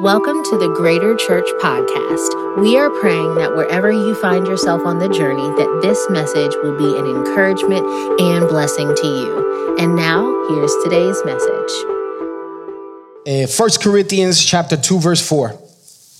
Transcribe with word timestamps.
Welcome 0.00 0.44
to 0.50 0.58
the 0.58 0.68
Greater 0.76 1.16
Church 1.16 1.48
Podcast. 1.58 2.60
We 2.60 2.76
are 2.76 2.90
praying 3.00 3.36
that 3.36 3.56
wherever 3.56 3.90
you 3.90 4.14
find 4.14 4.46
yourself 4.46 4.82
on 4.84 4.98
the 4.98 5.08
journey, 5.08 5.48
that 5.56 5.80
this 5.80 6.10
message 6.10 6.54
will 6.62 6.76
be 6.76 6.98
an 6.98 7.06
encouragement 7.06 7.86
and 8.20 8.46
blessing 8.46 8.94
to 8.94 9.06
you. 9.06 9.76
And 9.78 9.96
now, 9.96 10.48
here's 10.50 10.74
today's 10.84 11.16
message. 11.24 11.72
Uh, 13.26 13.46
1 13.46 13.70
Corinthians 13.80 14.44
chapter 14.44 14.76
2 14.76 15.00
verse 15.00 15.26
4. 15.26 15.58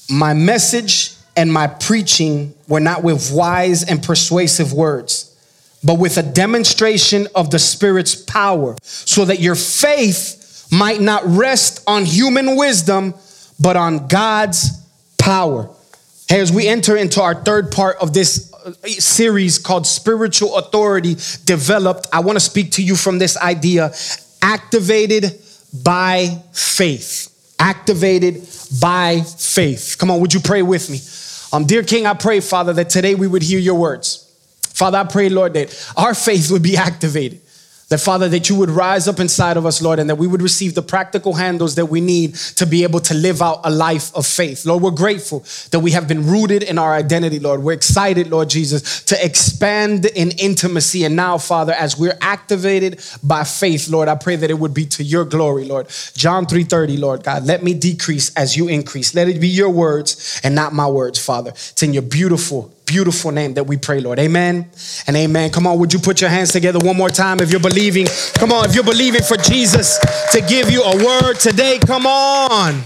My 0.08 0.32
message 0.32 1.12
and 1.36 1.52
my 1.52 1.66
preaching 1.66 2.54
were 2.68 2.80
not 2.80 3.02
with 3.02 3.30
wise 3.30 3.84
and 3.84 4.02
persuasive 4.02 4.72
words, 4.72 5.36
but 5.84 5.98
with 5.98 6.16
a 6.16 6.22
demonstration 6.22 7.28
of 7.34 7.50
the 7.50 7.58
Spirit's 7.58 8.14
power, 8.14 8.74
so 8.80 9.26
that 9.26 9.40
your 9.40 9.54
faith 9.54 10.66
might 10.72 11.02
not 11.02 11.22
rest 11.26 11.82
on 11.86 12.06
human 12.06 12.56
wisdom, 12.56 13.12
but 13.58 13.76
on 13.76 14.08
God's 14.08 14.82
power. 15.18 15.68
Hey, 16.28 16.40
as 16.40 16.52
we 16.52 16.66
enter 16.66 16.96
into 16.96 17.22
our 17.22 17.34
third 17.34 17.70
part 17.70 17.96
of 17.98 18.12
this 18.12 18.52
uh, 18.52 18.72
series 18.84 19.58
called 19.58 19.86
Spiritual 19.86 20.56
Authority 20.56 21.16
Developed, 21.44 22.08
I 22.12 22.20
want 22.20 22.36
to 22.36 22.40
speak 22.40 22.72
to 22.72 22.82
you 22.82 22.96
from 22.96 23.18
this 23.18 23.36
idea 23.36 23.92
activated 24.42 25.40
by 25.84 26.42
faith. 26.52 27.32
Activated 27.58 28.46
by 28.80 29.20
faith. 29.20 29.96
Come 29.98 30.10
on, 30.10 30.20
would 30.20 30.34
you 30.34 30.40
pray 30.40 30.62
with 30.62 30.90
me? 30.90 31.00
Um, 31.52 31.64
dear 31.64 31.82
King, 31.82 32.06
I 32.06 32.14
pray, 32.14 32.40
Father, 32.40 32.72
that 32.74 32.90
today 32.90 33.14
we 33.14 33.26
would 33.26 33.42
hear 33.42 33.58
your 33.58 33.76
words. 33.76 34.22
Father, 34.62 34.98
I 34.98 35.04
pray, 35.04 35.28
Lord, 35.28 35.54
that 35.54 35.92
our 35.96 36.14
faith 36.14 36.50
would 36.50 36.62
be 36.62 36.76
activated. 36.88 37.40
That, 37.88 37.98
Father, 37.98 38.28
that 38.30 38.48
you 38.48 38.56
would 38.56 38.70
rise 38.70 39.06
up 39.06 39.20
inside 39.20 39.56
of 39.56 39.64
us, 39.64 39.80
Lord, 39.80 40.00
and 40.00 40.10
that 40.10 40.16
we 40.16 40.26
would 40.26 40.42
receive 40.42 40.74
the 40.74 40.82
practical 40.82 41.34
handles 41.34 41.76
that 41.76 41.86
we 41.86 42.00
need 42.00 42.34
to 42.56 42.66
be 42.66 42.82
able 42.82 42.98
to 42.98 43.14
live 43.14 43.40
out 43.40 43.60
a 43.62 43.70
life 43.70 44.12
of 44.16 44.26
faith. 44.26 44.66
Lord, 44.66 44.82
we're 44.82 44.90
grateful 44.90 45.44
that 45.70 45.78
we 45.78 45.92
have 45.92 46.08
been 46.08 46.26
rooted 46.26 46.64
in 46.64 46.78
our 46.78 46.92
identity, 46.92 47.38
Lord. 47.38 47.62
We're 47.62 47.74
excited, 47.74 48.26
Lord 48.26 48.50
Jesus, 48.50 49.04
to 49.04 49.24
expand 49.24 50.04
in 50.06 50.32
intimacy. 50.32 51.04
And 51.04 51.14
now, 51.14 51.38
Father, 51.38 51.74
as 51.74 51.96
we're 51.96 52.18
activated 52.20 53.00
by 53.22 53.44
faith, 53.44 53.88
Lord, 53.88 54.08
I 54.08 54.16
pray 54.16 54.34
that 54.34 54.50
it 54.50 54.58
would 54.58 54.74
be 54.74 54.86
to 54.86 55.04
your 55.04 55.24
glory, 55.24 55.64
Lord. 55.64 55.86
John 56.14 56.46
3:30, 56.46 56.96
Lord 56.96 57.22
God, 57.22 57.46
let 57.46 57.62
me 57.62 57.72
decrease 57.72 58.32
as 58.34 58.56
you 58.56 58.66
increase. 58.66 59.14
Let 59.14 59.28
it 59.28 59.40
be 59.40 59.46
your 59.48 59.70
words 59.70 60.40
and 60.42 60.56
not 60.56 60.72
my 60.72 60.88
words, 60.88 61.20
Father. 61.20 61.50
It's 61.50 61.84
in 61.84 61.92
your 61.92 62.02
beautiful, 62.02 62.72
beautiful 62.86 63.32
name 63.32 63.54
that 63.54 63.64
we 63.64 63.76
pray, 63.76 64.00
Lord. 64.00 64.18
Amen 64.18 64.70
and 65.06 65.16
amen. 65.16 65.50
Come 65.50 65.66
on, 65.66 65.78
would 65.80 65.92
you 65.92 65.98
put 65.98 66.20
your 66.20 66.30
hands 66.30 66.52
together 66.52 66.78
one 66.78 66.96
more 66.96 67.10
time 67.10 67.40
if 67.40 67.50
you're 67.50 67.60
believing? 67.60 68.06
Come 68.34 68.52
on, 68.52 68.64
if 68.64 68.74
you're 68.74 68.84
believing 68.84 69.22
for 69.22 69.36
Jesus 69.36 69.98
to 70.32 70.40
give 70.40 70.70
you 70.70 70.82
a 70.82 71.04
word 71.04 71.34
today, 71.34 71.78
come 71.78 72.06
on. 72.06 72.80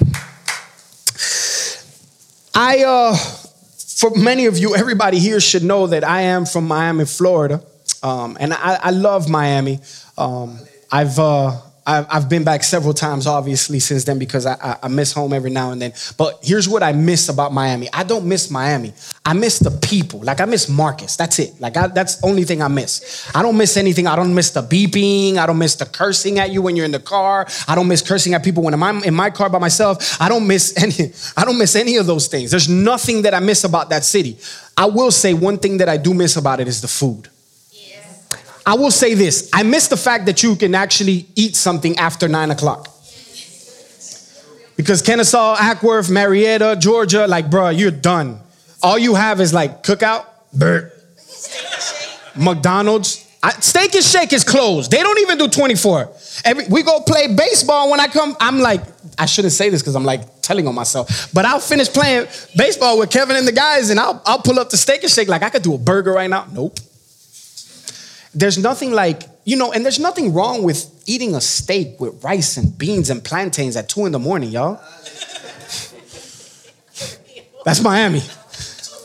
I, 2.54 2.82
uh, 2.84 3.16
for 3.16 4.10
many 4.16 4.46
of 4.46 4.58
you, 4.58 4.74
everybody 4.74 5.18
here 5.18 5.38
should 5.40 5.62
know 5.62 5.86
that 5.86 6.02
I 6.02 6.22
am 6.22 6.46
from 6.46 6.66
Miami, 6.66 7.04
Florida. 7.04 7.62
Um, 8.02 8.38
and 8.40 8.54
I, 8.54 8.78
I, 8.82 8.90
love 8.90 9.28
Miami. 9.28 9.80
Um, 10.16 10.58
I've, 10.90 11.18
uh, 11.18 11.60
I've 11.86 12.28
been 12.28 12.44
back 12.44 12.62
several 12.62 12.92
times, 12.92 13.26
obviously, 13.26 13.80
since 13.80 14.04
then 14.04 14.18
because 14.18 14.46
I, 14.46 14.78
I, 14.82 14.88
miss 14.88 15.12
home 15.12 15.32
every 15.32 15.50
now 15.50 15.70
and 15.72 15.80
then. 15.80 15.92
But 16.18 16.38
here's 16.42 16.68
what 16.68 16.82
I 16.82 16.92
miss 16.92 17.28
about 17.28 17.52
Miami 17.52 17.88
I 17.92 18.04
don't 18.04 18.26
miss 18.26 18.50
Miami. 18.50 18.92
I 19.24 19.32
miss 19.32 19.58
the 19.58 19.70
people. 19.70 20.20
Like, 20.20 20.40
I 20.40 20.44
miss 20.44 20.68
Marcus. 20.68 21.16
That's 21.16 21.38
it. 21.38 21.58
Like, 21.60 21.76
I, 21.76 21.86
that's 21.88 22.16
the 22.16 22.26
only 22.26 22.44
thing 22.44 22.60
I 22.62 22.68
miss. 22.68 23.30
I 23.34 23.42
don't 23.42 23.56
miss 23.56 23.76
anything. 23.76 24.06
I 24.06 24.14
don't 24.14 24.34
miss 24.34 24.50
the 24.50 24.62
beeping. 24.62 25.38
I 25.38 25.46
don't 25.46 25.58
miss 25.58 25.76
the 25.76 25.86
cursing 25.86 26.38
at 26.38 26.50
you 26.50 26.60
when 26.60 26.76
you're 26.76 26.84
in 26.84 26.92
the 26.92 27.00
car. 27.00 27.46
I 27.66 27.74
don't 27.74 27.88
miss 27.88 28.02
cursing 28.02 28.34
at 28.34 28.44
people 28.44 28.62
when 28.62 28.74
I'm 28.74 29.02
in 29.02 29.14
my 29.14 29.30
car 29.30 29.48
by 29.48 29.58
myself. 29.58 30.20
I 30.20 30.28
don't 30.28 30.46
miss 30.46 30.76
any, 30.82 31.12
I 31.36 31.44
don't 31.44 31.58
miss 31.58 31.74
any 31.76 31.96
of 31.96 32.06
those 32.06 32.28
things. 32.28 32.50
There's 32.50 32.68
nothing 32.68 33.22
that 33.22 33.32
I 33.32 33.40
miss 33.40 33.64
about 33.64 33.88
that 33.90 34.04
city. 34.04 34.38
I 34.76 34.84
will 34.86 35.10
say 35.10 35.32
one 35.32 35.58
thing 35.58 35.78
that 35.78 35.88
I 35.88 35.96
do 35.96 36.12
miss 36.12 36.36
about 36.36 36.60
it 36.60 36.68
is 36.68 36.82
the 36.82 36.88
food. 36.88 37.29
I 38.70 38.74
will 38.74 38.92
say 38.92 39.14
this 39.14 39.50
I 39.52 39.64
miss 39.64 39.88
the 39.88 39.96
fact 39.96 40.26
that 40.26 40.44
you 40.44 40.54
can 40.54 40.76
actually 40.76 41.26
eat 41.34 41.56
something 41.56 41.98
after 41.98 42.28
nine 42.28 42.52
o'clock. 42.52 42.86
Because 44.76 45.02
Kennesaw, 45.02 45.56
Acworth, 45.56 46.08
Marietta, 46.08 46.76
Georgia, 46.78 47.26
like, 47.26 47.50
bro, 47.50 47.70
you're 47.70 47.90
done. 47.90 48.38
All 48.80 48.96
you 48.96 49.16
have 49.16 49.40
is 49.40 49.52
like 49.52 49.82
cookout, 49.82 50.24
Bert, 50.54 50.92
McDonald's. 52.36 53.26
I, 53.42 53.50
steak 53.54 53.94
and 53.94 54.04
Shake 54.04 54.32
is 54.32 54.44
closed. 54.44 54.92
They 54.92 55.02
don't 55.02 55.18
even 55.18 55.36
do 55.36 55.48
24. 55.48 56.12
Every, 56.44 56.68
we 56.68 56.84
go 56.84 57.00
play 57.00 57.34
baseball. 57.34 57.90
When 57.90 57.98
I 57.98 58.06
come, 58.06 58.36
I'm 58.38 58.60
like, 58.60 58.82
I 59.18 59.26
shouldn't 59.26 59.52
say 59.52 59.68
this 59.68 59.82
because 59.82 59.96
I'm 59.96 60.04
like 60.04 60.42
telling 60.42 60.68
on 60.68 60.76
myself. 60.76 61.28
But 61.34 61.44
I'll 61.44 61.58
finish 61.58 61.88
playing 61.88 62.28
baseball 62.56 63.00
with 63.00 63.10
Kevin 63.10 63.34
and 63.34 63.48
the 63.48 63.52
guys, 63.52 63.90
and 63.90 63.98
I'll, 63.98 64.22
I'll 64.24 64.42
pull 64.42 64.60
up 64.60 64.70
the 64.70 64.76
Steak 64.76 65.02
and 65.02 65.10
Shake. 65.10 65.26
Like 65.26 65.42
I 65.42 65.50
could 65.50 65.62
do 65.62 65.74
a 65.74 65.78
burger 65.78 66.12
right 66.12 66.30
now. 66.30 66.46
Nope. 66.52 66.78
There's 68.34 68.58
nothing 68.58 68.92
like, 68.92 69.24
you 69.44 69.56
know, 69.56 69.72
and 69.72 69.84
there's 69.84 69.98
nothing 69.98 70.32
wrong 70.32 70.62
with 70.62 71.02
eating 71.06 71.34
a 71.34 71.40
steak 71.40 71.98
with 72.00 72.22
rice 72.22 72.56
and 72.56 72.76
beans 72.78 73.10
and 73.10 73.24
plantains 73.24 73.76
at 73.76 73.88
two 73.88 74.06
in 74.06 74.12
the 74.12 74.18
morning, 74.18 74.50
y'all. 74.50 74.80
That's 77.64 77.82
Miami. 77.82 78.22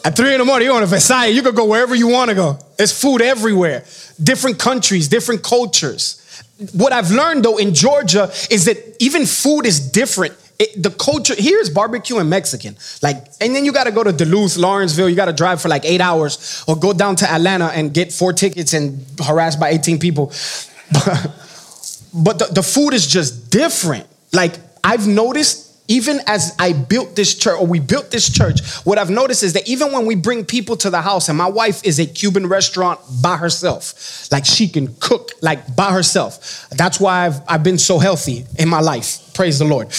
At 0.03 0.15
three 0.15 0.33
in 0.33 0.39
the 0.39 0.45
morning, 0.45 0.67
you're 0.67 0.75
on 0.75 0.83
a 0.83 0.85
Versailles. 0.85 1.25
You 1.25 1.41
could 1.41 1.55
go 1.55 1.65
wherever 1.65 1.95
you 1.95 2.07
want 2.07 2.29
to 2.29 2.35
go. 2.35 2.59
There's 2.77 2.91
food 2.91 3.21
everywhere. 3.21 3.83
Different 4.21 4.59
countries, 4.59 5.07
different 5.07 5.41
cultures. 5.43 6.21
What 6.73 6.93
I've 6.93 7.11
learned 7.11 7.43
though 7.43 7.57
in 7.57 7.73
Georgia 7.73 8.31
is 8.51 8.65
that 8.65 8.77
even 8.99 9.25
food 9.25 9.65
is 9.65 9.91
different 9.91 10.35
it, 10.57 10.81
the 10.81 10.89
culture 10.89 11.35
here 11.35 11.59
is 11.59 11.69
barbecue 11.69 12.17
and 12.17 12.29
Mexican. 12.29 12.77
Like, 13.01 13.17
and 13.41 13.55
then 13.55 13.65
you 13.65 13.73
got 13.73 13.85
to 13.85 13.91
go 13.91 14.03
to 14.03 14.13
Duluth, 14.13 14.57
Lawrenceville. 14.57 15.09
You 15.09 15.15
got 15.15 15.25
to 15.25 15.33
drive 15.33 15.61
for 15.61 15.67
like 15.67 15.83
eight 15.85 16.01
hours, 16.01 16.63
or 16.67 16.77
go 16.77 16.93
down 16.93 17.17
to 17.17 17.29
Atlanta 17.29 17.65
and 17.65 17.93
get 17.93 18.13
four 18.13 18.31
tickets 18.31 18.73
and 18.73 19.05
harassed 19.23 19.59
by 19.59 19.69
18 19.69 19.99
people. 19.99 20.31
But, 20.93 21.33
but 22.13 22.39
the, 22.39 22.45
the 22.45 22.63
food 22.63 22.93
is 22.93 23.07
just 23.07 23.49
different. 23.49 24.07
Like 24.31 24.55
I've 24.83 25.07
noticed. 25.07 25.63
Even 25.87 26.19
as 26.25 26.55
I 26.57 26.73
built 26.73 27.15
this 27.15 27.37
church, 27.37 27.59
or 27.59 27.67
we 27.67 27.79
built 27.79 28.09
this 28.09 28.27
church, 28.27 28.59
what 28.85 28.97
I've 28.97 29.11
noticed 29.11 29.43
is 29.43 29.53
that 29.53 29.69
even 29.69 29.91
when 29.91 30.07
we 30.07 30.15
bring 30.15 30.43
people 30.43 30.75
to 30.77 30.89
the 30.89 30.99
house, 30.99 31.29
and 31.29 31.37
my 31.37 31.47
wife 31.47 31.85
is 31.85 31.99
a 31.99 32.07
Cuban 32.07 32.47
restaurant 32.47 32.99
by 33.21 33.37
herself, 33.37 34.27
like 34.31 34.45
she 34.45 34.67
can 34.67 34.95
cook 34.99 35.29
like 35.41 35.75
by 35.75 35.91
herself. 35.91 36.67
That's 36.71 36.99
why 36.99 37.27
I've, 37.27 37.39
I've 37.47 37.63
been 37.63 37.77
so 37.77 37.99
healthy 37.99 38.47
in 38.57 38.67
my 38.67 38.79
life. 38.79 39.31
Praise 39.35 39.59
the 39.59 39.65
Lord. 39.65 39.93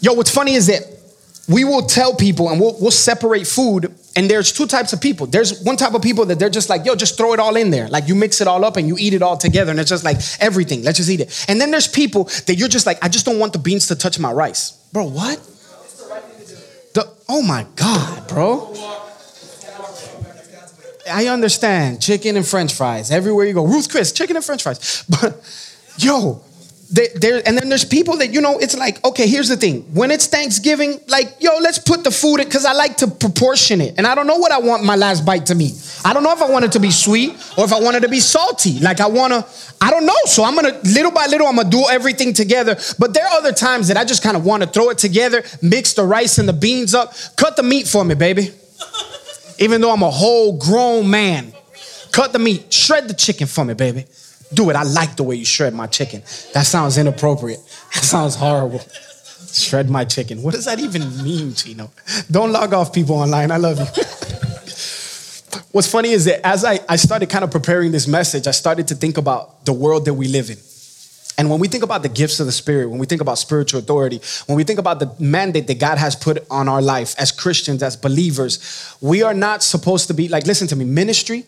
Yo, 0.00 0.12
what's 0.12 0.30
funny 0.30 0.54
is 0.54 0.66
that 0.68 0.82
we 1.48 1.64
will 1.64 1.82
tell 1.82 2.14
people 2.14 2.50
and 2.50 2.60
we'll, 2.60 2.76
we'll 2.78 2.90
separate 2.90 3.46
food 3.46 3.94
and 4.14 4.30
there's 4.30 4.52
two 4.52 4.66
types 4.66 4.92
of 4.92 5.00
people. 5.00 5.26
There's 5.26 5.62
one 5.62 5.76
type 5.76 5.94
of 5.94 6.02
people 6.02 6.26
that 6.26 6.38
they're 6.38 6.50
just 6.50 6.68
like 6.68 6.84
yo 6.84 6.94
just 6.94 7.16
throw 7.16 7.32
it 7.32 7.40
all 7.40 7.56
in 7.56 7.70
there. 7.70 7.88
Like 7.88 8.06
you 8.06 8.14
mix 8.14 8.40
it 8.40 8.46
all 8.46 8.64
up 8.64 8.76
and 8.76 8.86
you 8.86 8.96
eat 8.98 9.14
it 9.14 9.22
all 9.22 9.36
together 9.36 9.70
and 9.70 9.80
it's 9.80 9.88
just 9.88 10.04
like 10.04 10.18
everything. 10.40 10.82
Let's 10.82 10.98
just 10.98 11.08
eat 11.08 11.20
it. 11.20 11.46
And 11.48 11.60
then 11.60 11.70
there's 11.70 11.88
people 11.88 12.24
that 12.46 12.56
you're 12.56 12.68
just 12.68 12.84
like 12.84 12.98
i 13.02 13.08
just 13.08 13.24
don't 13.24 13.38
want 13.38 13.54
the 13.54 13.58
beans 13.58 13.86
to 13.88 13.96
touch 13.96 14.18
my 14.18 14.30
rice. 14.30 14.72
Bro 14.92 15.06
what? 15.06 15.38
The, 16.94 17.10
oh 17.28 17.42
my 17.42 17.66
god 17.76 18.28
bro. 18.28 18.74
I 21.10 21.28
understand. 21.28 22.02
Chicken 22.02 22.36
and 22.36 22.46
french 22.46 22.74
fries. 22.74 23.10
Everywhere 23.10 23.46
you 23.46 23.54
go. 23.54 23.66
Ruth 23.66 23.90
chris 23.90 24.12
chicken 24.12 24.36
and 24.36 24.44
french 24.44 24.62
fries. 24.62 25.04
But 25.08 25.40
yo 25.96 26.42
there, 26.90 27.42
and 27.46 27.56
then 27.56 27.68
there's 27.68 27.84
people 27.84 28.16
that 28.18 28.32
you 28.32 28.40
know 28.40 28.58
it's 28.58 28.76
like 28.76 29.04
okay 29.04 29.28
here's 29.28 29.48
the 29.48 29.56
thing. 29.56 29.82
When 29.94 30.10
it's 30.10 30.26
thanksgiving 30.26 31.00
like 31.08 31.36
yo 31.38 31.58
let's 31.60 31.78
put 31.78 32.02
the 32.02 32.10
food 32.10 32.40
in 32.40 32.46
because 32.46 32.64
i 32.64 32.72
like 32.72 32.96
to 32.98 33.08
proportion 33.08 33.80
it. 33.80 33.94
And 33.98 34.06
i 34.06 34.14
don't 34.14 34.26
know 34.26 34.36
what 34.36 34.52
i 34.52 34.58
want 34.58 34.84
my 34.84 34.96
last 34.96 35.26
bite 35.26 35.46
to 35.46 35.54
be. 35.54 35.74
I 36.04 36.14
don't 36.14 36.22
know 36.22 36.32
if 36.32 36.40
i 36.40 36.48
want 36.48 36.64
it 36.64 36.72
to 36.72 36.80
be 36.80 36.90
sweet 36.90 37.32
or 37.58 37.64
if 37.64 37.72
i 37.72 37.80
want 37.80 37.96
it 37.96 38.00
to 38.00 38.08
be 38.08 38.20
salty. 38.20 38.78
Like 38.80 39.00
i 39.00 39.06
want 39.06 39.34
to 39.34 39.44
i 39.82 39.90
don't 39.90 40.06
know. 40.06 40.16
So 40.24 40.44
i'm 40.44 40.54
gonna 40.54 40.80
little 40.84 41.10
by 41.10 41.26
little 41.26 41.46
i'm 41.46 41.56
gonna 41.56 41.68
do 41.68 41.84
everything 41.90 42.32
together. 42.32 42.76
But 42.98 43.12
there 43.12 43.26
are 43.26 43.38
other 43.38 43.52
times 43.52 43.88
that 43.88 43.98
i 43.98 44.04
just 44.04 44.22
kind 44.22 44.36
of 44.36 44.46
want 44.46 44.62
to 44.62 44.68
throw 44.68 44.88
it 44.88 44.98
together 44.98 45.44
mix 45.60 45.92
the 45.92 46.04
rice 46.04 46.38
and 46.38 46.48
the 46.48 46.54
beans 46.54 46.94
up. 46.94 47.12
Cut 47.36 47.56
the 47.56 47.62
meat 47.62 47.86
for 47.86 48.02
me 48.02 48.14
baby. 48.14 48.50
Even 49.58 49.82
though 49.82 49.92
i'm 49.92 50.02
a 50.02 50.10
whole 50.10 50.56
grown 50.56 51.10
man. 51.10 51.52
Cut 52.12 52.32
the 52.32 52.38
meat. 52.38 52.72
Shred 52.72 53.08
the 53.08 53.14
chicken 53.14 53.46
for 53.46 53.64
me 53.64 53.74
baby 53.74 54.06
do 54.52 54.70
it. 54.70 54.76
I 54.76 54.82
like 54.82 55.16
the 55.16 55.22
way 55.22 55.36
you 55.36 55.44
shred 55.44 55.74
my 55.74 55.86
chicken. 55.86 56.22
That 56.54 56.66
sounds 56.66 56.98
inappropriate. 56.98 57.60
That 57.94 58.04
sounds 58.04 58.34
horrible. 58.34 58.80
Shred 59.52 59.88
my 59.88 60.04
chicken. 60.04 60.42
What 60.42 60.52
does 60.54 60.66
that 60.66 60.78
even 60.78 61.22
mean, 61.24 61.54
Chino? 61.54 61.90
Don't 62.30 62.52
log 62.52 62.74
off 62.74 62.92
people 62.92 63.16
online. 63.16 63.50
I 63.50 63.56
love 63.56 63.78
you. 63.78 63.86
What's 65.72 65.90
funny 65.90 66.10
is 66.10 66.26
that 66.26 66.46
as 66.46 66.64
I, 66.64 66.80
I 66.88 66.96
started 66.96 67.30
kind 67.30 67.44
of 67.44 67.50
preparing 67.50 67.92
this 67.92 68.06
message, 68.06 68.46
I 68.46 68.50
started 68.50 68.88
to 68.88 68.94
think 68.94 69.16
about 69.16 69.64
the 69.64 69.72
world 69.72 70.04
that 70.04 70.14
we 70.14 70.28
live 70.28 70.50
in. 70.50 70.58
And 71.38 71.48
when 71.48 71.60
we 71.60 71.68
think 71.68 71.84
about 71.84 72.02
the 72.02 72.08
gifts 72.08 72.40
of 72.40 72.46
the 72.46 72.52
Spirit, 72.52 72.90
when 72.90 72.98
we 72.98 73.06
think 73.06 73.20
about 73.20 73.38
spiritual 73.38 73.78
authority, 73.78 74.20
when 74.46 74.56
we 74.56 74.64
think 74.64 74.80
about 74.80 74.98
the 74.98 75.14
mandate 75.20 75.68
that 75.68 75.78
God 75.78 75.96
has 75.96 76.16
put 76.16 76.44
on 76.50 76.68
our 76.68 76.82
life 76.82 77.14
as 77.16 77.30
Christians, 77.30 77.80
as 77.80 77.96
believers, 77.96 78.96
we 79.00 79.22
are 79.22 79.34
not 79.34 79.62
supposed 79.62 80.08
to 80.08 80.14
be 80.14 80.26
like, 80.28 80.46
listen 80.46 80.66
to 80.68 80.76
me, 80.76 80.84
ministry, 80.84 81.44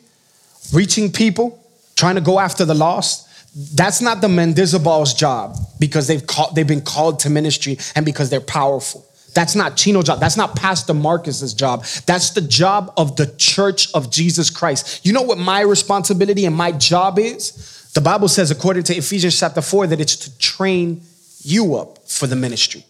reaching 0.73 1.11
people, 1.11 1.60
trying 2.01 2.15
to 2.15 2.21
go 2.23 2.41
after 2.41 2.65
the 2.65 2.75
lost, 2.75 3.29
that's 3.77 4.01
not 4.01 4.23
the 4.23 4.27
Mendizabal's 4.27 5.13
job 5.13 5.55
because 5.79 6.07
they've, 6.07 6.27
called, 6.27 6.55
they've 6.55 6.67
been 6.67 6.81
called 6.81 7.21
to 7.21 7.31
ministry 7.31 7.79
and 7.95 8.07
because 8.07 8.31
they're 8.31 8.41
powerful. 8.41 9.05
That's 9.35 9.55
not 9.55 9.77
Chino's 9.77 10.05
job. 10.05 10.19
That's 10.19 10.37
not 10.37 10.57
Pastor 10.57 10.95
Marcus's 10.95 11.53
job. 11.53 11.85
That's 12.07 12.31
the 12.31 12.41
job 12.41 12.93
of 12.97 13.17
the 13.17 13.27
church 13.37 13.93
of 13.93 14.11
Jesus 14.11 14.49
Christ. 14.49 15.05
You 15.05 15.13
know 15.13 15.23
what 15.23 15.39
my 15.39 15.61
responsibility 15.61 16.47
and 16.47 16.57
my 16.57 16.73
job 16.73 17.19
is? 17.19 17.91
The 17.95 18.01
Bible 18.01 18.29
says, 18.29 18.51
according 18.51 18.85
to 18.85 18.95
Ephesians 18.97 19.39
chapter 19.39 19.61
4, 19.61 19.89
that 19.89 20.01
it's 20.01 20.17
to 20.17 20.39
train 20.39 21.03
you 21.43 21.77
up 21.77 22.09
for 22.09 22.27
the 22.27 22.37
ministry. 22.37 22.85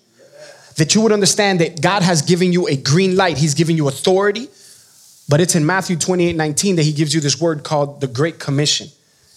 That 0.76 0.94
you 0.94 1.00
would 1.00 1.12
understand 1.12 1.60
that 1.60 1.82
God 1.82 2.02
has 2.02 2.22
given 2.22 2.52
you 2.52 2.68
a 2.68 2.76
green 2.76 3.16
light, 3.16 3.38
He's 3.38 3.54
given 3.54 3.76
you 3.76 3.88
authority. 3.88 4.48
But 5.28 5.40
it's 5.40 5.54
in 5.54 5.66
Matthew 5.66 5.96
28 5.96 6.36
19 6.36 6.76
that 6.76 6.82
He 6.82 6.92
gives 6.92 7.14
you 7.14 7.20
this 7.20 7.40
word 7.40 7.64
called 7.64 8.00
the 8.00 8.06
Great 8.06 8.38
Commission. 8.38 8.88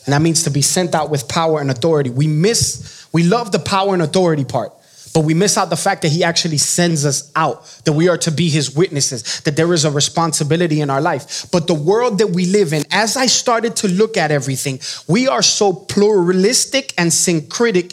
And 0.06 0.14
that 0.14 0.22
means 0.22 0.44
to 0.44 0.50
be 0.50 0.62
sent 0.62 0.96
out 0.96 1.10
with 1.10 1.28
power 1.28 1.62
and 1.62 1.72
authority. 1.72 2.10
We 2.10 2.28
miss, 2.28 3.08
we 3.14 3.24
love 3.24 3.52
the 3.52 3.60
power 3.60 3.94
and 3.94 4.02
authority 4.02 4.46
part. 4.46 4.74
But 5.14 5.22
we 5.22 5.36
miss 5.36 5.58
out 5.58 5.70
the 5.70 5.78
fact 5.78 6.02
that 6.02 6.12
he 6.12 6.24
actually 6.24 6.58
sends 6.58 7.06
us 7.06 7.32
out, 7.36 7.66
that 7.86 7.94
we 7.94 8.10
are 8.10 8.18
to 8.18 8.32
be 8.32 8.50
his 8.50 8.76
witnesses, 8.76 9.42
that 9.42 9.56
there 9.56 9.72
is 9.72 9.86
a 9.86 9.92
responsibility 9.92 10.82
in 10.82 10.90
our 10.90 11.02
life. 11.02 11.46
But 11.52 11.68
the 11.68 11.76
world 11.76 12.18
that 12.18 12.32
we 12.32 12.48
live 12.48 12.74
in, 12.74 12.84
as 12.92 13.16
I 13.16 13.28
started 13.28 13.76
to 13.78 13.88
look 13.88 14.18
at 14.18 14.32
everything, 14.32 14.80
we 15.08 15.28
are 15.28 15.44
so 15.44 15.72
pluralistic 15.72 16.94
and 16.98 17.14
syncretic 17.14 17.90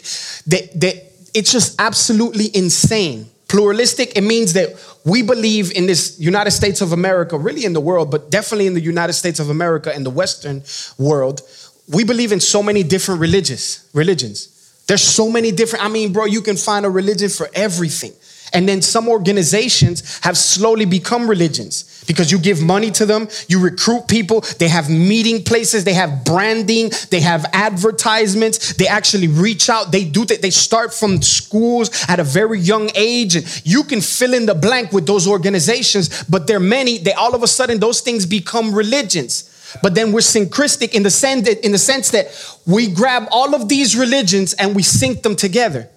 that, 0.47 0.71
that 0.79 0.95
it's 1.35 1.51
just 1.51 1.79
absolutely 1.79 2.49
insane. 2.55 3.29
Pluralistic, 3.47 4.17
it 4.17 4.21
means 4.21 4.53
that 4.53 4.69
we 5.05 5.21
believe 5.21 5.71
in 5.73 5.85
this 5.85 6.19
United 6.19 6.51
States 6.51 6.81
of 6.81 6.91
America, 6.91 7.37
really 7.37 7.65
in 7.65 7.73
the 7.73 7.81
world, 7.81 8.09
but 8.09 8.31
definitely 8.31 8.65
in 8.65 8.73
the 8.73 8.81
United 8.81 9.13
States 9.13 9.39
of 9.39 9.49
America 9.49 9.93
and 9.93 10.05
the 10.05 10.09
Western 10.09 10.63
world, 10.97 11.41
we 11.91 12.03
believe 12.03 12.31
in 12.31 12.39
so 12.39 12.63
many 12.63 12.83
different 12.83 13.19
religious 13.19 13.89
religions. 13.93 14.47
There's 14.87 15.03
so 15.03 15.29
many 15.29 15.51
different, 15.51 15.85
I 15.85 15.89
mean, 15.89 16.11
bro, 16.11 16.25
you 16.25 16.41
can 16.41 16.57
find 16.57 16.85
a 16.85 16.89
religion 16.89 17.29
for 17.29 17.49
everything. 17.53 18.13
And 18.53 18.67
then 18.67 18.81
some 18.81 19.07
organizations 19.07 20.19
have 20.23 20.37
slowly 20.37 20.83
become 20.85 21.29
religions 21.29 22.03
because 22.05 22.31
you 22.31 22.37
give 22.37 22.61
money 22.61 22.91
to 22.91 23.05
them, 23.05 23.29
you 23.47 23.59
recruit 23.61 24.07
people, 24.07 24.41
they 24.59 24.67
have 24.67 24.89
meeting 24.89 25.43
places, 25.43 25.85
they 25.85 25.93
have 25.93 26.25
branding, 26.25 26.91
they 27.09 27.21
have 27.21 27.45
advertisements, 27.53 28.73
they 28.73 28.87
actually 28.87 29.27
reach 29.27 29.69
out, 29.69 29.93
they 29.93 30.03
do 30.03 30.25
that, 30.25 30.41
they 30.41 30.49
start 30.49 30.93
from 30.93 31.21
schools 31.21 31.89
at 32.09 32.19
a 32.19 32.23
very 32.25 32.59
young 32.59 32.89
age. 32.95 33.37
And 33.37 33.61
you 33.65 33.83
can 33.83 34.01
fill 34.01 34.33
in 34.33 34.45
the 34.45 34.55
blank 34.55 34.91
with 34.91 35.05
those 35.05 35.27
organizations, 35.27 36.23
but 36.25 36.47
there 36.47 36.57
are 36.57 36.59
many, 36.59 36.97
they 36.97 37.13
all 37.13 37.33
of 37.33 37.43
a 37.43 37.47
sudden 37.47 37.79
those 37.79 38.01
things 38.01 38.25
become 38.25 38.75
religions. 38.75 39.50
But 39.81 39.95
then 39.95 40.11
we're 40.11 40.19
synchristic 40.19 40.93
in 40.93 41.03
the 41.03 41.09
sense 41.09 41.45
that, 41.47 41.65
in 41.65 41.71
the 41.71 41.77
sense 41.77 42.11
that 42.11 42.27
we 42.65 42.87
grab 42.87 43.27
all 43.31 43.55
of 43.55 43.69
these 43.69 43.95
religions 43.95 44.53
and 44.53 44.75
we 44.75 44.83
sync 44.83 45.23
them 45.23 45.35
together. 45.35 45.89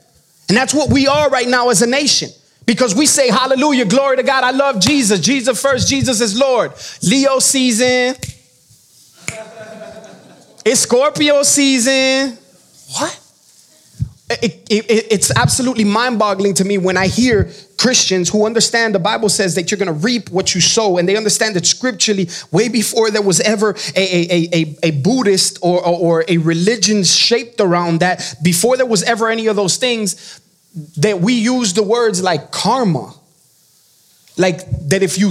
And 0.49 0.57
that's 0.57 0.75
what 0.75 0.91
we 0.91 1.07
are 1.07 1.31
right 1.31 1.49
now 1.49 1.71
as 1.71 1.83
a 1.83 1.87
nation. 1.87 2.31
Because 2.67 2.95
we 2.95 3.07
say 3.07 3.29
hallelujah, 3.29 3.85
glory 3.85 4.17
to 4.17 4.23
God, 4.23 4.45
I 4.45 4.51
love 4.51 4.81
Jesus. 4.81 5.21
Jesus 5.21 5.61
first, 5.61 5.89
Jesus 5.89 6.21
is 6.21 6.39
Lord. 6.39 6.73
Leo 7.03 7.39
season. 7.39 8.17
It's 10.65 10.81
Scorpio 10.81 11.43
season. 11.43 12.39
What? 12.99 13.24
It, 14.31 14.67
it, 14.71 15.07
it's 15.11 15.31
absolutely 15.37 15.85
mind 15.85 16.19
boggling 16.19 16.55
to 16.55 16.65
me 16.65 16.79
when 16.79 16.97
I 16.97 17.09
hear 17.09 17.51
Christians 17.77 18.31
who 18.31 18.47
understand 18.47 18.95
the 18.95 18.99
Bible 18.99 19.29
says 19.29 19.55
that 19.57 19.71
you're 19.71 19.79
going 19.79 19.87
to 19.87 19.93
reap 19.93 20.31
what 20.31 20.55
you 20.55 20.63
sow, 20.63 20.97
and 20.97 21.07
they 21.07 21.15
understand 21.17 21.57
that 21.57 21.67
scripturally, 21.67 22.31
way 22.51 22.71
before 22.71 23.11
there 23.11 23.21
was 23.21 23.41
ever 23.41 23.77
a, 23.95 24.01
a, 24.01 24.49
a, 24.55 24.77
a 24.85 24.91
Buddhist 24.93 25.59
or, 25.61 25.87
or, 25.87 25.99
or 25.99 26.25
a 26.27 26.39
religion 26.39 27.05
shaped 27.05 27.61
around 27.61 28.01
that, 28.01 28.37
before 28.43 28.79
there 28.79 28.87
was 28.87 29.03
ever 29.03 29.29
any 29.29 29.47
of 29.47 29.57
those 29.57 29.77
things, 29.77 30.41
that 30.97 31.21
we 31.21 31.35
use 31.35 31.75
the 31.75 31.83
words 31.83 32.23
like 32.23 32.51
karma. 32.51 33.13
Like 34.39 34.89
that 34.89 35.03
if 35.03 35.19
you 35.19 35.31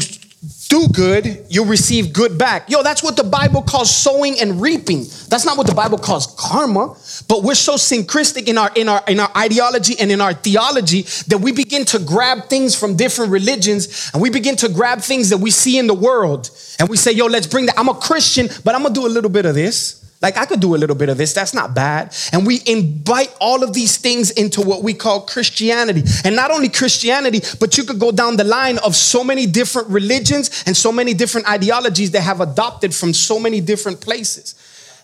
do 0.68 0.88
good, 0.90 1.46
you'll 1.50 1.66
receive 1.66 2.12
good 2.12 2.38
back. 2.38 2.70
Yo, 2.70 2.84
that's 2.84 3.02
what 3.02 3.16
the 3.16 3.24
Bible 3.24 3.62
calls 3.62 3.96
sowing 3.96 4.40
and 4.42 4.62
reaping. 4.62 5.06
That's 5.30 5.46
not 5.46 5.58
what 5.58 5.68
the 5.68 5.76
Bible 5.76 5.98
calls 5.98 6.28
karma. 6.38 6.96
But 7.30 7.44
we're 7.44 7.56
so 7.56 7.76
synchristic 7.76 8.50
in 8.50 8.58
our 8.58 8.70
in 8.76 8.90
our 8.90 9.02
in 9.08 9.22
our 9.22 9.32
ideology 9.38 9.96
and 10.00 10.12
in 10.12 10.20
our 10.20 10.34
theology 10.34 11.04
that 11.28 11.40
we 11.40 11.54
begin 11.54 11.86
to 11.86 12.00
grab 12.00 12.50
things 12.50 12.76
from 12.76 12.98
different 12.98 13.32
religions 13.32 14.12
and 14.14 14.22
we 14.22 14.30
begin 14.30 14.58
to 14.58 14.70
grab 14.70 15.00
things 15.00 15.30
that 15.30 15.38
we 15.38 15.50
see 15.50 15.78
in 15.78 15.88
the 15.88 15.94
world 15.94 16.50
and 16.78 16.90
we 16.90 16.98
say, 16.98 17.14
yo, 17.14 17.28
let's 17.28 17.48
bring 17.48 17.68
that. 17.68 17.80
I'm 17.80 17.88
a 17.88 17.94
Christian, 17.94 18.50
but 18.66 18.76
I'm 18.76 18.84
gonna 18.84 18.94
do 18.94 19.08
a 19.08 19.14
little 19.14 19.32
bit 19.32 19.46
of 19.46 19.56
this. 19.56 20.03
Like 20.24 20.38
I 20.38 20.46
could 20.46 20.62
do 20.62 20.74
a 20.74 20.78
little 20.78 20.96
bit 20.96 21.10
of 21.10 21.18
this. 21.18 21.34
That's 21.34 21.54
not 21.54 21.76
bad. 21.76 22.16
And 22.32 22.48
we 22.48 22.62
invite 22.66 23.36
all 23.42 23.62
of 23.62 23.74
these 23.74 23.98
things 23.98 24.32
into 24.32 24.62
what 24.62 24.82
we 24.82 24.94
call 24.94 25.22
Christianity. 25.22 26.04
And 26.24 26.34
not 26.34 26.50
only 26.50 26.70
Christianity, 26.70 27.42
but 27.60 27.78
you 27.78 27.84
could 27.84 28.00
go 28.00 28.10
down 28.12 28.38
the 28.38 28.46
line 28.46 28.78
of 28.80 28.96
so 28.96 29.22
many 29.22 29.46
different 29.46 29.90
religions 29.90 30.64
and 30.66 30.78
so 30.78 30.94
many 30.94 31.14
different 31.14 31.50
ideologies 31.50 32.12
that 32.12 32.22
have 32.22 32.40
adopted 32.40 32.96
from 32.96 33.14
so 33.14 33.38
many 33.38 33.60
different 33.60 34.00
places. 34.00 34.56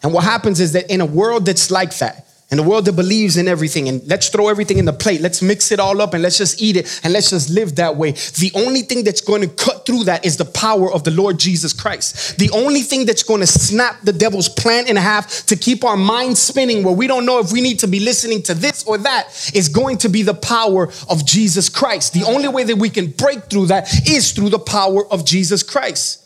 And 0.02 0.14
what 0.14 0.24
happens 0.24 0.62
is 0.62 0.72
that 0.72 0.90
in 0.90 1.02
a 1.02 1.06
world 1.06 1.46
that's 1.46 1.70
like 1.70 1.98
that, 1.98 2.26
in 2.52 2.58
a 2.58 2.64
world 2.64 2.86
that 2.86 2.94
believes 2.94 3.38
in 3.38 3.48
everything. 3.48 3.88
And 3.88 4.06
let's 4.08 4.30
throw 4.30 4.48
everything 4.48 4.78
in 4.78 4.86
the 4.86 4.94
plate. 4.94 5.22
Let's 5.22 5.42
mix 5.42 5.72
it 5.72 5.80
all 5.80 6.02
up 6.02 6.14
and 6.14 6.24
let's 6.24 6.38
just 6.38 6.62
eat 6.62 6.78
it 6.78 7.00
and 7.04 7.14
let's 7.14 7.30
just 7.30 7.50
live 7.50 7.76
that 7.76 7.96
way. 7.96 8.12
The 8.12 8.52
only 8.56 8.82
thing 8.82 9.04
that's 9.04 9.22
going 9.22 9.42
to 9.42 9.48
cut 9.48 9.86
through 9.86 10.06
that 10.06 10.26
is 10.26 10.38
the 10.38 10.46
power 10.46 10.92
of 10.92 11.04
the 11.04 11.12
lord 11.12 11.38
jesus 11.38 11.74
christ. 11.74 12.38
The 12.38 12.50
only 12.52 12.82
thing 12.82 13.06
that's 13.06 13.24
going 13.24 13.42
to 13.42 13.48
snap 13.48 14.02
the 14.02 14.14
devil's 14.14 14.50
plan 14.50 14.88
in 14.88 14.96
half 14.96 15.46
to 15.46 15.56
keep 15.56 15.84
our 15.84 15.98
minds 15.98 16.40
spinning 16.40 16.84
where 16.84 16.94
we 16.94 17.08
don't 17.08 17.26
know 17.26 17.40
if 17.40 17.52
we 17.52 17.62
need 17.62 17.80
to 17.80 17.88
be 17.88 18.00
listening 18.00 18.42
to 18.44 18.54
this 18.54 18.84
or 18.86 18.98
that 19.00 19.52
is 19.54 19.70
going 19.70 19.98
to 20.00 20.10
be 20.10 20.24
the 20.24 20.34
power 20.34 20.90
of 21.10 21.26
jesus 21.26 21.70
christ. 21.70 22.14
The 22.14 22.24
only 22.24 22.48
way 22.48 22.64
that 22.64 22.78
we 22.78 22.90
can 22.90 23.12
break 23.12 23.44
through 23.44 23.68
that 23.68 24.10
is 24.10 24.32
through 24.32 24.50
the 24.50 24.60
power 24.60 25.06
of 25.12 25.26
jesus 25.26 25.62
christ 25.62 26.26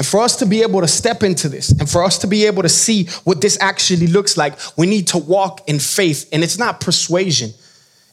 and 0.00 0.06
for 0.06 0.20
us 0.20 0.36
to 0.36 0.46
be 0.46 0.62
able 0.62 0.80
to 0.80 0.88
step 0.88 1.22
into 1.22 1.46
this 1.50 1.72
and 1.72 1.86
for 1.86 2.02
us 2.02 2.16
to 2.20 2.26
be 2.26 2.46
able 2.46 2.62
to 2.62 2.70
see 2.70 3.04
what 3.24 3.42
this 3.42 3.58
actually 3.60 4.06
looks 4.06 4.38
like, 4.38 4.54
we 4.78 4.86
need 4.86 5.08
to 5.08 5.18
walk 5.18 5.68
in 5.68 5.78
faith. 5.78 6.26
And 6.32 6.42
it's 6.42 6.56
not 6.56 6.80
persuasion. 6.80 7.50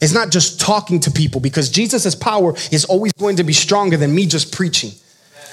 It's 0.01 0.13
not 0.13 0.30
just 0.30 0.60
talking 0.60 1.00
to 1.00 1.12
people 1.12 1.39
because 1.39 1.69
Jesus' 1.69 2.13
power 2.13 2.56
is 2.74 2.84
always 2.84 3.13
going 3.13 3.38
to 3.38 3.45
be 3.45 3.54
stronger 3.54 3.95
than 3.95 4.13
me 4.13 4.25
just 4.25 4.54
preaching. 4.54 4.92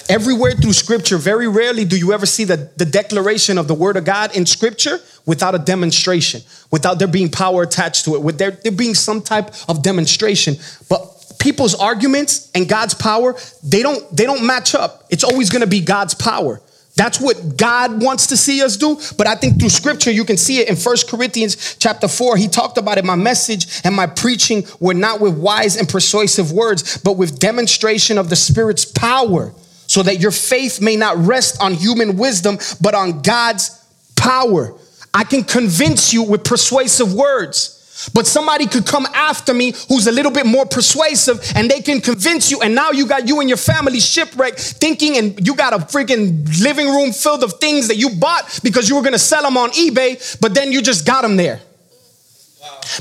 Everywhere 0.09 0.55
through 0.55 0.73
scripture, 0.73 1.19
very 1.19 1.47
rarely 1.47 1.85
do 1.85 1.97
you 1.97 2.13
ever 2.13 2.27
see 2.27 2.43
the, 2.43 2.69
the 2.79 2.85
declaration 2.85 3.57
of 3.57 3.69
the 3.69 3.75
word 3.75 3.97
of 3.97 4.05
God 4.05 4.37
in 4.37 4.45
scripture 4.45 4.99
without 5.27 5.55
a 5.55 5.59
demonstration, 5.59 6.43
without 6.73 6.99
there 6.99 7.07
being 7.07 7.31
power 7.31 7.63
attached 7.63 8.07
to 8.07 8.17
it, 8.17 8.23
with 8.23 8.39
there, 8.39 8.51
there 8.51 8.73
being 8.73 8.95
some 8.95 9.23
type 9.23 9.55
of 9.69 9.85
demonstration. 9.85 10.57
But 10.89 11.24
people's 11.39 11.75
arguments 11.75 12.51
and 12.55 12.69
God's 12.69 12.95
power, 12.95 13.37
they 13.63 13.83
don't 13.83 14.17
they 14.17 14.25
don't 14.25 14.47
match 14.47 14.75
up. 14.75 15.05
It's 15.11 15.25
always 15.25 15.51
going 15.51 15.61
to 15.61 15.67
be 15.67 15.81
God's 15.81 16.15
power. 16.15 16.61
That's 16.97 17.21
what 17.21 17.57
God 17.57 18.03
wants 18.03 18.29
to 18.29 18.37
see 18.37 18.63
us 18.63 18.77
do. 18.77 18.99
But 19.17 19.27
I 19.27 19.35
think 19.35 19.59
through 19.59 19.71
scripture, 19.71 20.13
you 20.13 20.25
can 20.25 20.37
see 20.37 20.61
it 20.61 20.69
in 20.69 20.77
First 20.77 21.09
Corinthians 21.09 21.77
chapter 21.77 22.07
4. 22.07 22.37
He 22.37 22.47
talked 22.47 22.79
about 22.79 22.99
it. 22.99 23.05
My 23.05 23.17
message 23.17 23.81
and 23.83 23.95
my 23.95 24.07
preaching 24.07 24.65
were 24.79 24.95
not 24.95 25.21
with 25.21 25.37
wise 25.37 25.77
and 25.77 25.89
persuasive 25.89 26.53
words, 26.53 26.99
but 26.99 27.17
with 27.17 27.41
demonstration 27.41 28.17
of 28.17 28.31
the 28.31 28.37
Spirit's 28.37 28.85
power, 28.85 29.53
so 29.87 30.03
that 30.05 30.21
your 30.21 30.31
faith 30.31 30.81
may 30.81 30.95
not 30.95 31.17
rest 31.17 31.61
on 31.61 31.75
human 31.75 32.17
wisdom, 32.17 32.59
but 32.81 32.95
on 32.95 33.23
God's 33.23 33.71
power. 34.15 34.75
I 35.13 35.25
can 35.25 35.43
convince 35.43 36.13
you 36.13 36.23
with 36.23 36.45
persuasive 36.45 37.13
words. 37.13 37.74
But 38.13 38.27
somebody 38.27 38.67
could 38.67 38.87
come 38.87 39.07
after 39.15 39.55
me 39.55 39.73
who's 39.89 40.07
a 40.07 40.13
little 40.13 40.33
bit 40.33 40.47
more 40.47 40.67
persuasive 40.67 41.41
and 41.55 41.71
they 41.71 41.81
can 41.81 42.01
convince 42.01 42.51
you. 42.51 42.61
And 42.61 42.75
now 42.75 42.91
you 42.91 43.07
got 43.07 43.29
you 43.29 43.41
and 43.41 43.49
your 43.49 43.57
family 43.57 44.01
shipwrecked 44.01 44.59
thinking, 44.59 45.17
and 45.17 45.47
you 45.47 45.55
got 45.55 45.73
a 45.73 45.79
freaking 45.79 46.45
living 46.63 46.89
room 46.89 47.13
filled 47.13 47.45
of 47.45 47.55
things 47.61 47.89
that 47.89 47.97
you 47.97 48.11
bought 48.11 48.61
because 48.63 48.89
you 48.89 48.97
were 48.97 49.03
gonna 49.03 49.19
sell 49.19 49.43
them 49.43 49.57
on 49.57 49.71
eBay, 49.71 50.41
but 50.41 50.55
then 50.55 50.73
you 50.73 50.83
just 50.83 51.07
got 51.07 51.23
them 51.23 51.37
there. 51.37 51.61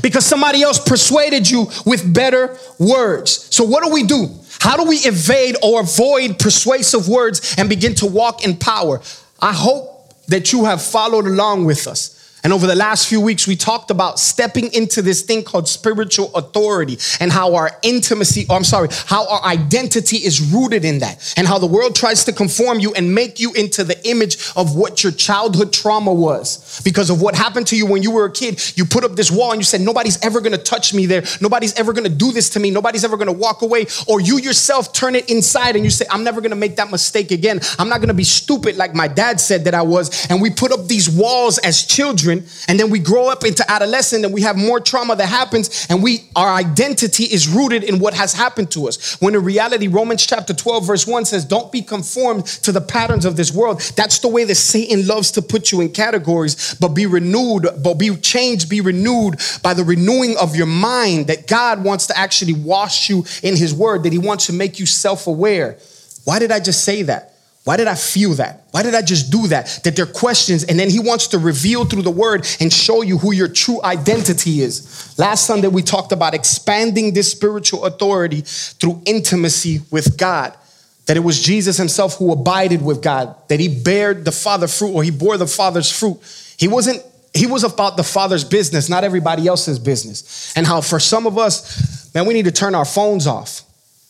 Because 0.01 0.25
somebody 0.25 0.61
else 0.61 0.79
persuaded 0.79 1.49
you 1.49 1.67
with 1.85 2.13
better 2.13 2.57
words. 2.79 3.47
So, 3.55 3.63
what 3.63 3.83
do 3.83 3.91
we 3.91 4.03
do? 4.03 4.29
How 4.59 4.77
do 4.77 4.83
we 4.83 4.97
evade 4.97 5.57
or 5.61 5.81
avoid 5.81 6.39
persuasive 6.39 7.09
words 7.09 7.55
and 7.57 7.67
begin 7.67 7.95
to 7.95 8.05
walk 8.05 8.45
in 8.45 8.55
power? 8.55 9.01
I 9.39 9.53
hope 9.53 10.13
that 10.27 10.53
you 10.53 10.65
have 10.65 10.81
followed 10.81 11.25
along 11.25 11.65
with 11.65 11.87
us. 11.87 12.22
And 12.43 12.53
over 12.53 12.67
the 12.67 12.75
last 12.75 13.07
few 13.07 13.19
weeks, 13.19 13.47
we 13.47 13.55
talked 13.55 13.89
about 13.89 14.19
stepping 14.19 14.73
into 14.73 15.01
this 15.01 15.21
thing 15.21 15.43
called 15.43 15.67
spiritual 15.67 16.33
authority 16.35 16.97
and 17.19 17.31
how 17.31 17.55
our 17.55 17.71
intimacy, 17.81 18.45
or 18.49 18.55
I'm 18.55 18.63
sorry, 18.63 18.89
how 19.05 19.27
our 19.27 19.43
identity 19.43 20.17
is 20.17 20.41
rooted 20.53 20.85
in 20.85 20.99
that 20.99 21.33
and 21.35 21.47
how 21.47 21.57
the 21.57 21.67
world 21.67 21.95
tries 21.95 22.23
to 22.25 22.33
conform 22.33 22.79
you 22.79 22.93
and 22.93 23.15
make 23.15 23.39
you 23.39 23.53
into 23.53 23.83
the 23.83 24.07
image 24.07 24.37
of 24.55 24.75
what 24.75 25.03
your 25.03 25.11
childhood 25.11 25.73
trauma 25.73 26.13
was 26.13 26.81
because 26.83 27.09
of 27.09 27.21
what 27.21 27.35
happened 27.35 27.67
to 27.67 27.77
you 27.77 27.85
when 27.85 28.03
you 28.03 28.11
were 28.11 28.25
a 28.25 28.31
kid. 28.31 28.61
You 28.77 28.85
put 28.85 29.03
up 29.03 29.13
this 29.15 29.31
wall 29.31 29.51
and 29.51 29.59
you 29.59 29.65
said, 29.65 29.81
nobody's 29.81 30.23
ever 30.23 30.41
to 30.41 30.57
touch 30.57 30.93
me 30.93 31.05
there. 31.05 31.23
Nobody's 31.41 31.73
ever 31.79 31.93
to 31.93 32.09
do 32.09 32.31
this 32.31 32.49
to 32.51 32.59
me. 32.59 32.71
Nobody's 32.71 33.03
ever 33.03 33.17
to 33.17 33.31
walk 33.31 33.61
away. 33.61 33.85
Or 34.07 34.19
you 34.19 34.37
yourself 34.37 34.93
turn 34.93 35.15
it 35.15 35.29
inside 35.29 35.75
and 35.75 35.83
you 35.85 35.91
say, 35.91 36.05
I'm 36.11 36.23
never 36.23 36.41
to 36.41 36.55
make 36.55 36.75
that 36.75 36.91
mistake 36.91 37.31
again. 37.31 37.59
I'm 37.79 37.89
not 37.89 38.01
to 38.07 38.13
be 38.13 38.23
stupid 38.23 38.75
like 38.75 38.93
my 38.93 39.07
dad 39.07 39.39
said 39.39 39.63
that 39.65 39.73
I 39.73 39.81
was. 39.81 40.27
And 40.29 40.41
we 40.41 40.49
put 40.49 40.71
up 40.71 40.87
these 40.87 41.09
walls 41.09 41.57
as 41.59 41.83
children 41.83 42.32
children 42.41 42.63
and 42.67 42.79
then 42.79 42.89
we 42.89 42.99
grow 42.99 43.29
up 43.29 43.43
into 43.43 43.69
adolescent 43.69 44.25
and 44.25 44.33
we 44.33 44.41
have 44.41 44.57
more 44.57 44.79
trauma 44.79 45.15
that 45.15 45.27
happens 45.27 45.87
and 45.89 46.01
we 46.01 46.29
our 46.35 46.53
identity 46.53 47.25
is 47.25 47.47
rooted 47.47 47.83
in 47.83 47.99
what 47.99 48.13
has 48.13 48.33
happened 48.33 48.71
to 48.71 48.87
us. 48.87 49.19
When 49.21 49.35
in 49.35 49.43
reality 49.43 49.87
Romans 49.87 50.25
chapter 50.25 50.53
12 50.53 50.87
verse 50.87 51.07
1 51.07 51.25
says 51.25 51.45
don't 51.45 51.71
be 51.71 51.81
conformed 51.81 52.45
to 52.45 52.71
the 52.71 52.81
patterns 52.81 53.25
of 53.25 53.35
this 53.35 53.51
world. 53.51 53.81
That's 53.95 54.19
the 54.19 54.27
way 54.27 54.43
that 54.45 54.55
Satan 54.55 55.07
loves 55.07 55.31
to 55.31 55.41
put 55.41 55.71
you 55.71 55.81
in 55.81 55.91
categories, 55.91 56.75
but 56.75 56.89
be 56.89 57.05
renewed, 57.05 57.67
but 57.83 57.95
be 57.95 58.15
changed, 58.17 58.69
be 58.69 58.81
renewed 58.81 59.39
by 59.61 59.73
the 59.73 59.83
renewing 59.83 60.35
of 60.37 60.55
your 60.55 60.67
mind 60.67 61.27
that 61.27 61.47
God 61.47 61.83
wants 61.83 62.07
to 62.07 62.17
actually 62.17 62.53
wash 62.53 63.09
you 63.09 63.25
in 63.41 63.55
his 63.55 63.73
word, 63.73 64.03
that 64.03 64.13
he 64.13 64.19
wants 64.19 64.47
to 64.47 64.53
make 64.53 64.79
you 64.79 64.85
self-aware. 64.85 65.77
Why 66.25 66.39
did 66.39 66.51
I 66.51 66.59
just 66.59 66.83
say 66.83 67.03
that? 67.03 67.32
Why 67.63 67.77
did 67.77 67.87
I 67.87 67.95
feel 67.95 68.33
that? 68.35 68.65
Why 68.71 68.83
did 68.83 68.93
I 68.93 69.01
just 69.01 69.31
do 69.31 69.47
that? 69.47 69.79
That 69.85 69.95
they're 69.95 70.05
questions, 70.05 70.65
and 70.65 70.77
then 70.77 70.89
he 70.89 70.99
wants 70.99 71.27
to 71.27 71.39
reveal 71.39 71.85
through 71.85 72.01
the 72.01 72.11
word 72.11 72.45
and 72.59 72.73
show 72.73 73.01
you 73.01 73.17
who 73.17 73.31
your 73.31 73.47
true 73.47 73.81
identity 73.83 74.61
is. 74.61 75.17
Last 75.17 75.47
Sunday, 75.47 75.69
we 75.69 75.81
talked 75.81 76.11
about 76.11 76.33
expanding 76.33 77.13
this 77.13 77.31
spiritual 77.31 77.85
authority 77.85 78.41
through 78.41 79.01
intimacy 79.05 79.81
with 79.91 80.17
God. 80.17 80.57
That 81.05 81.15
it 81.17 81.21
was 81.21 81.41
Jesus 81.41 81.77
himself 81.77 82.17
who 82.17 82.31
abided 82.31 82.81
with 82.81 83.01
God, 83.01 83.35
that 83.47 83.59
he 83.59 83.67
bared 83.67 84.25
the 84.25 84.31
Father 84.31 84.67
fruit 84.67 84.93
or 84.93 85.03
he 85.03 85.11
bore 85.11 85.37
the 85.37 85.47
Father's 85.47 85.91
fruit. 85.91 86.17
He 86.57 86.67
wasn't, 86.67 87.01
he 87.33 87.45
was 87.45 87.63
about 87.63 87.97
the 87.97 88.03
Father's 88.03 88.45
business, 88.45 88.89
not 88.89 89.03
everybody 89.03 89.47
else's 89.47 89.79
business. 89.79 90.53
And 90.55 90.65
how 90.65 90.79
for 90.79 90.99
some 90.99 91.27
of 91.27 91.37
us, 91.37 92.13
man, 92.13 92.25
we 92.25 92.33
need 92.33 92.45
to 92.45 92.53
turn 92.53 92.73
our 92.73 92.85
phones 92.85 93.27
off. 93.27 93.63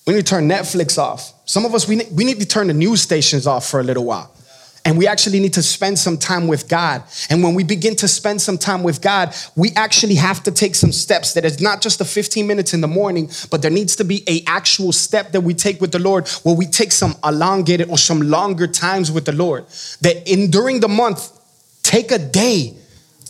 We 0.05 0.13
need 0.13 0.25
to 0.25 0.29
turn 0.29 0.48
Netflix 0.48 1.00
off. 1.00 1.32
Some 1.45 1.65
of 1.65 1.75
us, 1.75 1.88
we 1.88 1.97
need, 1.97 2.07
we 2.12 2.23
need 2.23 2.39
to 2.39 2.45
turn 2.45 2.67
the 2.67 2.73
news 2.73 3.01
stations 3.01 3.47
off 3.47 3.67
for 3.67 3.79
a 3.79 3.83
little 3.83 4.05
while. 4.05 4.33
And 4.85 4.97
we 4.97 5.07
actually 5.07 5.39
need 5.39 5.53
to 5.53 5.63
spend 5.63 5.97
some 5.97 6.17
time 6.17 6.47
with 6.47 6.67
God. 6.67 7.03
And 7.29 7.41
when 7.41 7.53
we 7.53 7.63
begin 7.63 7.95
to 7.97 8.07
spend 8.07 8.41
some 8.41 8.57
time 8.57 8.83
with 8.83 9.01
God, 9.01 9.33
we 9.55 9.71
actually 9.77 10.15
have 10.15 10.43
to 10.43 10.51
take 10.51 10.75
some 10.75 10.91
steps 10.91 11.33
that 11.33 11.45
is 11.45 11.62
not 11.62 11.81
just 11.81 12.00
the 12.00 12.05
15 12.05 12.45
minutes 12.45 12.73
in 12.73 12.81
the 12.81 12.88
morning, 12.88 13.29
but 13.50 13.62
there 13.62 13.71
needs 13.71 13.95
to 13.97 14.03
be 14.03 14.23
a 14.27 14.43
actual 14.45 14.91
step 14.91 15.31
that 15.31 15.41
we 15.41 15.53
take 15.53 15.79
with 15.79 15.93
the 15.93 16.00
Lord 16.00 16.27
where 16.43 16.55
we 16.55 16.65
take 16.65 16.91
some 16.91 17.15
elongated 17.23 17.89
or 17.89 17.97
some 17.97 18.29
longer 18.29 18.67
times 18.67 19.09
with 19.09 19.23
the 19.23 19.31
Lord. 19.31 19.65
That 20.01 20.29
in 20.29 20.51
during 20.51 20.81
the 20.81 20.89
month, 20.89 21.31
take 21.83 22.12
a 22.12 22.19
day, 22.19 22.75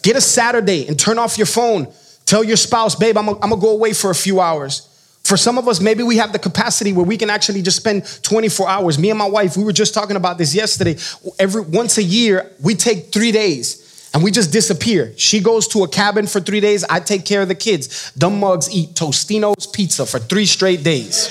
get 0.01 0.15
a 0.15 0.21
Saturday 0.21 0.87
and 0.87 0.99
turn 0.99 1.19
off 1.19 1.37
your 1.37 1.47
phone. 1.47 1.87
Tell 2.25 2.43
your 2.43 2.57
spouse, 2.57 2.95
babe, 2.95 3.15
I'm 3.15 3.27
gonna 3.27 3.57
go 3.57 3.69
away 3.69 3.93
for 3.93 4.09
a 4.09 4.15
few 4.15 4.39
hours. 4.41 4.89
For 5.23 5.37
some 5.37 5.57
of 5.57 5.69
us, 5.69 5.79
maybe 5.79 6.03
we 6.03 6.17
have 6.17 6.33
the 6.33 6.39
capacity 6.39 6.91
where 6.91 7.05
we 7.05 7.15
can 7.15 7.29
actually 7.29 7.61
just 7.61 7.77
spend 7.77 8.05
24 8.23 8.67
hours. 8.67 8.99
Me 8.99 9.09
and 9.09 9.17
my 9.17 9.27
wife, 9.27 9.55
we 9.55 9.63
were 9.63 9.71
just 9.71 9.93
talking 9.93 10.17
about 10.17 10.37
this 10.37 10.53
yesterday. 10.53 10.97
Every 11.39 11.61
once 11.61 11.97
a 11.97 12.03
year, 12.03 12.51
we 12.61 12.75
take 12.75 13.13
three 13.13 13.31
days 13.31 14.09
and 14.13 14.21
we 14.21 14.31
just 14.31 14.51
disappear. 14.51 15.13
She 15.15 15.39
goes 15.39 15.67
to 15.69 15.83
a 15.83 15.87
cabin 15.87 16.27
for 16.27 16.41
three 16.41 16.59
days. 16.59 16.83
I 16.83 16.99
take 16.99 17.25
care 17.25 17.41
of 17.41 17.47
the 17.47 17.55
kids. 17.55 18.11
Dumb 18.17 18.39
mugs 18.39 18.69
eat 18.69 18.95
Tostino's 18.95 19.65
pizza 19.65 20.05
for 20.05 20.19
three 20.19 20.45
straight 20.45 20.83
days. 20.83 21.29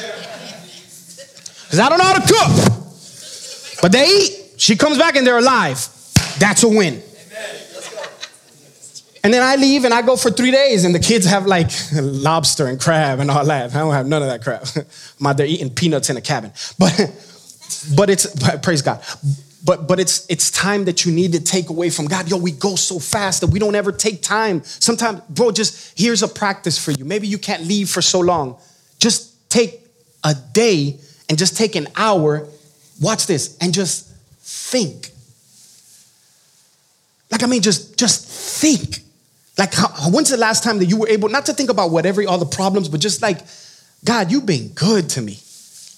Because 1.65 1.79
I 1.79 1.89
don't 1.91 1.99
know 1.99 2.05
how 2.05 2.19
to 2.19 2.33
cook. 2.33 3.81
But 3.83 3.93
they 3.93 4.07
eat. 4.07 4.55
She 4.57 4.75
comes 4.75 4.97
back 4.97 5.17
and 5.17 5.27
they're 5.27 5.39
alive. 5.39 5.87
That's 6.39 6.63
a 6.63 6.69
win. 6.69 7.03
And 9.25 9.33
then 9.33 9.43
I 9.43 9.55
leave 9.55 9.85
and 9.85 9.95
I 9.95 10.03
go 10.03 10.17
for 10.17 10.31
three 10.31 10.51
days, 10.51 10.85
and 10.85 10.95
the 10.95 10.99
kids 10.99 11.27
have 11.27 11.47
like 11.47 11.71
lobster 11.93 12.67
and 12.67 12.81
crab 12.81 13.21
and 13.21 13.31
all 13.31 13.45
that. 13.45 13.75
I 13.75 13.79
don't 13.79 13.93
have 13.93 14.07
none 14.07 14.23
of 14.23 14.29
that 14.29 14.43
crap. 14.43 14.65
My, 15.21 15.33
they're 15.33 15.47
eating 15.47 15.71
peanuts 15.71 16.11
in 16.11 16.17
a 16.17 16.21
cabin. 16.21 16.53
But, 16.79 17.13
but 17.95 18.11
it's 18.11 18.27
praise 18.63 18.83
God. 18.83 19.03
But 19.65 19.87
but 19.87 20.01
it's 20.01 20.27
it's 20.29 20.51
time 20.51 20.87
that 20.87 21.05
you 21.05 21.13
need 21.13 21.33
to 21.33 21.41
take 21.41 21.71
away 21.71 21.89
from 21.91 22.07
God. 22.07 22.29
Yo, 22.29 22.37
we 22.37 22.51
go 22.51 22.75
so 22.75 22.99
fast 22.99 23.43
that 23.43 23.47
we 23.47 23.61
don't 23.61 23.77
ever 23.77 23.93
take 23.93 24.21
time. 24.21 24.65
Sometimes, 24.65 25.21
bro, 25.31 25.53
just 25.53 25.97
here's 25.97 26.25
a 26.25 26.29
practice 26.29 26.85
for 26.85 26.91
you. 26.91 27.05
Maybe 27.05 27.29
you 27.29 27.39
can't 27.39 27.63
leave 27.63 27.89
for 27.89 28.03
so 28.03 28.19
long. 28.19 28.59
Just 28.99 29.49
take 29.51 29.81
a 30.25 30.35
day 30.35 30.99
and 31.29 31.39
just 31.39 31.57
take 31.57 31.77
an 31.77 31.87
hour. 31.95 32.49
Watch 33.01 33.29
this 33.29 33.57
and 33.61 33.73
just 33.73 34.09
think. 34.41 35.11
Like 37.31 37.45
I 37.45 37.47
mean, 37.47 37.63
just 37.63 37.97
just 37.97 38.27
think. 38.61 38.99
Like, 39.63 39.75
how, 39.75 40.11
when's 40.11 40.29
the 40.29 40.37
last 40.37 40.65
time 40.65 40.79
that 40.79 40.87
you 40.87 40.97
were 40.97 41.09
able 41.09 41.29
not 41.29 41.47
to 41.47 41.53
think 41.53 41.71
about 41.71 41.93
whatever 41.93 42.21
all 42.27 42.37
the 42.37 42.45
problems, 42.45 42.89
but 42.89 42.99
just 42.99 43.23
like, 43.23 43.39
God, 44.05 44.33
you've 44.33 44.45
been 44.45 44.71
good 44.71 45.09
to 45.11 45.23
me. 45.23 45.39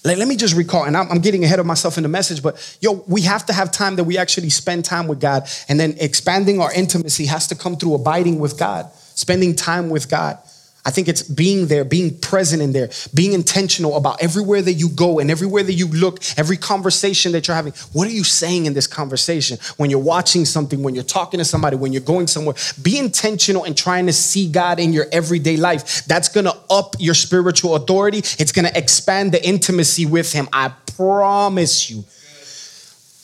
Like, 0.03 0.19
let 0.19 0.27
me 0.27 0.35
just 0.35 0.55
recall, 0.55 0.83
and 0.83 0.95
I'm, 0.95 1.09
I'm 1.09 1.17
getting 1.17 1.43
ahead 1.43 1.57
of 1.57 1.65
myself 1.65 1.97
in 1.97 2.03
the 2.03 2.09
message, 2.09 2.43
but 2.43 2.77
yo, 2.79 3.03
we 3.07 3.21
have 3.21 3.43
to 3.47 3.53
have 3.53 3.71
time 3.71 3.95
that 3.95 4.03
we 4.03 4.19
actually 4.19 4.51
spend 4.51 4.85
time 4.85 5.07
with 5.07 5.19
God, 5.19 5.49
and 5.67 5.79
then 5.79 5.95
expanding 5.99 6.61
our 6.61 6.71
intimacy 6.73 7.25
has 7.25 7.47
to 7.47 7.55
come 7.55 7.75
through 7.75 7.95
abiding 7.95 8.37
with 8.37 8.55
God, 8.59 8.91
spending 9.15 9.55
time 9.55 9.89
with 9.89 10.11
God. 10.11 10.37
I 10.85 10.91
think 10.91 11.07
it's 11.07 11.23
being 11.23 11.65
there, 11.65 11.83
being 11.83 12.15
present 12.19 12.61
in 12.61 12.71
there, 12.71 12.91
being 13.11 13.33
intentional 13.33 13.97
about 13.97 14.21
everywhere 14.21 14.61
that 14.61 14.73
you 14.73 14.89
go 14.89 15.17
and 15.17 15.31
everywhere 15.31 15.63
that 15.63 15.73
you 15.73 15.87
look, 15.87 16.19
every 16.37 16.57
conversation 16.57 17.31
that 17.31 17.47
you're 17.47 17.55
having. 17.55 17.73
What 17.91 18.07
are 18.07 18.11
you 18.11 18.23
saying 18.23 18.67
in 18.67 18.75
this 18.75 18.85
conversation? 18.85 19.57
When 19.77 19.89
you're 19.89 19.97
watching 19.97 20.45
something, 20.45 20.83
when 20.83 20.93
you're 20.93 21.03
talking 21.03 21.39
to 21.39 21.45
somebody, 21.45 21.75
when 21.75 21.91
you're 21.91 22.03
going 22.03 22.27
somewhere, 22.27 22.53
be 22.79 22.99
intentional 22.99 23.63
and 23.63 23.75
trying 23.75 24.05
to 24.05 24.13
see 24.13 24.47
God 24.47 24.79
in 24.79 24.93
your 24.93 25.07
everyday 25.11 25.57
life. 25.57 26.05
That's 26.05 26.29
gonna 26.29 26.53
up 26.69 26.95
your 26.99 27.15
spiritual 27.15 27.73
authority. 27.75 28.19
It's 28.19 28.51
gonna 28.51 28.71
expand 28.75 29.31
the 29.31 29.43
intimacy 29.43 30.05
with 30.05 30.33
Him. 30.33 30.47
I 30.53 30.71
promise 30.95 31.89
you. 31.89 32.05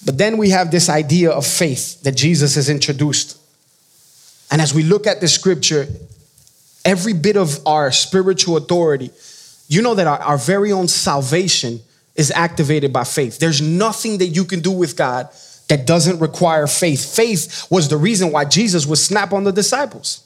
But 0.03 0.17
then 0.17 0.37
we 0.37 0.49
have 0.49 0.71
this 0.71 0.89
idea 0.89 1.29
of 1.29 1.45
faith 1.45 2.01
that 2.01 2.13
Jesus 2.13 2.55
has 2.55 2.69
introduced. 2.69 3.37
And 4.49 4.61
as 4.61 4.73
we 4.73 4.81
look 4.81 5.05
at 5.05 5.21
the 5.21 5.27
scripture, 5.27 5.87
every 6.85 7.13
bit 7.13 7.37
of 7.37 7.65
our 7.65 7.91
spiritual 7.91 8.57
authority, 8.57 9.11
you 9.67 9.81
know 9.81 9.95
that 9.95 10.07
our, 10.07 10.19
our 10.19 10.37
very 10.37 10.71
own 10.71 10.87
salvation 10.87 11.79
is 12.15 12.31
activated 12.31 12.91
by 12.91 13.03
faith. 13.03 13.39
There's 13.39 13.61
nothing 13.61 14.17
that 14.17 14.27
you 14.27 14.45
can 14.45 14.59
do 14.59 14.71
with 14.71 14.97
God 14.97 15.29
that 15.69 15.87
doesn't 15.87 16.19
require 16.19 16.67
faith. 16.67 17.15
Faith 17.15 17.67
was 17.69 17.87
the 17.87 17.97
reason 17.97 18.31
why 18.31 18.45
Jesus 18.45 18.85
would 18.85 18.97
snap 18.97 19.31
on 19.31 19.45
the 19.45 19.51
disciples. 19.51 20.23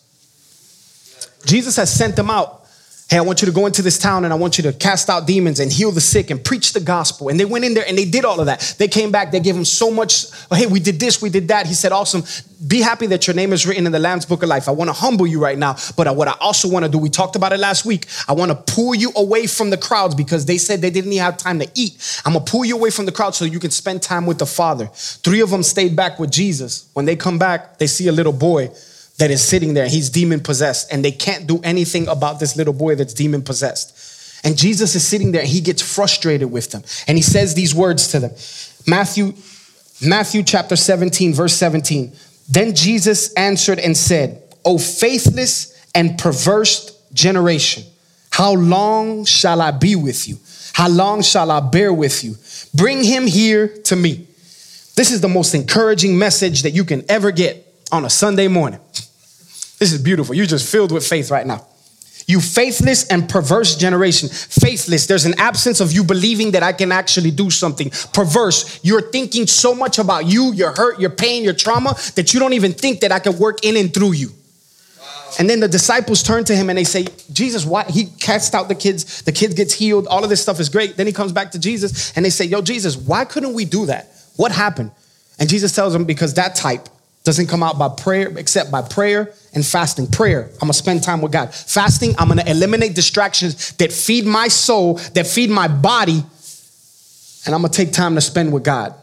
Jesus 1.46 1.76
has 1.76 1.94
sent 1.94 2.16
them 2.16 2.30
out 2.32 2.65
Hey, 3.08 3.18
I 3.18 3.22
want 3.22 3.40
you 3.44 3.46
to 3.46 3.52
go 3.52 3.68
into 3.68 3.84
this 3.84 4.00
town 4.00 4.26
and 4.26 4.34
I 4.34 4.36
want 4.36 4.58
you 4.58 4.64
to 4.64 4.74
cast 4.74 5.12
out 5.12 5.28
demons 5.28 5.60
and 5.60 5.72
heal 5.72 5.92
the 5.92 6.02
sick 6.02 6.32
and 6.32 6.44
preach 6.44 6.74
the 6.74 6.80
gospel. 6.80 7.30
And 7.30 7.40
they 7.40 7.46
went 7.46 7.64
in 7.64 7.76
there 7.76 7.86
and 7.88 7.96
they 7.96 8.06
did 8.06 8.26
all 8.26 8.40
of 8.40 8.48
that. 8.48 8.74
They 8.80 8.88
came 8.88 9.12
back, 9.12 9.32
they 9.32 9.40
gave 9.40 9.56
him 9.56 9.64
so 9.64 9.92
much. 9.92 10.26
Oh, 10.50 10.56
hey, 10.56 10.66
we 10.66 10.80
did 10.80 11.00
this, 11.00 11.22
we 11.22 11.30
did 11.30 11.48
that. 11.50 11.68
He 11.68 11.76
said, 11.76 11.92
Awesome. 11.92 12.24
Be 12.68 12.82
happy 12.82 13.06
that 13.08 13.28
your 13.28 13.36
name 13.36 13.54
is 13.54 13.68
written 13.68 13.86
in 13.86 13.92
the 13.92 14.00
Lamb's 14.00 14.26
book 14.26 14.42
of 14.42 14.50
life. 14.50 14.68
I 14.68 14.72
want 14.72 14.88
to 14.88 14.94
humble 14.94 15.28
you 15.28 15.40
right 15.40 15.58
now. 15.58 15.76
But 15.96 16.16
what 16.16 16.28
I 16.28 16.36
also 16.40 16.68
want 16.68 16.84
to 16.84 16.90
do, 16.90 16.98
we 16.98 17.12
talked 17.12 17.36
about 17.36 17.54
it 17.54 17.60
last 17.60 17.86
week. 17.86 18.08
I 18.28 18.34
want 18.34 18.50
to 18.50 18.74
pull 18.74 18.96
you 18.96 19.12
away 19.16 19.46
from 19.46 19.70
the 19.70 19.78
crowds 19.78 20.16
because 20.16 20.48
they 20.48 20.58
said 20.58 20.82
they 20.82 20.90
didn't 20.90 21.12
even 21.12 21.24
have 21.24 21.38
time 21.38 21.60
to 21.60 21.70
eat. 21.76 22.22
I'm 22.26 22.34
going 22.34 22.44
to 22.44 22.52
pull 22.52 22.66
you 22.66 22.76
away 22.76 22.90
from 22.90 23.06
the 23.06 23.12
crowd 23.12 23.36
so 23.36 23.46
you 23.46 23.60
can 23.60 23.70
spend 23.70 24.02
time 24.02 24.26
with 24.26 24.40
the 24.40 24.48
Father. 24.48 24.88
Three 24.88 25.42
of 25.42 25.52
them 25.52 25.62
stayed 25.62 25.96
back 25.96 26.18
with 26.18 26.32
Jesus. 26.32 26.90
When 26.94 27.06
they 27.06 27.16
come 27.16 27.38
back, 27.38 27.78
they 27.78 27.88
see 27.88 28.08
a 28.08 28.12
little 28.12 28.34
boy 28.34 28.72
that 29.18 29.32
is 29.32 29.44
sitting 29.44 29.74
there. 29.74 29.88
He's 29.88 30.10
demon 30.10 30.42
possessed, 30.42 30.92
and 30.92 31.04
they 31.04 31.12
can't 31.12 31.48
do 31.48 31.60
anything 31.64 32.08
about 32.08 32.40
this 32.40 32.56
little 32.56 32.74
boy 32.74 32.96
that's 32.96 33.14
demon 33.14 33.44
possessed. 33.44 34.44
And 34.44 34.58
Jesus 34.58 34.96
is 34.96 35.08
sitting 35.08 35.32
there, 35.32 35.42
and 35.42 35.50
he 35.50 35.62
gets 35.62 35.82
frustrated 35.82 36.52
with 36.52 36.72
them. 36.72 36.84
And 37.08 37.18
he 37.18 37.22
says 37.24 37.56
these 37.56 37.74
words 37.74 38.10
to 38.10 38.20
them 38.20 38.32
Matthew, 38.86 39.34
Matthew 40.06 40.44
chapter 40.44 40.76
17, 40.76 41.34
verse 41.34 41.54
17. 41.54 42.14
Then 42.50 42.76
Jesus 42.76 43.34
answered 43.34 43.80
and 43.80 43.98
said, 43.98 44.44
O 44.64 44.78
faithless 44.78 45.74
and 45.96 46.18
perverse 46.18 46.92
generation, 47.14 47.84
how 48.30 48.54
long 48.54 49.26
shall 49.26 49.62
I 49.62 49.72
be 49.72 49.96
with 49.96 50.28
you? 50.28 50.38
How 50.74 50.90
long 50.90 51.22
shall 51.22 51.50
I 51.52 51.62
bear 51.62 51.94
with 51.94 52.24
you? 52.24 52.36
Bring 52.74 53.04
him 53.04 53.26
here 53.26 53.70
to 53.86 53.96
me. 53.96 54.28
This 54.96 55.12
is 55.12 55.22
the 55.22 55.30
most 55.30 55.56
encouraging 55.56 56.18
message 56.18 56.64
that 56.64 56.72
you 56.72 56.84
can 56.84 57.04
ever 57.10 57.32
get 57.32 57.65
on 57.92 58.06
a 58.06 58.10
Sunday 58.10 58.48
morning. 58.48 58.80
This 59.80 59.92
is 59.92 60.01
beautiful. 60.01 60.36
You're 60.36 60.46
just 60.46 60.70
filled 60.72 60.92
with 60.92 61.06
faith 61.06 61.30
right 61.32 61.46
now. 61.46 61.65
You 62.27 62.42
faithless 62.42 63.08
and 63.08 63.30
perverse 63.30 63.75
generation. 63.75 64.30
Faithless, 64.30 65.06
there's 65.06 65.25
an 65.25 65.36
absence 65.38 65.80
of 65.80 65.92
you 65.92 66.04
believing 66.04 66.51
that 66.51 66.63
I 66.63 66.74
can 66.74 66.92
actually 66.92 67.30
do 67.30 67.51
something. 67.51 67.92
Perverse, 68.13 68.80
you're 68.84 69.12
thinking 69.12 69.46
so 69.46 69.75
much 69.75 70.00
about 70.00 70.25
you, 70.25 70.51
your 70.54 70.72
hurt, 70.72 71.00
your 71.00 71.12
pain, 71.12 71.44
your 71.44 71.54
trauma, 71.54 71.96
that 72.15 72.34
you 72.34 72.39
don't 72.39 72.54
even 72.54 72.74
think 72.74 73.01
that 73.01 73.12
I 73.12 73.20
can 73.20 73.38
work 73.38 73.63
in 73.63 73.77
and 73.77 73.94
through 73.94 74.13
you. 74.13 74.30
And 75.38 75.50
then 75.50 75.60
the 75.60 75.68
disciples 75.68 76.24
turn 76.24 76.46
to 76.46 76.56
him 76.56 76.70
and 76.70 76.77
they 76.77 76.84
say, 76.84 77.06
Jesus, 77.32 77.65
why? 77.65 77.84
He 77.84 78.06
cast 78.06 78.56
out 78.56 78.70
the 78.70 78.75
kids, 78.75 79.22
the 79.24 79.32
kid 79.32 79.56
gets 79.56 79.74
healed, 79.74 80.08
all 80.08 80.24
of 80.24 80.30
this 80.30 80.42
stuff 80.42 80.60
is 80.60 80.70
great. 80.70 80.98
Then 80.98 81.08
he 81.08 81.13
comes 81.13 81.32
back 81.32 81.51
to 81.51 81.60
Jesus 81.60 82.15
and 82.15 82.25
they 82.25 82.30
say, 82.30 82.46
Yo, 82.46 82.62
Jesus, 82.62 82.96
why 82.96 83.25
couldn't 83.25 83.54
we 83.54 83.65
do 83.65 83.88
that? 83.88 84.08
What 84.38 84.51
happened? 84.51 84.92
And 85.38 85.50
Jesus 85.50 85.75
tells 85.75 85.94
them, 85.94 86.06
Because 86.06 86.36
that 86.36 86.56
type, 86.56 86.88
doesn't 87.25 87.48
come 87.48 87.63
out 87.63 87.77
by 87.77 87.89
prayer, 87.89 88.32
except 88.38 88.72
by 88.72 88.82
prayer 88.84 89.34
and 89.53 89.65
fasting. 89.65 90.08
Prayer, 90.08 90.50
I'm 90.53 90.60
gonna 90.60 90.74
spend 90.74 91.03
time 91.03 91.22
with 91.22 91.32
God. 91.32 91.53
Fasting, 91.53 92.15
I'm 92.17 92.29
gonna 92.29 92.44
eliminate 92.46 92.96
distractions 92.96 93.74
that 93.74 93.91
feed 93.91 94.25
my 94.25 94.48
soul, 94.48 94.94
that 95.15 95.27
feed 95.27 95.50
my 95.50 95.67
body, 95.67 96.24
and 97.46 97.55
I'm 97.55 97.62
gonna 97.62 97.70
take 97.70 97.91
time 97.91 98.15
to 98.15 98.22
spend 98.22 98.53
with 98.53 98.63
God. 98.63 98.94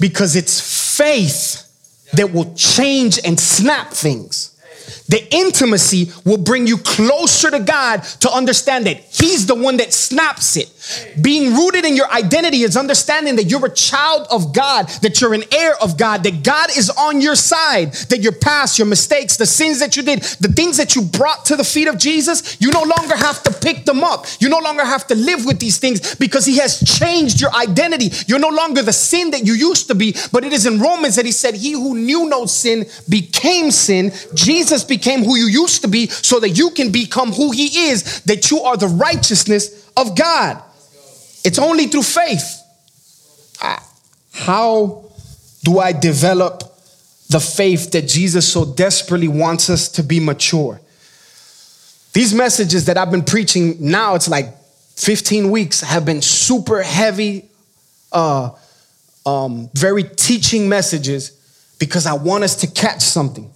Because 0.00 0.34
it's 0.34 0.96
faith 0.96 1.66
that 2.14 2.32
will 2.32 2.54
change 2.54 3.20
and 3.24 3.38
snap 3.38 3.90
things. 3.92 4.56
The 5.10 5.26
intimacy 5.34 6.12
will 6.24 6.38
bring 6.38 6.68
you 6.68 6.78
closer 6.78 7.50
to 7.50 7.58
God 7.58 8.04
to 8.20 8.30
understand 8.30 8.86
that 8.86 8.98
He's 8.98 9.44
the 9.44 9.56
one 9.56 9.78
that 9.78 9.92
snaps 9.92 10.56
it. 10.56 10.70
Being 11.20 11.52
rooted 11.54 11.84
in 11.84 11.96
your 11.96 12.08
identity 12.12 12.62
is 12.62 12.76
understanding 12.76 13.34
that 13.36 13.44
you're 13.44 13.66
a 13.66 13.74
child 13.74 14.28
of 14.30 14.54
God, 14.54 14.88
that 15.02 15.20
you're 15.20 15.34
an 15.34 15.42
heir 15.52 15.74
of 15.82 15.98
God, 15.98 16.22
that 16.22 16.44
God 16.44 16.70
is 16.76 16.90
on 16.90 17.20
your 17.20 17.34
side, 17.34 17.92
that 18.08 18.20
your 18.20 18.30
past, 18.30 18.78
your 18.78 18.86
mistakes, 18.86 19.36
the 19.36 19.46
sins 19.46 19.80
that 19.80 19.96
you 19.96 20.04
did, 20.04 20.22
the 20.38 20.52
things 20.54 20.76
that 20.76 20.94
you 20.94 21.02
brought 21.02 21.44
to 21.46 21.56
the 21.56 21.64
feet 21.64 21.88
of 21.88 21.98
Jesus, 21.98 22.56
you 22.60 22.70
no 22.70 22.82
longer 22.82 23.16
have 23.16 23.42
to 23.42 23.52
pick 23.52 23.84
them 23.86 24.04
up. 24.04 24.26
You 24.38 24.48
no 24.48 24.60
longer 24.60 24.84
have 24.84 25.08
to 25.08 25.16
live 25.16 25.44
with 25.44 25.58
these 25.58 25.78
things 25.78 26.14
because 26.14 26.46
He 26.46 26.58
has 26.58 26.78
changed 26.98 27.40
your 27.40 27.52
identity. 27.52 28.10
You're 28.28 28.38
no 28.38 28.48
longer 28.48 28.82
the 28.82 28.92
sin 28.92 29.32
that 29.32 29.44
you 29.44 29.54
used 29.54 29.88
to 29.88 29.96
be, 29.96 30.14
but 30.30 30.44
it 30.44 30.52
is 30.52 30.66
in 30.66 30.78
Romans 30.78 31.16
that 31.16 31.26
He 31.26 31.32
said, 31.32 31.56
He 31.56 31.72
who 31.72 31.96
knew 31.96 32.28
no 32.28 32.46
sin 32.46 32.86
became 33.08 33.72
sin. 33.72 34.12
Jesus 34.34 34.84
became 34.84 34.99
who 35.02 35.36
you 35.36 35.46
used 35.46 35.82
to 35.82 35.88
be 35.88 36.08
so 36.08 36.40
that 36.40 36.50
you 36.50 36.70
can 36.70 36.90
become 36.92 37.32
who 37.32 37.50
He 37.50 37.88
is, 37.88 38.22
that 38.22 38.50
you 38.50 38.60
are 38.60 38.76
the 38.76 38.88
righteousness 38.88 39.90
of 39.96 40.16
God. 40.16 40.62
It's 41.44 41.58
only 41.58 41.86
through 41.86 42.02
faith. 42.02 42.56
How 44.32 45.04
do 45.64 45.78
I 45.78 45.92
develop 45.92 46.62
the 47.28 47.40
faith 47.40 47.92
that 47.92 48.08
Jesus 48.08 48.50
so 48.50 48.64
desperately 48.64 49.28
wants 49.28 49.70
us 49.70 49.88
to 49.90 50.02
be 50.02 50.20
mature? 50.20 50.80
These 52.12 52.34
messages 52.34 52.86
that 52.86 52.98
I've 52.98 53.10
been 53.10 53.24
preaching 53.24 53.76
now, 53.78 54.14
it's 54.14 54.28
like 54.28 54.56
15 54.96 55.50
weeks, 55.50 55.80
have 55.80 56.04
been 56.04 56.22
super 56.22 56.82
heavy, 56.82 57.44
uh, 58.12 58.50
um, 59.24 59.70
very 59.74 60.02
teaching 60.02 60.68
messages 60.68 61.32
because 61.78 62.06
I 62.06 62.14
want 62.14 62.44
us 62.44 62.56
to 62.56 62.66
catch 62.66 63.02
something. 63.02 63.50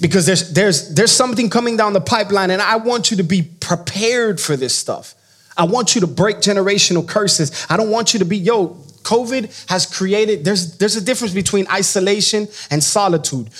Because 0.00 0.26
there's, 0.26 0.52
there's, 0.52 0.94
there's 0.94 1.12
something 1.12 1.50
coming 1.50 1.76
down 1.76 1.92
the 1.92 2.00
pipeline, 2.00 2.50
and 2.50 2.62
I 2.62 2.76
want 2.76 3.10
you 3.10 3.18
to 3.18 3.22
be 3.22 3.42
prepared 3.42 4.40
for 4.40 4.56
this 4.56 4.74
stuff. 4.74 5.14
I 5.56 5.64
want 5.64 5.94
you 5.94 6.00
to 6.00 6.06
break 6.06 6.38
generational 6.38 7.06
curses. 7.06 7.66
I 7.68 7.76
don't 7.76 7.90
want 7.90 8.14
you 8.14 8.18
to 8.20 8.24
be, 8.24 8.38
yo, 8.38 8.68
COVID 9.02 9.68
has 9.68 9.86
created, 9.86 10.44
there's, 10.44 10.78
there's 10.78 10.96
a 10.96 11.00
difference 11.00 11.34
between 11.34 11.66
isolation 11.68 12.48
and 12.70 12.82
solitude. 12.82 13.50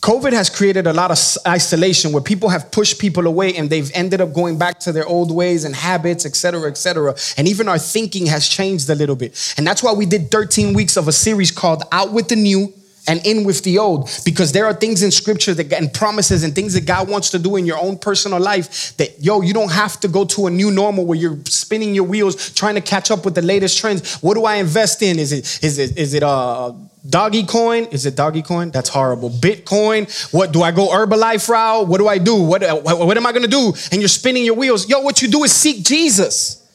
COVID 0.00 0.32
has 0.32 0.48
created 0.48 0.86
a 0.86 0.92
lot 0.92 1.10
of 1.10 1.18
isolation 1.46 2.12
where 2.12 2.22
people 2.22 2.48
have 2.50 2.70
pushed 2.70 3.00
people 3.00 3.26
away 3.26 3.56
and 3.56 3.68
they've 3.68 3.90
ended 3.94 4.20
up 4.20 4.32
going 4.32 4.56
back 4.56 4.78
to 4.80 4.92
their 4.92 5.06
old 5.06 5.34
ways 5.34 5.64
and 5.64 5.74
habits, 5.74 6.24
et 6.24 6.36
cetera, 6.36 6.70
et 6.70 6.76
cetera. 6.76 7.16
And 7.36 7.48
even 7.48 7.68
our 7.68 7.78
thinking 7.78 8.26
has 8.26 8.48
changed 8.48 8.88
a 8.90 8.94
little 8.94 9.16
bit. 9.16 9.54
And 9.58 9.66
that's 9.66 9.82
why 9.82 9.92
we 9.92 10.06
did 10.06 10.30
13 10.30 10.72
weeks 10.72 10.96
of 10.96 11.08
a 11.08 11.12
series 11.12 11.50
called 11.50 11.82
Out 11.90 12.12
with 12.12 12.28
the 12.28 12.36
New 12.36 12.72
and 13.08 13.24
in 13.26 13.44
with 13.44 13.64
the 13.64 13.78
old. 13.78 14.10
Because 14.24 14.52
there 14.52 14.66
are 14.66 14.74
things 14.74 15.02
in 15.02 15.10
scripture 15.10 15.54
that 15.54 15.72
and 15.72 15.92
promises 15.92 16.44
and 16.44 16.54
things 16.54 16.74
that 16.74 16.86
God 16.86 17.08
wants 17.08 17.30
to 17.30 17.38
do 17.38 17.56
in 17.56 17.66
your 17.66 17.78
own 17.78 17.98
personal 17.98 18.38
life 18.38 18.96
that 18.98 19.22
yo 19.22 19.40
you 19.40 19.54
don't 19.54 19.72
have 19.72 19.98
to 20.00 20.08
go 20.08 20.24
to 20.24 20.46
a 20.46 20.50
new 20.50 20.70
normal 20.70 21.06
where 21.06 21.18
you're 21.18 21.38
spinning 21.46 21.94
your 21.94 22.04
wheels 22.04 22.50
trying 22.50 22.74
to 22.74 22.80
catch 22.80 23.10
up 23.10 23.24
with 23.24 23.34
the 23.34 23.42
latest 23.42 23.78
trends. 23.78 24.16
What 24.22 24.34
do 24.34 24.44
I 24.44 24.56
invest 24.56 25.02
in? 25.02 25.18
Is 25.18 25.32
it 25.32 25.64
is 25.64 25.78
it 25.78 25.98
is 25.98 26.14
it 26.14 26.22
uh 26.22 26.72
doggy 27.08 27.44
coin? 27.44 27.84
Is 27.86 28.06
it 28.06 28.14
doggy 28.14 28.42
coin? 28.42 28.70
That's 28.70 28.90
horrible. 28.90 29.30
Bitcoin? 29.30 30.06
What 30.32 30.52
do 30.52 30.62
I 30.62 30.70
go 30.70 30.88
Herbalife 30.88 31.48
route? 31.48 31.88
What 31.88 31.98
do 31.98 32.08
I 32.08 32.18
do? 32.18 32.42
What 32.42 32.62
what, 32.84 32.98
what 32.98 33.16
am 33.16 33.26
I 33.26 33.32
going 33.32 33.44
to 33.44 33.48
do? 33.48 33.72
And 33.90 34.00
you're 34.02 34.08
spinning 34.08 34.44
your 34.44 34.54
wheels. 34.54 34.88
Yo 34.88 35.00
what 35.00 35.22
you 35.22 35.28
do 35.28 35.44
is 35.44 35.52
seek 35.52 35.84
Jesus 35.84 36.67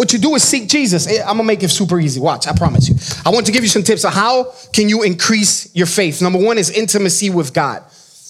what 0.00 0.14
you 0.14 0.18
do 0.18 0.34
is 0.34 0.42
seek 0.42 0.66
Jesus. 0.66 1.06
Eh, 1.06 1.20
I'm 1.20 1.36
gonna 1.36 1.44
make 1.44 1.62
it 1.62 1.68
super 1.68 2.00
easy. 2.00 2.20
Watch, 2.20 2.46
I 2.46 2.54
promise 2.54 2.88
you. 2.88 2.94
I 3.22 3.28
want 3.28 3.44
to 3.44 3.52
give 3.52 3.62
you 3.62 3.68
some 3.68 3.82
tips 3.82 4.02
on 4.06 4.12
how 4.12 4.54
can 4.72 4.88
you 4.88 5.02
increase 5.02 5.68
your 5.74 5.86
faith. 5.86 6.22
Number 6.22 6.38
one 6.38 6.56
is 6.56 6.70
intimacy 6.70 7.28
with 7.28 7.52
God. 7.52 7.84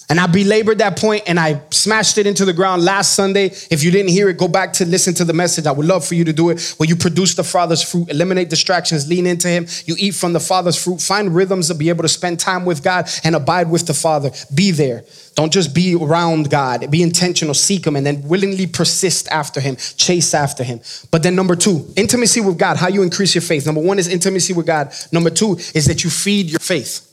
And 0.09 0.19
I 0.19 0.27
belabored 0.27 0.79
that 0.79 0.97
point 0.97 1.23
and 1.27 1.39
I 1.39 1.61
smashed 1.69 2.17
it 2.17 2.27
into 2.27 2.43
the 2.43 2.51
ground 2.51 2.83
last 2.83 3.15
Sunday. 3.15 3.45
If 3.45 3.81
you 3.83 3.91
didn't 3.91 4.09
hear 4.09 4.27
it, 4.29 4.37
go 4.37 4.47
back 4.47 4.73
to 4.73 4.85
listen 4.85 5.13
to 5.15 5.25
the 5.25 5.33
message. 5.33 5.65
I 5.65 5.71
would 5.71 5.85
love 5.85 6.05
for 6.05 6.15
you 6.15 6.25
to 6.25 6.33
do 6.33 6.49
it. 6.49 6.75
Where 6.77 6.89
you 6.89 6.95
produce 6.97 7.35
the 7.35 7.43
Father's 7.43 7.81
fruit, 7.81 8.09
eliminate 8.09 8.49
distractions, 8.49 9.07
lean 9.07 9.25
into 9.25 9.47
Him. 9.47 9.67
You 9.85 9.95
eat 9.97 10.15
from 10.15 10.33
the 10.33 10.39
Father's 10.39 10.81
fruit, 10.81 11.01
find 11.01 11.33
rhythms 11.33 11.69
to 11.69 11.75
be 11.75 11.89
able 11.89 12.01
to 12.01 12.09
spend 12.09 12.39
time 12.39 12.65
with 12.65 12.83
God 12.83 13.09
and 13.23 13.35
abide 13.35 13.69
with 13.69 13.87
the 13.87 13.93
Father. 13.93 14.31
Be 14.53 14.71
there. 14.71 15.05
Don't 15.35 15.53
just 15.53 15.73
be 15.73 15.95
around 15.95 16.49
God. 16.49 16.91
Be 16.91 17.01
intentional, 17.01 17.53
seek 17.53 17.87
Him, 17.87 17.95
and 17.95 18.05
then 18.05 18.21
willingly 18.27 18.67
persist 18.67 19.29
after 19.29 19.61
Him, 19.61 19.77
chase 19.77 20.33
after 20.33 20.63
Him. 20.63 20.81
But 21.09 21.23
then, 21.23 21.35
number 21.35 21.55
two, 21.55 21.87
intimacy 21.95 22.41
with 22.41 22.57
God, 22.57 22.77
how 22.77 22.89
you 22.89 23.01
increase 23.01 23.33
your 23.33 23.41
faith. 23.41 23.65
Number 23.65 23.81
one 23.81 23.97
is 23.97 24.07
intimacy 24.07 24.53
with 24.53 24.65
God. 24.65 24.93
Number 25.11 25.29
two 25.29 25.53
is 25.73 25.85
that 25.85 26.03
you 26.03 26.09
feed 26.09 26.49
your 26.49 26.59
faith. 26.59 27.10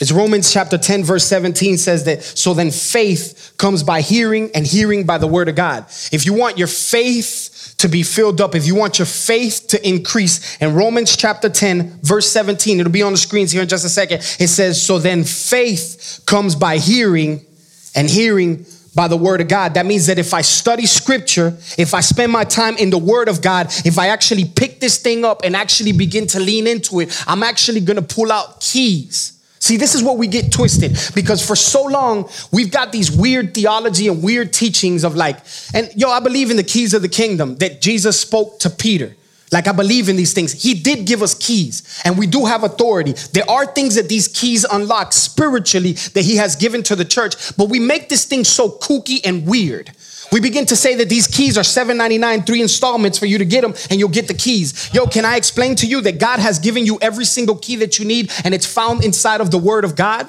It's 0.00 0.10
Romans 0.10 0.52
chapter 0.52 0.76
10, 0.76 1.04
verse 1.04 1.24
17 1.24 1.78
says 1.78 2.04
that, 2.04 2.22
so 2.22 2.52
then 2.52 2.72
faith 2.72 3.54
comes 3.58 3.84
by 3.84 4.00
hearing 4.00 4.50
and 4.52 4.66
hearing 4.66 5.04
by 5.06 5.18
the 5.18 5.28
word 5.28 5.48
of 5.48 5.54
God. 5.54 5.86
If 6.10 6.26
you 6.26 6.34
want 6.34 6.58
your 6.58 6.66
faith 6.66 7.74
to 7.78 7.88
be 7.88 8.02
filled 8.02 8.40
up, 8.40 8.56
if 8.56 8.66
you 8.66 8.74
want 8.74 8.98
your 8.98 9.06
faith 9.06 9.66
to 9.68 9.88
increase, 9.88 10.56
in 10.60 10.74
Romans 10.74 11.16
chapter 11.16 11.48
10, 11.48 12.00
verse 12.02 12.28
17, 12.28 12.80
it'll 12.80 12.90
be 12.90 13.02
on 13.02 13.12
the 13.12 13.18
screens 13.18 13.52
here 13.52 13.62
in 13.62 13.68
just 13.68 13.84
a 13.84 13.88
second. 13.88 14.18
It 14.40 14.48
says, 14.48 14.84
so 14.84 14.98
then 14.98 15.22
faith 15.22 16.22
comes 16.26 16.56
by 16.56 16.78
hearing 16.78 17.46
and 17.94 18.10
hearing 18.10 18.66
by 18.96 19.06
the 19.06 19.16
word 19.16 19.40
of 19.40 19.48
God. 19.48 19.74
That 19.74 19.86
means 19.86 20.06
that 20.06 20.18
if 20.18 20.34
I 20.34 20.40
study 20.40 20.86
scripture, 20.86 21.56
if 21.78 21.94
I 21.94 22.00
spend 22.00 22.32
my 22.32 22.44
time 22.44 22.76
in 22.78 22.90
the 22.90 22.98
word 22.98 23.28
of 23.28 23.42
God, 23.42 23.66
if 23.84 23.98
I 23.98 24.08
actually 24.08 24.44
pick 24.44 24.80
this 24.80 24.98
thing 24.98 25.24
up 25.24 25.42
and 25.44 25.54
actually 25.54 25.92
begin 25.92 26.26
to 26.28 26.40
lean 26.40 26.66
into 26.66 26.98
it, 26.98 27.24
I'm 27.28 27.44
actually 27.44 27.80
going 27.80 27.96
to 27.96 28.14
pull 28.14 28.32
out 28.32 28.60
keys 28.60 29.33
See, 29.64 29.78
this 29.78 29.94
is 29.94 30.02
what 30.02 30.18
we 30.18 30.26
get 30.26 30.52
twisted 30.52 30.94
because 31.14 31.44
for 31.44 31.56
so 31.56 31.84
long 31.84 32.28
we've 32.52 32.70
got 32.70 32.92
these 32.92 33.10
weird 33.10 33.54
theology 33.54 34.08
and 34.08 34.22
weird 34.22 34.52
teachings 34.52 35.04
of 35.04 35.16
like, 35.16 35.38
and 35.72 35.90
yo, 35.96 36.10
I 36.10 36.20
believe 36.20 36.50
in 36.50 36.58
the 36.58 36.62
keys 36.62 36.92
of 36.92 37.00
the 37.00 37.08
kingdom 37.08 37.56
that 37.56 37.80
Jesus 37.80 38.20
spoke 38.20 38.58
to 38.58 38.68
Peter. 38.68 39.16
Like, 39.52 39.66
I 39.66 39.72
believe 39.72 40.10
in 40.10 40.16
these 40.16 40.34
things. 40.34 40.52
He 40.52 40.74
did 40.74 41.06
give 41.06 41.22
us 41.22 41.32
keys, 41.32 42.02
and 42.04 42.18
we 42.18 42.26
do 42.26 42.44
have 42.44 42.62
authority. 42.62 43.12
There 43.32 43.48
are 43.48 43.64
things 43.64 43.94
that 43.94 44.10
these 44.10 44.28
keys 44.28 44.64
unlock 44.64 45.14
spiritually 45.14 45.92
that 45.92 46.24
He 46.24 46.36
has 46.36 46.56
given 46.56 46.82
to 46.82 46.96
the 46.96 47.04
church, 47.04 47.56
but 47.56 47.70
we 47.70 47.78
make 47.78 48.10
this 48.10 48.26
thing 48.26 48.44
so 48.44 48.68
kooky 48.68 49.20
and 49.24 49.46
weird. 49.46 49.92
We 50.32 50.40
begin 50.40 50.66
to 50.66 50.76
say 50.76 50.94
that 50.96 51.08
these 51.08 51.26
keys 51.26 51.56
are 51.58 51.62
$7.99, 51.62 52.46
three 52.46 52.62
installments 52.62 53.18
for 53.18 53.26
you 53.26 53.38
to 53.38 53.44
get 53.44 53.62
them, 53.62 53.74
and 53.90 53.98
you'll 54.00 54.08
get 54.08 54.28
the 54.28 54.34
keys. 54.34 54.92
Yo, 54.92 55.06
can 55.06 55.24
I 55.24 55.36
explain 55.36 55.74
to 55.76 55.86
you 55.86 56.00
that 56.02 56.18
God 56.18 56.40
has 56.40 56.58
given 56.58 56.86
you 56.86 56.98
every 57.00 57.24
single 57.24 57.56
key 57.56 57.76
that 57.76 57.98
you 57.98 58.04
need, 58.04 58.32
and 58.44 58.54
it's 58.54 58.66
found 58.66 59.04
inside 59.04 59.40
of 59.40 59.50
the 59.50 59.58
Word 59.58 59.84
of 59.84 59.96
God? 59.96 60.28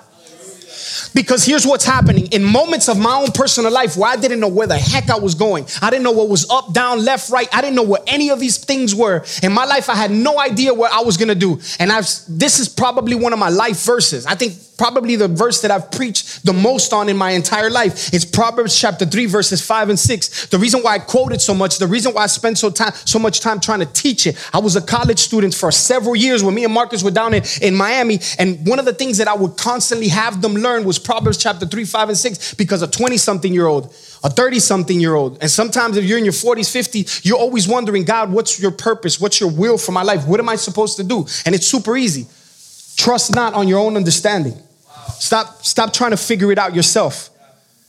Because 1.13 1.45
here's 1.45 1.65
what's 1.65 1.85
happening 1.85 2.27
in 2.27 2.43
moments 2.43 2.89
of 2.89 2.97
my 2.97 3.15
own 3.15 3.31
personal 3.31 3.71
life 3.71 3.97
where 3.97 4.11
I 4.11 4.15
didn't 4.15 4.39
know 4.39 4.47
where 4.47 4.67
the 4.67 4.77
heck 4.77 5.09
I 5.09 5.17
was 5.17 5.35
going. 5.35 5.65
I 5.81 5.89
didn't 5.89 6.03
know 6.03 6.11
what 6.11 6.29
was 6.29 6.49
up, 6.49 6.73
down, 6.73 7.03
left, 7.03 7.29
right. 7.29 7.47
I 7.53 7.61
didn't 7.61 7.75
know 7.75 7.83
what 7.83 8.03
any 8.07 8.29
of 8.29 8.39
these 8.39 8.57
things 8.57 8.93
were. 8.93 9.23
In 9.43 9.51
my 9.51 9.65
life, 9.65 9.89
I 9.89 9.95
had 9.95 10.11
no 10.11 10.39
idea 10.39 10.73
what 10.73 10.91
I 10.91 11.01
was 11.01 11.17
gonna 11.17 11.35
do. 11.35 11.59
And 11.79 11.91
I've 11.91 12.05
this 12.27 12.59
is 12.59 12.69
probably 12.69 13.15
one 13.15 13.33
of 13.33 13.39
my 13.39 13.49
life 13.49 13.83
verses. 13.85 14.25
I 14.25 14.35
think 14.35 14.53
probably 14.77 15.15
the 15.15 15.27
verse 15.27 15.61
that 15.61 15.71
I've 15.71 15.91
preached 15.91 16.45
the 16.45 16.53
most 16.53 16.93
on 16.93 17.09
in 17.09 17.17
my 17.17 17.31
entire 17.31 17.69
life. 17.69 18.13
It's 18.13 18.25
Proverbs 18.25 18.79
chapter 18.79 19.05
3, 19.05 19.25
verses 19.25 19.65
5 19.65 19.89
and 19.89 19.99
6. 19.99 20.47
The 20.47 20.57
reason 20.57 20.81
why 20.81 20.95
I 20.95 20.99
quote 20.99 21.31
it 21.31 21.41
so 21.41 21.53
much, 21.53 21.77
the 21.77 21.87
reason 21.87 22.13
why 22.13 22.23
I 22.23 22.27
spent 22.27 22.57
so 22.57 22.69
time 22.69 22.93
so 23.05 23.19
much 23.19 23.39
time 23.39 23.59
trying 23.59 23.79
to 23.79 23.85
teach 23.85 24.27
it. 24.27 24.37
I 24.53 24.59
was 24.59 24.75
a 24.75 24.81
college 24.81 25.19
student 25.19 25.53
for 25.53 25.71
several 25.71 26.15
years 26.15 26.43
when 26.43 26.53
me 26.53 26.63
and 26.63 26.73
Marcus 26.73 27.03
were 27.03 27.11
down 27.11 27.33
in, 27.33 27.43
in 27.61 27.75
Miami. 27.75 28.19
And 28.37 28.65
one 28.67 28.79
of 28.79 28.85
the 28.85 28.93
things 28.93 29.17
that 29.17 29.27
I 29.27 29.35
would 29.35 29.57
constantly 29.57 30.09
have 30.09 30.41
them 30.41 30.55
learn 30.55 30.83
was 30.85 30.99
Proverbs 30.99 31.37
chapter 31.37 31.65
3, 31.65 31.85
5, 31.85 32.09
and 32.09 32.17
6, 32.17 32.53
because 32.55 32.81
a 32.81 32.87
20-something 32.87 33.53
year 33.53 33.67
old 33.67 33.93
a 34.25 34.29
30 34.29 34.59
something 34.59 34.99
year 34.99 35.13
old. 35.13 35.37
And 35.39 35.51
sometimes 35.51 35.97
if 35.97 36.03
you're 36.03 36.17
in 36.17 36.25
your 36.25 36.33
40s, 36.33 36.75
50s, 36.75 37.23
you're 37.23 37.37
always 37.37 37.67
wondering, 37.67 38.03
God, 38.05 38.31
what's 38.31 38.59
your 38.59 38.71
purpose? 38.71 39.21
What's 39.21 39.39
your 39.39 39.51
will 39.51 39.77
for 39.77 39.91
my 39.91 40.01
life? 40.01 40.25
What 40.27 40.39
am 40.39 40.49
I 40.49 40.55
supposed 40.55 40.97
to 40.97 41.03
do? 41.03 41.27
And 41.45 41.53
it's 41.53 41.67
super 41.67 41.95
easy. 41.95 42.25
Trust 42.97 43.35
not 43.35 43.53
on 43.53 43.67
your 43.67 43.79
own 43.79 43.95
understanding. 43.95 44.59
Stop, 45.19 45.63
stop 45.63 45.93
trying 45.93 46.11
to 46.11 46.17
figure 46.17 46.51
it 46.51 46.57
out 46.57 46.73
yourself. 46.73 47.29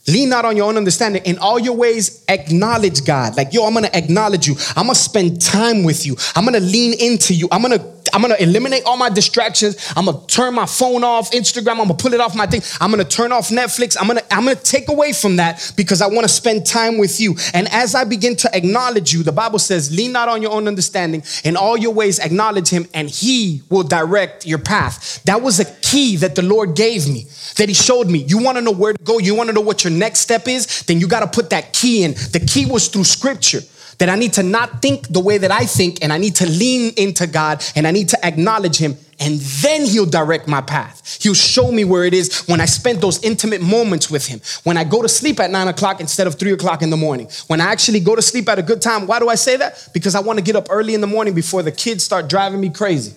Lean 0.07 0.29
not 0.29 0.45
on 0.45 0.55
your 0.55 0.67
own 0.67 0.77
understanding. 0.77 1.23
In 1.25 1.39
all 1.39 1.59
your 1.59 1.75
ways, 1.75 2.23
acknowledge 2.29 3.03
God. 3.03 3.35
Like, 3.35 3.51
yo, 3.51 3.65
I'm 3.65 3.73
gonna 3.73 3.89
acknowledge 3.91 4.47
you. 4.47 4.55
I'm 4.75 4.85
gonna 4.85 4.95
spend 4.95 5.41
time 5.41 5.83
with 5.83 6.05
you. 6.05 6.15
I'm 6.35 6.45
gonna 6.45 6.61
lean 6.61 6.93
into 6.99 7.33
you. 7.33 7.49
I'm 7.51 7.61
gonna 7.61 7.83
I'm 8.13 8.21
gonna 8.21 8.35
eliminate 8.39 8.83
all 8.85 8.97
my 8.97 9.09
distractions. 9.09 9.75
I'm 9.95 10.05
gonna 10.05 10.25
turn 10.27 10.53
my 10.53 10.65
phone 10.65 11.03
off, 11.03 11.31
Instagram. 11.31 11.71
I'm 11.71 11.77
gonna 11.77 11.93
pull 11.95 12.13
it 12.13 12.19
off 12.19 12.35
my 12.35 12.45
thing. 12.45 12.61
I'm 12.79 12.91
gonna 12.91 13.03
turn 13.03 13.31
off 13.31 13.49
Netflix. 13.49 13.97
I'm 13.99 14.07
gonna 14.07 14.21
I'm 14.31 14.45
gonna 14.45 14.55
take 14.55 14.89
away 14.89 15.13
from 15.13 15.37
that 15.37 15.73
because 15.75 16.01
I 16.01 16.07
want 16.07 16.21
to 16.21 16.29
spend 16.29 16.65
time 16.65 16.97
with 16.97 17.19
you. 17.19 17.35
And 17.53 17.67
as 17.71 17.95
I 17.95 18.03
begin 18.03 18.35
to 18.37 18.55
acknowledge 18.55 19.13
you, 19.13 19.23
the 19.23 19.31
Bible 19.31 19.59
says, 19.59 19.95
"Lean 19.95 20.11
not 20.11 20.29
on 20.29 20.41
your 20.41 20.51
own 20.51 20.67
understanding. 20.67 21.23
In 21.43 21.55
all 21.55 21.77
your 21.77 21.93
ways, 21.93 22.19
acknowledge 22.19 22.69
Him, 22.69 22.87
and 22.93 23.09
He 23.09 23.61
will 23.69 23.83
direct 23.83 24.45
your 24.45 24.59
path." 24.59 25.21
That 25.25 25.41
was 25.41 25.59
a 25.59 25.65
key 25.65 26.17
that 26.17 26.35
the 26.35 26.41
Lord 26.41 26.75
gave 26.75 27.07
me. 27.07 27.27
That 27.57 27.69
He 27.69 27.75
showed 27.75 28.09
me. 28.09 28.19
You 28.19 28.37
want 28.39 28.57
to 28.57 28.61
know 28.61 28.71
where 28.71 28.93
to 28.93 29.03
go. 29.03 29.19
You 29.19 29.35
want 29.35 29.47
to 29.49 29.53
know 29.53 29.61
what 29.61 29.83
your 29.83 29.93
next 29.93 30.19
step 30.19 30.47
is. 30.47 30.83
Then 30.83 30.99
you 30.99 31.07
got 31.07 31.21
to 31.21 31.27
put 31.27 31.49
that 31.51 31.73
key 31.73 32.03
in. 32.03 32.11
The 32.13 32.43
key 32.45 32.65
was 32.65 32.87
through 32.87 33.05
Scripture. 33.05 33.61
That 33.99 34.09
I 34.09 34.15
need 34.15 34.33
to 34.33 34.43
not 34.43 34.81
think 34.81 35.07
the 35.07 35.19
way 35.19 35.39
that 35.39 35.49
I 35.49 35.65
think, 35.65 36.03
and 36.03 36.13
I 36.13 36.19
need 36.19 36.35
to 36.35 36.47
lean 36.47 36.93
into 36.97 37.25
God, 37.25 37.63
and 37.75 37.87
I 37.87 37.91
need 37.91 38.09
to 38.09 38.25
acknowledge 38.25 38.77
Him, 38.77 38.95
and 39.19 39.39
then 39.39 39.85
He'll 39.85 40.05
direct 40.05 40.47
my 40.47 40.61
path. 40.61 41.17
He'll 41.21 41.33
show 41.33 41.71
me 41.71 41.83
where 41.83 42.05
it 42.05 42.13
is 42.13 42.43
when 42.47 42.61
I 42.61 42.65
spend 42.65 43.01
those 43.01 43.23
intimate 43.23 43.61
moments 43.61 44.11
with 44.11 44.27
Him. 44.27 44.39
When 44.63 44.77
I 44.77 44.83
go 44.83 45.01
to 45.01 45.09
sleep 45.09 45.39
at 45.39 45.49
nine 45.49 45.67
o'clock 45.67 45.99
instead 45.99 46.27
of 46.27 46.35
three 46.35 46.51
o'clock 46.51 46.83
in 46.83 46.91
the 46.91 46.97
morning. 46.97 47.27
When 47.47 47.59
I 47.59 47.65
actually 47.65 47.99
go 47.99 48.15
to 48.15 48.21
sleep 48.21 48.47
at 48.49 48.59
a 48.59 48.63
good 48.63 48.81
time. 48.83 49.07
Why 49.07 49.19
do 49.19 49.29
I 49.29 49.35
say 49.35 49.57
that? 49.57 49.89
Because 49.93 50.13
I 50.13 50.19
want 50.19 50.37
to 50.37 50.43
get 50.43 50.55
up 50.55 50.67
early 50.69 50.93
in 50.93 51.01
the 51.01 51.07
morning 51.07 51.33
before 51.33 51.63
the 51.63 51.71
kids 51.71 52.03
start 52.03 52.29
driving 52.29 52.61
me 52.61 52.69
crazy. 52.69 53.15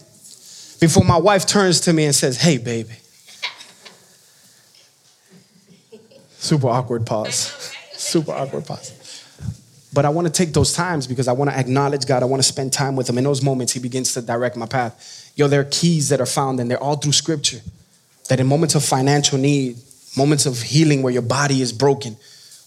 Before 0.81 1.05
my 1.05 1.19
wife 1.19 1.47
turns 1.47 1.81
to 1.83 1.93
me 1.93 2.07
and 2.07 2.15
says, 2.15 2.41
Hey, 2.41 2.57
baby. 2.57 2.95
Super 6.39 6.69
awkward 6.69 7.05
pause. 7.05 7.75
Super 7.93 8.33
awkward 8.33 8.65
pause. 8.65 9.00
But 9.93 10.05
I 10.05 10.09
want 10.09 10.27
to 10.27 10.33
take 10.33 10.53
those 10.53 10.73
times 10.73 11.07
because 11.07 11.27
I 11.27 11.33
want 11.33 11.51
to 11.51 11.59
acknowledge 11.59 12.07
God. 12.07 12.23
I 12.23 12.27
want 12.27 12.43
to 12.43 12.49
spend 12.49 12.73
time 12.73 12.95
with 12.95 13.09
Him. 13.09 13.19
In 13.19 13.25
those 13.25 13.43
moments, 13.43 13.73
He 13.73 13.81
begins 13.81 14.15
to 14.15 14.23
direct 14.23 14.57
my 14.57 14.67
path. 14.67 15.33
Yo, 15.35 15.49
there 15.49 15.61
are 15.61 15.69
keys 15.71 16.09
that 16.11 16.21
are 16.21 16.27
found, 16.27 16.61
and 16.61 16.71
they're 16.71 16.83
all 16.83 16.97
through 16.97 17.13
Scripture. 17.13 17.61
That 18.29 18.39
in 18.39 18.47
moments 18.47 18.75
of 18.77 18.85
financial 18.85 19.39
need, 19.39 19.77
moments 20.17 20.47
of 20.47 20.63
healing 20.63 21.03
where 21.03 21.13
your 21.13 21.23
body 21.23 21.61
is 21.61 21.73
broken, 21.73 22.17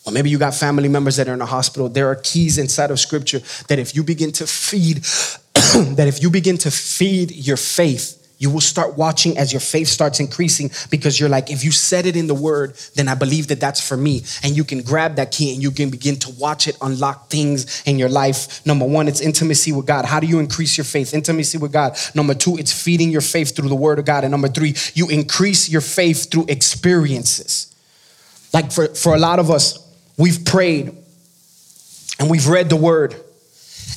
or 0.06 0.12
maybe 0.12 0.30
you 0.30 0.38
got 0.38 0.54
family 0.54 0.90
members 0.90 1.16
that 1.16 1.30
are 1.30 1.34
in 1.34 1.42
a 1.42 1.46
hospital, 1.46 1.88
there 1.88 2.08
are 2.08 2.16
keys 2.16 2.58
inside 2.58 2.92
of 2.92 3.00
Scripture 3.00 3.40
that 3.70 3.80
if 3.80 3.96
you 3.96 4.04
begin 4.04 4.34
to 4.34 4.46
feed, 4.46 4.98
that 5.96 6.08
if 6.08 6.22
you 6.22 6.30
begin 6.30 6.58
to 6.58 6.72
feed 6.72 7.32
your 7.32 7.58
faith, 7.58 8.20
you 8.38 8.50
will 8.50 8.62
start 8.62 8.98
watching 8.98 9.38
as 9.38 9.54
your 9.54 9.60
faith 9.60 9.88
starts 9.88 10.20
increasing 10.20 10.70
because 10.90 11.20
you're 11.20 11.30
like, 11.30 11.50
if 11.50 11.64
you 11.64 11.72
said 11.72 12.06
it 12.06 12.16
in 12.16 12.28
the 12.28 12.34
word, 12.34 12.76
then 12.96 13.08
I 13.08 13.16
believe 13.16 13.48
that 13.48 13.60
that's 13.60 13.80
for 13.80 13.96
me. 13.96 14.24
And 14.44 14.56
you 14.56 14.64
can 14.64 14.82
grab 14.82 15.16
that 15.16 15.32
key 15.32 15.54
and 15.54 15.62
you 15.62 15.72
can 15.72 15.90
begin 15.90 16.18
to 16.18 16.32
watch 16.32 16.68
it 16.68 16.78
unlock 16.82 17.30
things 17.30 17.84
in 17.86 17.98
your 17.98 18.10
life. 18.10 18.66
Number 18.66 18.86
one, 18.86 19.08
it's 19.08 19.22
intimacy 19.22 19.72
with 19.72 19.86
God. 19.86 20.06
How 20.06 20.20
do 20.20 20.28
you 20.28 20.40
increase 20.40 20.78
your 20.78 20.84
faith? 20.84 21.14
Intimacy 21.14 21.58
with 21.58 21.72
God. 21.72 21.98
Number 22.16 22.34
two, 22.34 22.58
it's 22.58 22.72
feeding 22.72 23.12
your 23.12 23.22
faith 23.22 23.56
through 23.56 23.70
the 23.70 23.76
word 23.76 24.00
of 24.00 24.06
God. 24.06 24.24
And 24.24 24.32
number 24.32 24.50
three, 24.50 24.76
you 24.94 25.10
increase 25.10 25.70
your 25.70 25.82
faith 25.82 26.30
through 26.30 26.48
experiences. 26.50 27.74
Like 28.52 28.72
for, 28.72 28.88
for 28.88 29.16
a 29.16 29.20
lot 29.20 29.40
of 29.40 29.52
us, 29.52 29.80
we've 30.18 30.44
prayed 30.44 30.96
and 32.20 32.30
we've 32.30 32.48
read 32.48 32.70
the 32.70 32.76
word 32.76 33.16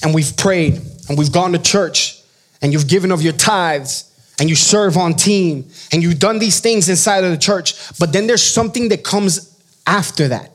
and 0.02 0.14
we've 0.14 0.36
prayed 0.36 0.80
and 1.08 1.18
we've 1.18 1.32
gone 1.32 1.52
to 1.52 1.58
church 1.58 2.20
and 2.62 2.72
you've 2.72 2.88
given 2.88 3.12
of 3.12 3.22
your 3.22 3.32
tithes 3.32 4.04
and 4.38 4.48
you 4.48 4.56
serve 4.56 4.96
on 4.96 5.14
team 5.14 5.68
and 5.92 6.02
you've 6.02 6.18
done 6.18 6.38
these 6.38 6.60
things 6.60 6.88
inside 6.88 7.24
of 7.24 7.30
the 7.30 7.38
church, 7.38 7.74
but 7.98 8.12
then 8.12 8.26
there's 8.26 8.42
something 8.42 8.88
that 8.90 9.02
comes 9.04 9.58
after 9.86 10.28
that. 10.28 10.52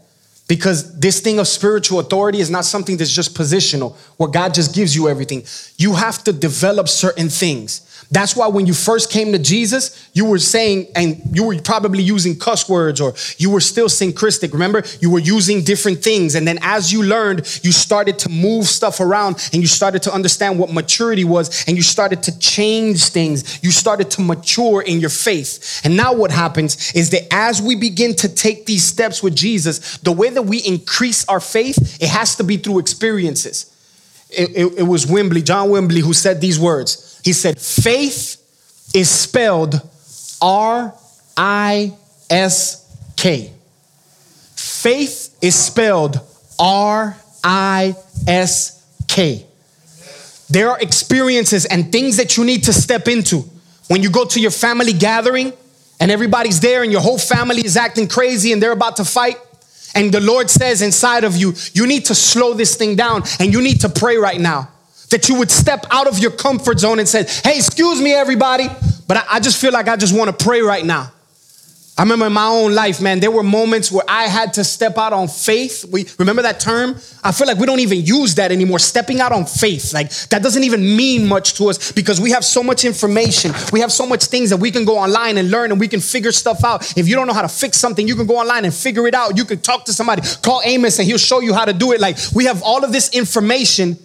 Because 0.47 0.99
this 0.99 1.21
thing 1.21 1.39
of 1.39 1.47
spiritual 1.47 1.99
authority 1.99 2.41
is 2.41 2.49
not 2.49 2.65
something 2.65 2.97
that's 2.97 3.13
just 3.13 3.35
positional, 3.35 3.95
where 4.17 4.29
God 4.29 4.53
just 4.53 4.75
gives 4.75 4.93
you 4.93 5.07
everything. 5.07 5.43
You 5.77 5.93
have 5.93 6.23
to 6.25 6.33
develop 6.33 6.89
certain 6.89 7.29
things. 7.29 7.87
That's 8.09 8.35
why 8.35 8.47
when 8.47 8.65
you 8.65 8.73
first 8.73 9.11
came 9.11 9.31
to 9.31 9.39
Jesus, 9.39 10.09
you 10.13 10.25
were 10.25 10.39
saying, 10.39 10.87
and 10.95 11.21
you 11.33 11.45
were 11.45 11.59
probably 11.61 12.03
using 12.03 12.37
cuss 12.37 12.67
words 12.67 12.99
or 12.99 13.13
you 13.37 13.49
were 13.49 13.61
still 13.61 13.87
synchristic. 13.87 14.53
Remember, 14.53 14.83
you 14.99 15.09
were 15.09 15.19
using 15.19 15.63
different 15.63 16.03
things. 16.03 16.35
And 16.35 16.47
then 16.47 16.59
as 16.61 16.91
you 16.91 17.03
learned, 17.03 17.39
you 17.63 17.71
started 17.71 18.19
to 18.19 18.29
move 18.29 18.65
stuff 18.65 18.99
around 18.99 19.49
and 19.53 19.61
you 19.61 19.67
started 19.67 20.03
to 20.03 20.13
understand 20.13 20.59
what 20.59 20.73
maturity 20.73 21.23
was 21.23 21.65
and 21.67 21.77
you 21.77 21.83
started 21.83 22.23
to 22.23 22.39
change 22.39 23.05
things. 23.09 23.63
You 23.63 23.71
started 23.71 24.11
to 24.11 24.21
mature 24.21 24.81
in 24.81 24.99
your 24.99 25.09
faith. 25.09 25.81
And 25.83 25.95
now 25.95 26.13
what 26.13 26.31
happens 26.31 26.93
is 26.93 27.11
that 27.11 27.31
as 27.31 27.61
we 27.61 27.75
begin 27.75 28.15
to 28.15 28.29
take 28.29 28.65
these 28.65 28.83
steps 28.83 29.21
with 29.21 29.35
Jesus, 29.35 29.97
the 29.99 30.11
way 30.11 30.29
that 30.29 30.43
we 30.43 30.57
increase 30.59 31.23
our 31.25 31.39
faith, 31.39 32.01
it 32.01 32.09
has 32.09 32.35
to 32.37 32.43
be 32.43 32.57
through 32.57 32.79
experiences. 32.79 33.67
It, 34.29 34.49
it, 34.55 34.79
it 34.79 34.83
was 34.83 35.05
Wimber, 35.05 35.43
John 35.43 35.69
Wimber, 35.69 35.99
who 35.99 36.13
said 36.13 36.39
these 36.41 36.59
words. 36.59 37.10
He 37.23 37.33
said, 37.33 37.59
faith 37.59 38.37
is 38.93 39.09
spelled 39.09 39.75
R 40.41 40.93
I 41.37 41.93
S 42.29 43.13
K. 43.15 43.51
Faith 44.55 45.37
is 45.41 45.55
spelled 45.55 46.19
R 46.59 47.15
I 47.43 47.95
S 48.27 48.83
K. 49.07 49.45
There 50.49 50.69
are 50.69 50.79
experiences 50.81 51.65
and 51.65 51.91
things 51.91 52.17
that 52.17 52.37
you 52.37 52.43
need 52.43 52.63
to 52.63 52.73
step 52.73 53.07
into. 53.07 53.45
When 53.87 54.01
you 54.03 54.09
go 54.09 54.25
to 54.25 54.39
your 54.39 54.51
family 54.51 54.93
gathering 54.93 55.53
and 55.99 56.11
everybody's 56.11 56.59
there 56.59 56.83
and 56.83 56.91
your 56.91 57.01
whole 57.01 57.19
family 57.19 57.63
is 57.63 57.77
acting 57.77 58.07
crazy 58.07 58.51
and 58.51 58.61
they're 58.61 58.71
about 58.71 58.97
to 58.97 59.05
fight, 59.05 59.37
and 59.93 60.11
the 60.11 60.21
Lord 60.21 60.49
says 60.49 60.81
inside 60.81 61.23
of 61.23 61.35
you, 61.35 61.53
you 61.73 61.85
need 61.85 62.05
to 62.05 62.15
slow 62.15 62.53
this 62.53 62.75
thing 62.75 62.95
down 62.95 63.23
and 63.39 63.53
you 63.53 63.61
need 63.61 63.81
to 63.81 63.89
pray 63.89 64.17
right 64.17 64.39
now 64.39 64.69
that 65.11 65.29
you 65.29 65.35
would 65.35 65.51
step 65.51 65.85
out 65.91 66.07
of 66.07 66.19
your 66.19 66.31
comfort 66.31 66.79
zone 66.79 66.99
and 66.99 67.07
say, 67.07 67.25
Hey, 67.43 67.57
excuse 67.57 68.01
me, 68.01 68.13
everybody, 68.13 68.67
but 69.07 69.17
I, 69.17 69.23
I 69.33 69.39
just 69.39 69.61
feel 69.61 69.71
like 69.71 69.87
I 69.87 69.95
just 69.95 70.17
want 70.17 70.37
to 70.37 70.45
pray 70.45 70.61
right 70.61 70.85
now. 70.85 71.11
I 71.97 72.03
remember 72.03 72.25
in 72.25 72.33
my 72.33 72.47
own 72.47 72.73
life, 72.73 72.99
man, 72.99 73.19
there 73.19 73.29
were 73.29 73.43
moments 73.43 73.91
where 73.91 74.03
I 74.07 74.23
had 74.23 74.53
to 74.53 74.63
step 74.63 74.97
out 74.97 75.13
on 75.13 75.27
faith. 75.27 75.85
We 75.91 76.07
remember 76.17 76.41
that 76.41 76.59
term? 76.59 76.95
I 77.23 77.31
feel 77.31 77.45
like 77.45 77.57
we 77.57 77.67
don't 77.67 77.81
even 77.81 78.03
use 78.03 78.33
that 78.35 78.51
anymore. 78.51 78.79
Stepping 78.79 79.19
out 79.19 79.31
on 79.31 79.45
faith. 79.45 79.93
Like 79.93 80.09
that 80.29 80.41
doesn't 80.41 80.63
even 80.63 80.81
mean 80.95 81.27
much 81.27 81.53
to 81.55 81.69
us 81.69 81.91
because 81.91 82.19
we 82.19 82.31
have 82.31 82.43
so 82.43 82.63
much 82.63 82.85
information. 82.85 83.51
We 83.71 83.81
have 83.81 83.91
so 83.91 84.07
much 84.07 84.23
things 84.23 84.49
that 84.49 84.57
we 84.57 84.71
can 84.71 84.83
go 84.83 84.97
online 84.97 85.37
and 85.37 85.51
learn 85.51 85.69
and 85.71 85.79
we 85.79 85.87
can 85.87 85.99
figure 85.99 86.31
stuff 86.31 86.63
out. 86.63 86.97
If 86.97 87.07
you 87.07 87.15
don't 87.15 87.27
know 87.27 87.33
how 87.33 87.43
to 87.43 87.49
fix 87.49 87.77
something, 87.77 88.07
you 88.07 88.15
can 88.15 88.25
go 88.25 88.37
online 88.37 88.65
and 88.65 88.73
figure 88.73 89.05
it 89.05 89.13
out. 89.13 89.37
You 89.37 89.45
can 89.45 89.59
talk 89.59 89.85
to 89.85 89.93
somebody, 89.93 90.23
call 90.41 90.61
Amos 90.63 90.97
and 90.97 91.07
he'll 91.07 91.19
show 91.19 91.41
you 91.41 91.53
how 91.53 91.65
to 91.65 91.73
do 91.73 91.91
it. 91.91 91.99
Like 91.99 92.17
we 92.33 92.45
have 92.45 92.63
all 92.63 92.83
of 92.83 92.93
this 92.93 93.13
information 93.13 93.99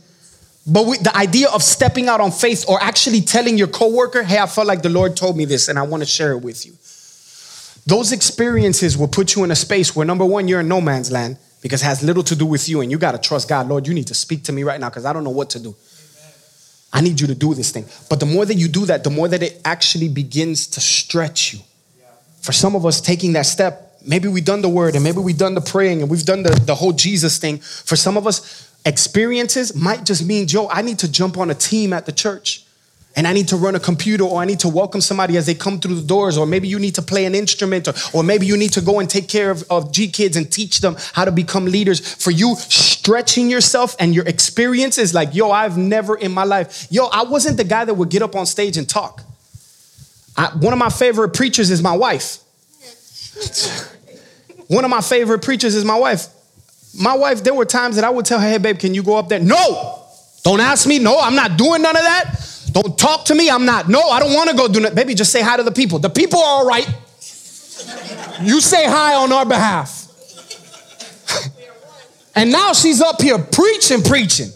but 0.66 0.86
we, 0.86 0.98
the 0.98 1.16
idea 1.16 1.48
of 1.48 1.62
stepping 1.62 2.08
out 2.08 2.20
on 2.20 2.32
faith 2.32 2.64
or 2.68 2.82
actually 2.82 3.20
telling 3.20 3.56
your 3.56 3.68
coworker, 3.68 4.24
hey, 4.24 4.38
I 4.38 4.46
felt 4.46 4.66
like 4.66 4.82
the 4.82 4.88
Lord 4.88 5.16
told 5.16 5.36
me 5.36 5.44
this 5.44 5.68
and 5.68 5.78
I 5.78 5.82
want 5.82 6.02
to 6.02 6.08
share 6.08 6.32
it 6.32 6.38
with 6.38 6.66
you. 6.66 6.72
Those 7.86 8.10
experiences 8.10 8.98
will 8.98 9.06
put 9.06 9.36
you 9.36 9.44
in 9.44 9.52
a 9.52 9.56
space 9.56 9.94
where 9.94 10.04
number 10.04 10.24
one, 10.24 10.48
you're 10.48 10.60
in 10.60 10.68
no 10.68 10.80
man's 10.80 11.12
land 11.12 11.38
because 11.62 11.82
it 11.82 11.84
has 11.84 12.02
little 12.02 12.24
to 12.24 12.34
do 12.34 12.44
with 12.44 12.68
you 12.68 12.80
and 12.80 12.90
you 12.90 12.98
got 12.98 13.12
to 13.12 13.18
trust 13.18 13.48
God. 13.48 13.68
Lord, 13.68 13.86
you 13.86 13.94
need 13.94 14.08
to 14.08 14.14
speak 14.14 14.42
to 14.44 14.52
me 14.52 14.64
right 14.64 14.80
now 14.80 14.88
because 14.88 15.04
I 15.04 15.12
don't 15.12 15.22
know 15.22 15.30
what 15.30 15.50
to 15.50 15.60
do. 15.60 15.76
I 16.92 17.00
need 17.00 17.20
you 17.20 17.28
to 17.28 17.34
do 17.34 17.54
this 17.54 17.70
thing. 17.70 17.84
But 18.10 18.18
the 18.18 18.26
more 18.26 18.44
that 18.44 18.54
you 18.54 18.66
do 18.66 18.86
that, 18.86 19.04
the 19.04 19.10
more 19.10 19.28
that 19.28 19.42
it 19.42 19.60
actually 19.64 20.08
begins 20.08 20.66
to 20.68 20.80
stretch 20.80 21.52
you. 21.52 21.60
For 22.40 22.52
some 22.52 22.74
of 22.74 22.84
us, 22.86 23.00
taking 23.00 23.34
that 23.34 23.46
step, 23.46 24.00
maybe 24.04 24.28
we've 24.28 24.44
done 24.44 24.62
the 24.62 24.68
word 24.68 24.94
and 24.94 25.04
maybe 25.04 25.18
we've 25.18 25.38
done 25.38 25.54
the 25.54 25.60
praying 25.60 26.00
and 26.00 26.10
we've 26.10 26.24
done 26.24 26.42
the, 26.42 26.50
the 26.64 26.74
whole 26.74 26.92
Jesus 26.92 27.38
thing. 27.38 27.58
For 27.58 27.96
some 27.96 28.16
of 28.16 28.26
us, 28.26 28.72
experiences 28.86 29.74
might 29.74 30.04
just 30.04 30.24
mean, 30.24 30.46
Joe, 30.46 30.68
I 30.70 30.80
need 30.80 31.00
to 31.00 31.10
jump 31.10 31.36
on 31.36 31.50
a 31.50 31.54
team 31.54 31.92
at 31.92 32.06
the 32.06 32.12
church 32.12 32.66
and 33.16 33.26
I 33.26 33.32
need 33.32 33.48
to 33.48 33.56
run 33.56 33.74
a 33.74 33.80
computer 33.80 34.24
or 34.24 34.42
I 34.42 34.44
need 34.44 34.60
to 34.60 34.68
welcome 34.68 35.00
somebody 35.00 35.38
as 35.38 35.46
they 35.46 35.54
come 35.54 35.80
through 35.80 35.94
the 35.94 36.06
doors, 36.06 36.36
or 36.36 36.46
maybe 36.46 36.68
you 36.68 36.78
need 36.78 36.94
to 36.96 37.02
play 37.02 37.24
an 37.24 37.34
instrument, 37.34 37.88
or, 37.88 37.94
or 38.12 38.22
maybe 38.22 38.44
you 38.44 38.58
need 38.58 38.74
to 38.74 38.82
go 38.82 39.00
and 39.00 39.08
take 39.08 39.26
care 39.26 39.50
of, 39.50 39.64
of 39.70 39.90
G 39.90 40.08
kids 40.08 40.36
and 40.36 40.52
teach 40.52 40.80
them 40.80 40.96
how 41.14 41.24
to 41.24 41.32
become 41.32 41.64
leaders. 41.64 41.98
For 42.14 42.30
you, 42.30 42.54
stretching 42.56 43.48
yourself 43.48 43.96
and 43.98 44.14
your 44.14 44.26
experiences, 44.26 45.14
like, 45.14 45.34
yo, 45.34 45.50
I've 45.50 45.78
never 45.78 46.14
in 46.14 46.30
my 46.30 46.44
life, 46.44 46.86
yo, 46.90 47.06
I 47.06 47.24
wasn't 47.24 47.56
the 47.56 47.64
guy 47.64 47.86
that 47.86 47.94
would 47.94 48.10
get 48.10 48.20
up 48.20 48.36
on 48.36 48.44
stage 48.44 48.76
and 48.76 48.86
talk. 48.86 49.22
I, 50.36 50.48
one 50.48 50.74
of 50.74 50.78
my 50.78 50.90
favorite 50.90 51.30
preachers 51.30 51.70
is 51.70 51.82
my 51.82 51.96
wife. 51.96 52.38
one 54.68 54.84
of 54.84 54.90
my 54.90 55.00
favorite 55.00 55.40
preachers 55.40 55.74
is 55.74 55.86
my 55.86 55.98
wife. 55.98 56.26
My 56.98 57.16
wife, 57.16 57.44
there 57.44 57.54
were 57.54 57.64
times 57.64 57.96
that 57.96 58.04
I 58.04 58.10
would 58.10 58.24
tell 58.24 58.40
her, 58.40 58.48
hey, 58.48 58.58
babe, 58.58 58.78
can 58.78 58.94
you 58.94 59.02
go 59.02 59.16
up 59.16 59.28
there? 59.28 59.40
No, 59.40 60.02
don't 60.42 60.60
ask 60.60 60.86
me. 60.86 60.98
No, 60.98 61.18
I'm 61.18 61.34
not 61.34 61.56
doing 61.58 61.82
none 61.82 61.96
of 61.96 62.02
that. 62.02 62.68
Don't 62.72 62.98
talk 62.98 63.26
to 63.26 63.34
me. 63.34 63.48
I'm 63.50 63.64
not. 63.64 63.88
No, 63.88 64.00
I 64.00 64.20
don't 64.20 64.34
want 64.34 64.50
to 64.50 64.56
go 64.56 64.68
do 64.68 64.80
that. 64.80 64.94
Baby, 64.94 65.14
just 65.14 65.32
say 65.32 65.42
hi 65.42 65.56
to 65.56 65.62
the 65.62 65.72
people. 65.72 65.98
The 65.98 66.10
people 66.10 66.40
are 66.40 66.60
all 66.60 66.66
right. 66.66 66.86
You 68.42 68.60
say 68.60 68.84
hi 68.86 69.14
on 69.14 69.32
our 69.32 69.46
behalf. 69.46 70.08
and 72.36 72.52
now 72.52 72.72
she's 72.72 73.00
up 73.00 73.20
here 73.20 73.38
preaching, 73.38 74.02
preaching 74.02 74.50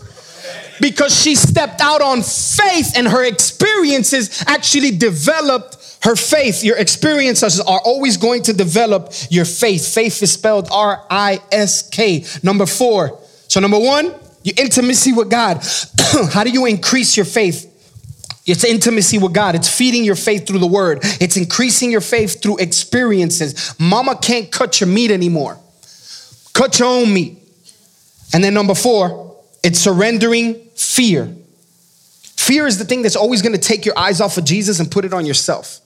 because 0.81 1.19
she 1.19 1.35
stepped 1.35 1.81
out 1.81 2.03
on 2.03 2.23
faith 2.23 2.93
and 2.97 3.07
her 3.07 3.25
experiences 3.25 4.43
actually 4.47 4.97
developed 4.97 5.77
her 6.03 6.17
faith, 6.17 6.65
your 6.65 6.79
experiences 6.79 7.61
are 7.61 7.81
always 7.81 8.17
going 8.17 8.43
to 8.45 8.53
develop 8.53 9.13
your 9.29 9.45
faith. 9.45 9.93
Faith 9.93 10.23
is 10.23 10.33
spelled 10.33 10.69
R 10.73 11.05
I 11.11 11.41
S 11.53 11.89
K. 11.89 12.25
Number 12.43 12.67
four. 12.67 13.21
So, 13.49 13.61
number 13.61 13.79
one, 13.79 14.15
your 14.43 14.55
intimacy 14.57 15.13
with 15.13 15.31
God. 15.31 15.63
How 16.33 16.45
do 16.45 16.51
you 16.51 16.67
increase 16.67 17.17
your 17.17 17.27
faith? 17.27 17.67
It's 18.47 18.65
intimacy 18.65 19.19
with 19.19 19.35
God. 19.35 19.55
It's 19.55 19.69
feeding 19.69 20.03
your 20.03 20.15
faith 20.15 20.47
through 20.47 20.61
the 20.61 20.67
word. 20.67 21.01
It's 21.03 21.37
increasing 21.37 21.91
your 21.91 22.01
faith 22.01 22.41
through 22.43 22.59
experiences. 22.59 23.79
Mama 23.79 24.17
can't 24.17 24.51
cut 24.51 24.81
your 24.81 24.89
meat 24.89 25.11
anymore. 25.11 25.59
Cut 26.55 26.79
your 26.79 26.89
own 26.89 27.13
meat. 27.13 27.39
And 28.33 28.43
then 28.43 28.55
number 28.55 28.75
four, 28.75 29.37
it's 29.63 29.79
surrendering 29.79 30.55
fear. 30.75 31.35
Fear 32.37 32.67
is 32.67 32.79
the 32.79 32.85
thing 32.85 33.03
that's 33.03 33.17
always 33.17 33.43
going 33.43 33.55
to 33.55 33.61
take 33.61 33.85
your 33.85 33.99
eyes 33.99 34.21
off 34.21 34.39
of 34.39 34.45
Jesus 34.45 34.81
and 34.81 34.91
put 34.91 35.05
it 35.05 35.13
on 35.13 35.27
yourself. 35.27 35.81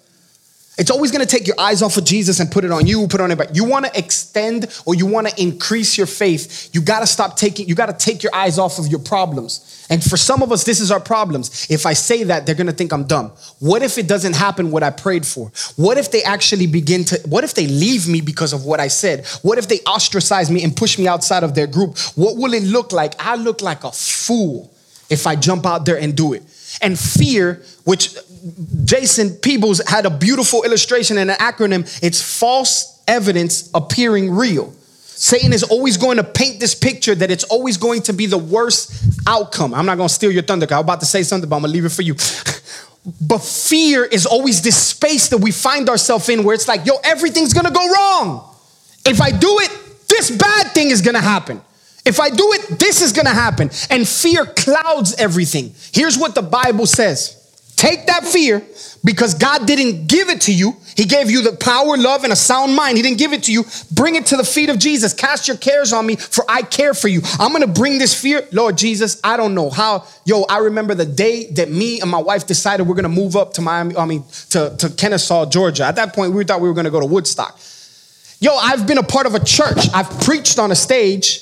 It's 0.76 0.90
always 0.90 1.12
gonna 1.12 1.24
take 1.24 1.46
your 1.46 1.58
eyes 1.58 1.82
off 1.82 1.96
of 1.96 2.04
Jesus 2.04 2.40
and 2.40 2.50
put 2.50 2.64
it 2.64 2.72
on 2.72 2.86
you, 2.86 3.06
put 3.06 3.20
it 3.20 3.24
on 3.24 3.30
everybody. 3.30 3.56
you 3.56 3.64
wanna 3.64 3.90
extend 3.94 4.66
or 4.84 4.96
you 4.96 5.06
wanna 5.06 5.30
increase 5.38 5.96
your 5.96 6.08
faith, 6.08 6.70
you 6.72 6.80
gotta 6.80 7.06
stop 7.06 7.36
taking, 7.36 7.68
you 7.68 7.76
gotta 7.76 7.92
take 7.92 8.24
your 8.24 8.34
eyes 8.34 8.58
off 8.58 8.78
of 8.80 8.88
your 8.88 8.98
problems. 8.98 9.86
And 9.88 10.02
for 10.02 10.16
some 10.16 10.42
of 10.42 10.50
us, 10.50 10.64
this 10.64 10.80
is 10.80 10.90
our 10.90 10.98
problems. 10.98 11.68
If 11.70 11.86
I 11.86 11.92
say 11.92 12.24
that, 12.24 12.44
they're 12.44 12.56
gonna 12.56 12.72
think 12.72 12.92
I'm 12.92 13.04
dumb. 13.04 13.30
What 13.60 13.82
if 13.82 13.98
it 13.98 14.08
doesn't 14.08 14.34
happen 14.34 14.72
what 14.72 14.82
I 14.82 14.90
prayed 14.90 15.24
for? 15.24 15.52
What 15.76 15.96
if 15.96 16.10
they 16.10 16.24
actually 16.24 16.66
begin 16.66 17.04
to, 17.04 17.20
what 17.26 17.44
if 17.44 17.54
they 17.54 17.68
leave 17.68 18.08
me 18.08 18.20
because 18.20 18.52
of 18.52 18.64
what 18.64 18.80
I 18.80 18.88
said? 18.88 19.26
What 19.42 19.58
if 19.58 19.68
they 19.68 19.78
ostracize 19.86 20.50
me 20.50 20.64
and 20.64 20.76
push 20.76 20.98
me 20.98 21.06
outside 21.06 21.44
of 21.44 21.54
their 21.54 21.68
group? 21.68 21.96
What 22.16 22.36
will 22.36 22.52
it 22.52 22.64
look 22.64 22.92
like? 22.92 23.14
I 23.18 23.36
look 23.36 23.62
like 23.62 23.84
a 23.84 23.92
fool 23.92 24.74
if 25.08 25.26
I 25.26 25.36
jump 25.36 25.66
out 25.66 25.84
there 25.84 25.98
and 25.98 26.16
do 26.16 26.32
it. 26.32 26.42
And 26.82 26.98
fear, 26.98 27.62
which 27.84 28.16
Jason 28.84 29.30
Peebles 29.36 29.80
had 29.86 30.04
a 30.06 30.10
beautiful 30.10 30.64
illustration 30.64 31.16
and 31.18 31.30
an 31.30 31.36
acronym. 31.38 32.00
It's 32.02 32.20
false 32.20 33.02
evidence 33.08 33.70
appearing 33.74 34.30
real. 34.30 34.72
Satan 35.00 35.52
is 35.52 35.62
always 35.62 35.96
going 35.96 36.16
to 36.18 36.24
paint 36.24 36.60
this 36.60 36.74
picture 36.74 37.14
that 37.14 37.30
it's 37.30 37.44
always 37.44 37.76
going 37.76 38.02
to 38.02 38.12
be 38.12 38.26
the 38.26 38.36
worst 38.36 38.92
outcome. 39.26 39.72
I'm 39.72 39.86
not 39.86 39.96
going 39.96 40.08
to 40.08 40.14
steal 40.14 40.30
your 40.30 40.42
thunder. 40.42 40.66
I 40.70 40.76
was 40.76 40.84
about 40.84 41.00
to 41.00 41.06
say 41.06 41.22
something, 41.22 41.48
but 41.48 41.56
I'm 41.56 41.62
going 41.62 41.72
to 41.72 41.74
leave 41.74 41.84
it 41.84 41.92
for 41.92 42.02
you. 42.02 42.14
but 43.20 43.38
fear 43.38 44.04
is 44.04 44.26
always 44.26 44.60
this 44.60 44.76
space 44.76 45.28
that 45.28 45.38
we 45.38 45.50
find 45.50 45.88
ourselves 45.88 46.28
in 46.28 46.42
where 46.42 46.54
it's 46.54 46.68
like, 46.68 46.84
yo, 46.84 46.96
everything's 47.04 47.54
going 47.54 47.66
to 47.66 47.72
go 47.72 47.88
wrong. 47.88 48.54
If 49.06 49.20
I 49.20 49.30
do 49.30 49.58
it, 49.60 49.70
this 50.08 50.30
bad 50.30 50.72
thing 50.72 50.90
is 50.90 51.00
going 51.00 51.14
to 51.14 51.20
happen. 51.20 51.62
If 52.04 52.20
I 52.20 52.28
do 52.28 52.52
it, 52.52 52.78
this 52.78 53.00
is 53.00 53.12
going 53.12 53.26
to 53.26 53.32
happen. 53.32 53.70
And 53.88 54.06
fear 54.06 54.44
clouds 54.44 55.14
everything. 55.14 55.74
Here's 55.92 56.18
what 56.18 56.34
the 56.34 56.42
Bible 56.42 56.86
says. 56.86 57.43
Take 57.76 58.06
that 58.06 58.24
fear 58.24 58.62
because 59.04 59.34
God 59.34 59.66
didn't 59.66 60.06
give 60.06 60.28
it 60.28 60.42
to 60.42 60.54
you. 60.54 60.76
He 60.96 61.04
gave 61.04 61.30
you 61.30 61.42
the 61.42 61.56
power, 61.56 61.96
love, 61.96 62.22
and 62.22 62.32
a 62.32 62.36
sound 62.36 62.74
mind. 62.74 62.96
He 62.96 63.02
didn't 63.02 63.18
give 63.18 63.32
it 63.32 63.42
to 63.44 63.52
you. 63.52 63.64
Bring 63.90 64.14
it 64.14 64.26
to 64.26 64.36
the 64.36 64.44
feet 64.44 64.68
of 64.70 64.78
Jesus. 64.78 65.12
Cast 65.12 65.48
your 65.48 65.56
cares 65.56 65.92
on 65.92 66.06
me, 66.06 66.14
for 66.16 66.44
I 66.48 66.62
care 66.62 66.94
for 66.94 67.08
you. 67.08 67.20
I'm 67.40 67.52
gonna 67.52 67.66
bring 67.66 67.98
this 67.98 68.18
fear. 68.18 68.46
Lord 68.52 68.78
Jesus, 68.78 69.20
I 69.24 69.36
don't 69.36 69.54
know 69.54 69.70
how. 69.70 70.06
Yo, 70.24 70.42
I 70.44 70.58
remember 70.58 70.94
the 70.94 71.04
day 71.04 71.50
that 71.52 71.68
me 71.68 72.00
and 72.00 72.08
my 72.08 72.22
wife 72.22 72.46
decided 72.46 72.86
we're 72.86 72.94
gonna 72.94 73.08
move 73.08 73.34
up 73.34 73.54
to 73.54 73.60
Miami, 73.60 73.96
I 73.96 74.06
mean, 74.06 74.24
to, 74.50 74.76
to 74.78 74.88
Kennesaw, 74.90 75.46
Georgia. 75.46 75.84
At 75.84 75.96
that 75.96 76.14
point, 76.14 76.32
we 76.32 76.44
thought 76.44 76.60
we 76.60 76.68
were 76.68 76.74
gonna 76.74 76.90
go 76.90 77.00
to 77.00 77.06
Woodstock. 77.06 77.58
Yo, 78.40 78.54
I've 78.54 78.86
been 78.86 78.98
a 78.98 79.02
part 79.02 79.26
of 79.26 79.34
a 79.34 79.44
church. 79.44 79.88
I've 79.92 80.10
preached 80.20 80.58
on 80.58 80.70
a 80.70 80.76
stage. 80.76 81.40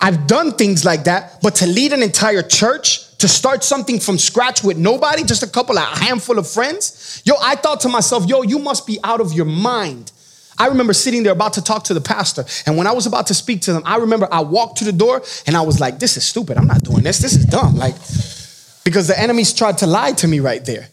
I've 0.00 0.26
done 0.26 0.52
things 0.52 0.84
like 0.84 1.04
that, 1.04 1.40
but 1.40 1.54
to 1.56 1.66
lead 1.66 1.92
an 1.92 2.02
entire 2.02 2.42
church, 2.42 3.16
to 3.18 3.28
start 3.28 3.64
something 3.64 4.00
from 4.00 4.18
scratch 4.18 4.62
with 4.62 4.76
nobody, 4.76 5.24
just 5.24 5.42
a 5.42 5.46
couple, 5.46 5.78
a 5.78 5.80
handful 5.80 6.38
of 6.38 6.48
friends. 6.48 7.22
Yo, 7.24 7.34
I 7.40 7.54
thought 7.54 7.80
to 7.80 7.88
myself, 7.88 8.26
yo, 8.26 8.42
you 8.42 8.58
must 8.58 8.86
be 8.86 8.98
out 9.02 9.20
of 9.20 9.32
your 9.32 9.46
mind. 9.46 10.12
I 10.58 10.68
remember 10.68 10.92
sitting 10.92 11.22
there 11.22 11.32
about 11.32 11.54
to 11.54 11.62
talk 11.62 11.84
to 11.84 11.94
the 11.94 12.00
pastor. 12.00 12.44
And 12.66 12.76
when 12.76 12.86
I 12.86 12.92
was 12.92 13.06
about 13.06 13.28
to 13.28 13.34
speak 13.34 13.62
to 13.62 13.72
them, 13.72 13.82
I 13.86 13.96
remember 13.96 14.28
I 14.30 14.42
walked 14.42 14.78
to 14.78 14.84
the 14.84 14.92
door 14.92 15.22
and 15.46 15.56
I 15.56 15.62
was 15.62 15.80
like, 15.80 15.98
this 15.98 16.16
is 16.16 16.24
stupid. 16.24 16.58
I'm 16.58 16.66
not 16.66 16.82
doing 16.82 17.02
this. 17.02 17.18
This 17.18 17.34
is 17.34 17.44
dumb. 17.46 17.76
Like, 17.76 17.94
because 18.84 19.08
the 19.08 19.18
enemies 19.18 19.52
tried 19.52 19.78
to 19.78 19.86
lie 19.86 20.12
to 20.12 20.28
me 20.28 20.40
right 20.40 20.64
there 20.64 20.88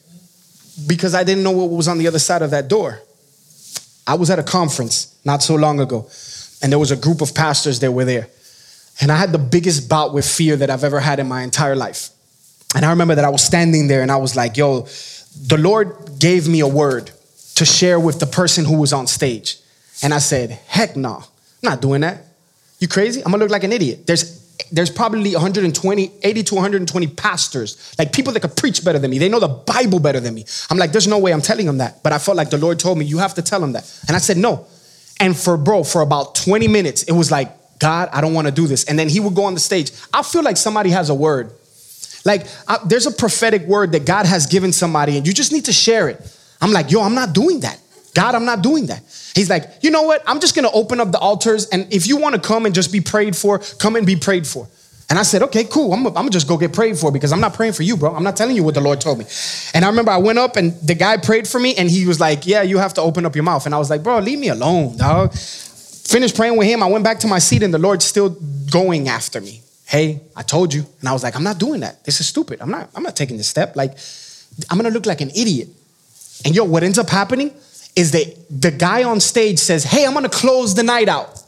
because 0.87 1.13
I 1.13 1.23
didn't 1.23 1.43
know 1.43 1.51
what 1.51 1.69
was 1.69 1.87
on 1.87 1.97
the 1.97 2.07
other 2.07 2.19
side 2.19 2.41
of 2.41 2.51
that 2.51 2.67
door. 2.67 3.01
I 4.07 4.15
was 4.15 4.29
at 4.29 4.39
a 4.39 4.43
conference 4.43 5.15
not 5.23 5.43
so 5.43 5.55
long 5.55 5.79
ago, 5.79 6.09
and 6.61 6.71
there 6.71 6.79
was 6.79 6.91
a 6.91 6.95
group 6.95 7.21
of 7.21 7.35
pastors 7.35 7.79
that 7.81 7.91
were 7.91 8.05
there. 8.05 8.27
And 9.01 9.11
I 9.11 9.17
had 9.17 9.31
the 9.31 9.39
biggest 9.39 9.89
bout 9.89 10.13
with 10.13 10.29
fear 10.29 10.55
that 10.55 10.69
I've 10.69 10.83
ever 10.83 10.99
had 10.99 11.19
in 11.19 11.27
my 11.27 11.41
entire 11.41 11.75
life. 11.75 12.09
And 12.75 12.85
I 12.85 12.91
remember 12.91 13.15
that 13.15 13.25
I 13.25 13.29
was 13.29 13.43
standing 13.43 13.87
there 13.87 14.01
and 14.01 14.11
I 14.11 14.17
was 14.17 14.35
like, 14.35 14.55
yo, 14.55 14.87
the 15.47 15.57
Lord 15.57 16.19
gave 16.19 16.47
me 16.47 16.59
a 16.59 16.67
word 16.67 17.11
to 17.55 17.65
share 17.65 17.99
with 17.99 18.19
the 18.19 18.25
person 18.25 18.63
who 18.63 18.77
was 18.77 18.93
on 18.93 19.07
stage. 19.07 19.57
And 20.03 20.13
I 20.13 20.19
said, 20.19 20.51
heck 20.67 20.95
no, 20.95 21.15
I'm 21.17 21.25
not 21.61 21.81
doing 21.81 22.01
that. 22.01 22.23
You 22.79 22.87
crazy? 22.87 23.21
I'm 23.23 23.31
gonna 23.31 23.43
look 23.43 23.51
like 23.51 23.63
an 23.63 23.73
idiot. 23.73 24.07
There's 24.07 24.39
there's 24.71 24.89
probably 24.89 25.33
120, 25.33 26.11
80 26.23 26.43
to 26.43 26.55
120 26.55 27.07
pastors, 27.07 27.95
like 27.97 28.13
people 28.13 28.31
that 28.33 28.41
could 28.41 28.55
preach 28.55 28.85
better 28.85 28.99
than 28.99 29.09
me. 29.11 29.17
They 29.17 29.29
know 29.29 29.39
the 29.39 29.47
Bible 29.47 29.99
better 29.99 30.19
than 30.19 30.35
me. 30.35 30.45
I'm 30.69 30.77
like, 30.77 30.91
there's 30.91 31.07
no 31.07 31.17
way 31.17 31.33
I'm 31.33 31.41
telling 31.41 31.65
them 31.65 31.77
that. 31.77 32.03
But 32.03 32.13
I 32.13 32.19
felt 32.19 32.37
like 32.37 32.51
the 32.51 32.57
Lord 32.57 32.79
told 32.79 32.97
me, 32.97 33.05
you 33.05 33.17
have 33.17 33.33
to 33.35 33.41
tell 33.41 33.59
them 33.59 33.73
that. 33.73 33.91
And 34.07 34.15
I 34.15 34.19
said, 34.19 34.37
no. 34.37 34.67
And 35.19 35.35
for 35.35 35.57
bro, 35.57 35.83
for 35.83 36.01
about 36.01 36.35
20 36.35 36.67
minutes, 36.67 37.03
it 37.03 37.11
was 37.11 37.31
like, 37.31 37.51
God, 37.81 38.07
I 38.13 38.21
don't 38.21 38.33
want 38.33 38.47
to 38.47 38.53
do 38.53 38.67
this. 38.67 38.85
And 38.85 38.97
then 38.97 39.09
he 39.09 39.19
would 39.19 39.35
go 39.35 39.43
on 39.43 39.55
the 39.55 39.59
stage. 39.59 39.91
I 40.13 40.23
feel 40.23 40.43
like 40.43 40.55
somebody 40.55 40.91
has 40.91 41.09
a 41.09 41.15
word 41.15 41.51
like, 42.25 42.45
I, 42.67 42.79
there's 42.85 43.07
a 43.07 43.11
prophetic 43.11 43.63
word 43.63 43.93
that 43.93 44.05
God 44.05 44.25
has 44.25 44.45
given 44.45 44.71
somebody, 44.71 45.17
and 45.17 45.25
you 45.25 45.33
just 45.33 45.51
need 45.51 45.65
to 45.65 45.73
share 45.73 46.09
it. 46.09 46.37
I'm 46.59 46.71
like, 46.71 46.91
yo, 46.91 47.01
I'm 47.01 47.15
not 47.15 47.33
doing 47.33 47.61
that. 47.61 47.79
God, 48.13 48.35
I'm 48.35 48.45
not 48.45 48.61
doing 48.61 48.87
that. 48.87 49.01
He's 49.33 49.49
like, 49.49 49.65
you 49.81 49.89
know 49.89 50.03
what? 50.03 50.21
I'm 50.27 50.39
just 50.39 50.55
gonna 50.55 50.71
open 50.71 50.99
up 50.99 51.11
the 51.11 51.19
altars, 51.19 51.67
and 51.69 51.91
if 51.91 52.07
you 52.07 52.17
wanna 52.17 52.39
come 52.39 52.65
and 52.65 52.75
just 52.75 52.91
be 52.91 53.01
prayed 53.01 53.35
for, 53.35 53.59
come 53.79 53.95
and 53.95 54.05
be 54.05 54.15
prayed 54.15 54.45
for. 54.45 54.67
And 55.09 55.19
I 55.19 55.23
said, 55.23 55.43
okay, 55.43 55.65
cool. 55.65 55.91
I'm, 55.93 56.05
I'm 56.07 56.13
gonna 56.13 56.29
just 56.29 56.47
go 56.47 56.57
get 56.57 56.73
prayed 56.73 56.97
for 56.97 57.11
because 57.11 57.33
I'm 57.33 57.41
not 57.41 57.53
praying 57.53 57.73
for 57.73 57.83
you, 57.83 57.97
bro. 57.97 58.15
I'm 58.15 58.23
not 58.23 58.37
telling 58.37 58.55
you 58.55 58.63
what 58.63 58.75
the 58.75 58.81
Lord 58.81 59.01
told 59.01 59.19
me. 59.19 59.25
And 59.73 59.83
I 59.83 59.89
remember 59.89 60.11
I 60.11 60.17
went 60.17 60.39
up 60.39 60.55
and 60.55 60.73
the 60.81 60.95
guy 60.95 61.17
prayed 61.17 61.47
for 61.47 61.59
me, 61.59 61.75
and 61.75 61.89
he 61.89 62.05
was 62.05 62.19
like, 62.19 62.45
yeah, 62.45 62.61
you 62.61 62.77
have 62.77 62.93
to 62.95 63.01
open 63.01 63.25
up 63.25 63.35
your 63.35 63.43
mouth. 63.43 63.65
And 63.65 63.73
I 63.73 63.77
was 63.77 63.89
like, 63.89 64.03
bro, 64.03 64.19
leave 64.19 64.39
me 64.39 64.49
alone, 64.49 64.97
dog. 64.97 65.33
Finished 66.03 66.35
praying 66.35 66.57
with 66.57 66.67
him. 66.67 66.83
I 66.83 66.87
went 66.87 67.03
back 67.03 67.19
to 67.19 67.27
my 67.27 67.39
seat, 67.39 67.63
and 67.63 67.73
the 67.73 67.79
Lord's 67.79 68.05
still 68.05 68.29
going 68.69 69.07
after 69.07 69.39
me 69.39 69.61
hey, 69.91 70.21
I 70.37 70.41
told 70.41 70.73
you. 70.73 70.85
And 71.01 71.09
I 71.09 71.11
was 71.11 71.21
like, 71.21 71.35
I'm 71.35 71.43
not 71.43 71.59
doing 71.59 71.81
that. 71.81 72.05
This 72.05 72.21
is 72.21 72.27
stupid. 72.27 72.61
I'm 72.61 72.71
not, 72.71 72.89
I'm 72.95 73.03
not 73.03 73.17
taking 73.17 73.35
this 73.35 73.49
step. 73.49 73.75
Like, 73.75 73.97
I'm 74.69 74.77
gonna 74.77 74.89
look 74.89 75.05
like 75.05 75.19
an 75.19 75.31
idiot. 75.31 75.67
And 76.45 76.55
yo, 76.55 76.63
what 76.63 76.81
ends 76.81 76.97
up 76.97 77.09
happening 77.09 77.53
is 77.93 78.11
that 78.11 78.25
the 78.49 78.71
guy 78.71 79.03
on 79.03 79.19
stage 79.19 79.59
says, 79.59 79.83
Hey, 79.83 80.05
I'm 80.05 80.13
gonna 80.13 80.29
close 80.29 80.75
the 80.75 80.83
night 80.83 81.09
out. 81.09 81.43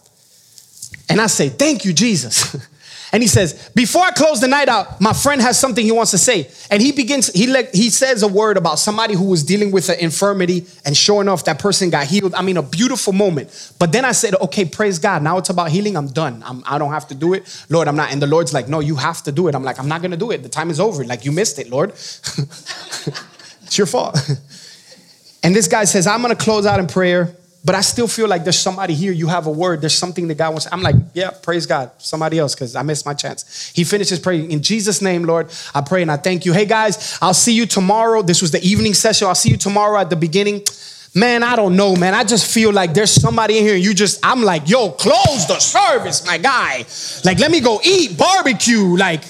And 1.08 1.22
I 1.22 1.28
say, 1.28 1.48
Thank 1.48 1.86
you, 1.86 1.94
Jesus. 1.94 2.58
And 3.14 3.22
he 3.22 3.28
says, 3.28 3.70
Before 3.76 4.02
I 4.02 4.10
close 4.10 4.42
the 4.42 4.48
night 4.48 4.68
out, 4.68 5.00
my 5.00 5.14
friend 5.14 5.40
has 5.40 5.60
something 5.60 5.86
he 5.86 5.92
wants 5.92 6.10
to 6.12 6.18
say. 6.18 6.50
And 6.72 6.82
he 6.82 6.92
begins, 6.92 7.32
he, 7.32 7.48
le- 7.48 7.70
he 7.72 7.92
says 7.92 8.24
a 8.24 8.28
word 8.28 8.58
about 8.58 8.80
somebody 8.80 9.14
who 9.14 9.26
was 9.26 9.44
dealing 9.44 9.72
with 9.72 9.88
an 9.90 10.00
infirmity, 10.00 10.66
and 10.84 10.98
sure 10.98 11.22
enough, 11.22 11.46
that 11.46 11.60
person 11.60 11.92
got 11.92 12.08
healed. 12.08 12.34
I 12.34 12.42
mean, 12.42 12.58
a 12.58 12.64
beautiful 12.64 13.14
moment. 13.14 13.72
But 13.78 13.92
then 13.92 14.04
I 14.04 14.14
said, 14.14 14.34
Okay, 14.42 14.66
praise 14.66 14.98
God. 14.98 15.22
Now 15.22 15.38
it's 15.38 15.52
about 15.52 15.70
healing. 15.70 15.96
I'm 15.96 16.08
done. 16.08 16.42
I'm, 16.44 16.64
I 16.66 16.80
don't 16.80 16.92
have 16.92 17.08
to 17.10 17.16
do 17.16 17.34
it. 17.34 17.66
Lord, 17.70 17.88
I'm 17.88 17.96
not. 17.96 18.12
And 18.12 18.20
the 18.20 18.28
Lord's 18.28 18.52
like, 18.52 18.68
No, 18.68 18.80
you 18.80 18.96
have 18.96 19.22
to 19.24 19.32
do 19.32 19.48
it. 19.48 19.54
I'm 19.54 19.64
like, 19.64 19.80
I'm 19.80 19.88
not 19.88 20.02
going 20.02 20.12
to 20.12 20.18
do 20.18 20.32
it. 20.32 20.42
The 20.42 20.50
time 20.50 20.72
is 20.72 20.80
over. 20.80 21.06
Like, 21.06 21.24
you 21.24 21.32
missed 21.32 21.60
it, 21.60 21.70
Lord. 21.70 21.92
it's 21.92 23.78
your 23.78 23.86
fault. 23.86 24.18
and 25.44 25.56
this 25.56 25.68
guy 25.68 25.84
says, 25.84 26.08
I'm 26.08 26.24
going 26.24 26.36
to 26.36 26.44
close 26.44 26.66
out 26.66 26.80
in 26.80 26.88
prayer. 26.88 27.36
But 27.66 27.76
I 27.76 27.82
still 27.82 28.10
feel 28.10 28.28
like 28.28 28.44
there's 28.44 28.60
somebody 28.60 28.94
here, 28.94 29.14
you 29.14 29.28
have 29.28 29.48
a 29.48 29.52
word, 29.52 29.80
there's 29.80 29.94
something 29.94 30.28
that 30.28 30.36
God 30.36 30.50
wants. 30.50 30.68
I'm 30.70 30.82
like, 30.82 30.96
yeah, 31.14 31.30
praise 31.30 31.66
God, 31.66 31.92
somebody 31.98 32.38
else, 32.38 32.56
because 32.56 32.76
I 32.76 32.82
missed 32.82 33.06
my 33.06 33.14
chance. 33.14 33.72
He 33.74 33.86
finishes 33.86 34.20
praying. 34.20 34.52
In 34.52 34.62
Jesus' 34.62 35.02
name, 35.02 35.24
Lord, 35.24 35.50
I 35.74 35.80
pray 35.80 36.02
and 36.02 36.12
I 36.12 36.18
thank 36.18 36.46
you. 36.46 36.52
Hey 36.52 36.66
guys, 36.66 37.18
I'll 37.22 37.34
see 37.34 37.54
you 37.54 37.66
tomorrow. 37.66 38.22
This 38.22 38.42
was 38.42 38.52
the 38.52 38.62
evening 38.62 38.94
session. 38.94 39.30
I'll 39.30 39.36
see 39.36 39.50
you 39.50 39.58
tomorrow 39.58 39.98
at 39.98 40.10
the 40.10 40.18
beginning. 40.18 40.64
Man, 41.16 41.42
I 41.42 41.56
don't 41.56 41.78
know, 41.78 41.96
man. 41.96 42.14
I 42.14 42.26
just 42.26 42.52
feel 42.52 42.74
like 42.74 42.94
there's 42.94 43.12
somebody 43.12 43.60
in 43.60 43.64
here 43.64 43.76
and 43.76 43.84
you 43.84 43.94
just, 43.94 44.20
I'm 44.26 44.44
like, 44.44 44.68
yo, 44.68 44.90
close 44.92 45.48
the 45.48 45.60
service, 45.60 46.26
my 46.26 46.40
guy. 46.40 46.86
Like, 47.24 47.40
let 47.40 47.50
me 47.50 47.62
go 47.62 47.80
eat 47.86 48.18
barbecue. 48.18 48.98
Like, 48.98 49.24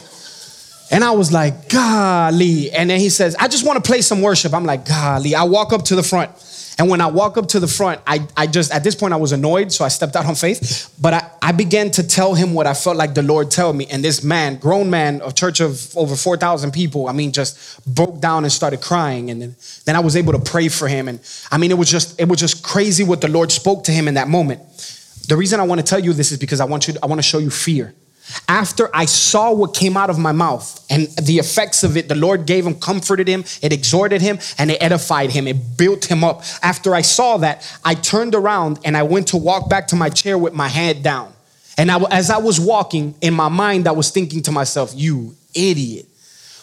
and 0.89 1.03
I 1.03 1.11
was 1.11 1.31
like, 1.31 1.69
golly. 1.69 2.71
And 2.71 2.89
then 2.89 2.99
he 2.99 3.09
says, 3.09 3.35
I 3.35 3.47
just 3.47 3.65
want 3.65 3.83
to 3.83 3.87
play 3.87 4.01
some 4.01 4.21
worship. 4.21 4.53
I'm 4.53 4.65
like, 4.65 4.87
golly. 4.87 5.35
I 5.35 5.43
walk 5.43 5.71
up 5.71 5.83
to 5.85 5.95
the 5.95 6.03
front. 6.03 6.31
And 6.77 6.89
when 6.89 7.01
I 7.01 7.07
walk 7.07 7.37
up 7.37 7.47
to 7.49 7.59
the 7.59 7.67
front, 7.67 8.01
I, 8.07 8.27
I 8.35 8.47
just, 8.47 8.71
at 8.71 8.83
this 8.83 8.95
point, 8.95 9.13
I 9.13 9.17
was 9.17 9.31
annoyed, 9.31 9.71
so 9.71 9.85
I 9.85 9.89
stepped 9.89 10.15
out 10.15 10.25
on 10.25 10.35
faith. 10.35 10.93
But 10.99 11.13
I, 11.13 11.31
I 11.41 11.51
began 11.51 11.91
to 11.91 12.07
tell 12.07 12.33
him 12.33 12.53
what 12.53 12.65
I 12.65 12.73
felt 12.73 12.97
like 12.97 13.13
the 13.13 13.21
Lord 13.21 13.51
told 13.51 13.75
me. 13.75 13.85
And 13.87 14.03
this 14.03 14.23
man, 14.23 14.57
grown 14.57 14.89
man, 14.89 15.21
a 15.23 15.31
church 15.31 15.59
of 15.59 15.95
over 15.95 16.15
4,000 16.15 16.71
people, 16.71 17.07
I 17.07 17.11
mean, 17.11 17.31
just 17.31 17.83
broke 17.85 18.19
down 18.19 18.43
and 18.43 18.51
started 18.51 18.81
crying. 18.81 19.29
And 19.29 19.41
then, 19.41 19.55
then 19.85 19.95
I 19.95 19.99
was 19.99 20.15
able 20.15 20.33
to 20.33 20.39
pray 20.39 20.67
for 20.67 20.87
him. 20.87 21.07
And 21.07 21.19
I 21.51 21.57
mean, 21.57 21.71
it 21.71 21.77
was 21.77 21.89
just, 21.89 22.19
it 22.19 22.27
was 22.27 22.39
just 22.39 22.63
crazy 22.63 23.03
what 23.03 23.21
the 23.21 23.29
Lord 23.29 23.51
spoke 23.51 23.83
to 23.85 23.91
him 23.91 24.07
in 24.07 24.15
that 24.15 24.27
moment. 24.27 24.61
The 25.27 25.37
reason 25.37 25.59
I 25.59 25.63
want 25.63 25.79
to 25.79 25.85
tell 25.85 25.99
you 25.99 26.13
this 26.13 26.31
is 26.31 26.37
because 26.37 26.59
I 26.59 26.65
want 26.65 26.87
you, 26.87 26.95
I 27.01 27.05
want 27.05 27.19
to 27.19 27.23
show 27.23 27.37
you 27.37 27.49
fear. 27.49 27.93
After 28.47 28.89
I 28.95 29.05
saw 29.05 29.51
what 29.51 29.73
came 29.73 29.97
out 29.97 30.09
of 30.09 30.17
my 30.17 30.31
mouth 30.31 30.85
and 30.89 31.07
the 31.21 31.39
effects 31.39 31.83
of 31.83 31.97
it, 31.97 32.07
the 32.07 32.15
Lord 32.15 32.45
gave 32.45 32.65
him, 32.65 32.79
comforted 32.79 33.27
him, 33.27 33.43
it 33.61 33.73
exhorted 33.73 34.21
him, 34.21 34.39
and 34.57 34.71
it 34.71 34.81
edified 34.81 35.31
him. 35.31 35.47
It 35.47 35.77
built 35.77 36.05
him 36.05 36.23
up. 36.23 36.43
After 36.61 36.95
I 36.95 37.01
saw 37.01 37.37
that, 37.37 37.69
I 37.83 37.95
turned 37.95 38.33
around 38.33 38.79
and 38.85 38.95
I 38.95 39.03
went 39.03 39.27
to 39.29 39.37
walk 39.37 39.69
back 39.69 39.87
to 39.87 39.95
my 39.95 40.09
chair 40.09 40.37
with 40.37 40.53
my 40.53 40.67
head 40.67 41.03
down. 41.03 41.33
And 41.77 41.91
I, 41.91 41.99
as 42.11 42.29
I 42.29 42.37
was 42.37 42.59
walking, 42.59 43.15
in 43.21 43.33
my 43.33 43.49
mind, 43.49 43.87
I 43.87 43.91
was 43.91 44.09
thinking 44.09 44.41
to 44.43 44.51
myself, 44.51 44.93
You 44.95 45.35
idiot. 45.53 46.07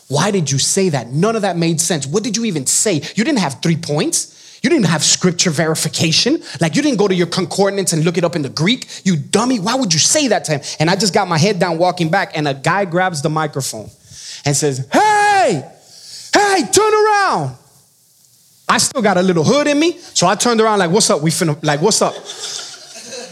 Why 0.09 0.31
did 0.31 0.51
you 0.51 0.59
say 0.59 0.89
that? 0.89 1.09
None 1.09 1.37
of 1.37 1.43
that 1.43 1.57
made 1.57 1.81
sense. 1.81 2.07
What 2.07 2.25
did 2.25 2.37
you 2.37 2.45
even 2.47 2.67
say? 2.67 2.95
You 2.95 3.25
didn't 3.25 3.39
have 3.39 3.63
three 3.63 3.77
points. 3.77 4.40
You 4.63 4.71
didn't 4.71 4.87
have 4.87 5.03
scripture 5.03 5.51
verification. 5.51 6.43
Like 6.61 6.77
you 6.77 6.83
didn't 6.83 6.99
go 6.99 7.09
to 7.09 7.15
your 7.15 7.27
concordance 7.27 7.93
and 7.93 8.05
look 8.05 8.19
it 8.19 8.25
up 8.25 8.37
in 8.37 8.43
the 8.43 8.49
Greek. 8.51 8.87
You 9.05 9.17
dummy. 9.17 9.59
Why 9.59 9.75
would 9.75 9.93
you 9.93 9.99
say 9.99 10.29
that 10.29 10.45
to 10.45 10.53
him? 10.53 10.61
And 10.79 10.91
I 10.91 10.97
just 10.97 11.15
got 11.15 11.29
my 11.29 11.39
head 11.39 11.59
down 11.59 11.79
walking 11.79 12.11
back, 12.11 12.37
and 12.37 12.47
a 12.47 12.55
guy 12.55 12.85
grabs 12.85 13.23
the 13.23 13.31
microphone 13.31 13.91
and 14.45 14.57
says, 14.57 14.87
Hey, 14.93 15.63
hey, 16.35 16.63
turn 16.73 16.93
around. 16.93 17.57
I 18.71 18.79
still 18.79 19.03
got 19.03 19.17
a 19.17 19.23
little 19.23 19.43
hood 19.43 19.67
in 19.67 19.79
me. 19.79 19.99
So 19.99 20.29
I 20.29 20.37
turned 20.37 20.61
around 20.61 20.79
like, 20.79 20.93
what's 20.93 21.11
up? 21.11 21.23
We 21.23 21.31
finna, 21.31 21.61
like, 21.65 21.83
what's 21.83 22.01
up? 22.01 22.15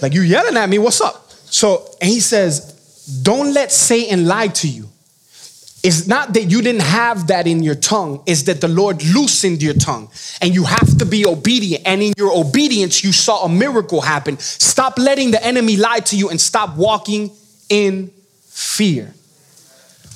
Like, 0.03 0.13
you 0.13 0.23
yelling 0.23 0.57
at 0.57 0.69
me, 0.69 0.79
what's 0.79 1.01
up? 1.01 1.31
So, 1.31 1.89
and 2.01 2.11
he 2.11 2.19
says, 2.19 3.21
don't 3.23 3.55
let 3.55 3.71
Satan 3.71 4.27
lie 4.27 4.49
to 4.49 4.69
you. 4.69 4.89
It's 5.83 6.09
not 6.09 6.33
that 6.35 6.45
you 6.45 6.61
didn't 6.61 6.83
have 6.83 7.29
that 7.29 7.47
in 7.47 7.63
your 7.63 7.77
tongue, 7.77 8.23
it's 8.27 8.43
that 8.43 8.61
the 8.61 8.69
Lord 8.69 9.05
loosened 9.05 9.63
your 9.63 9.75
tongue 9.75 10.11
and 10.41 10.53
you 10.53 10.65
have 10.65 10.99
to 10.99 11.07
be 11.07 11.25
obedient. 11.25 11.85
And 11.87 12.03
in 12.03 12.13
your 12.17 12.33
obedience, 12.37 13.05
you 13.05 13.13
saw 13.13 13.45
a 13.45 13.49
miracle 13.49 14.01
happen. 14.01 14.39
Stop 14.39 14.99
letting 14.99 15.31
the 15.31 15.45
enemy 15.45 15.77
lie 15.77 16.01
to 16.01 16.17
you 16.17 16.31
and 16.31 16.41
stop 16.41 16.77
walking 16.77 17.31
in 17.69 18.11
fear. 18.47 19.15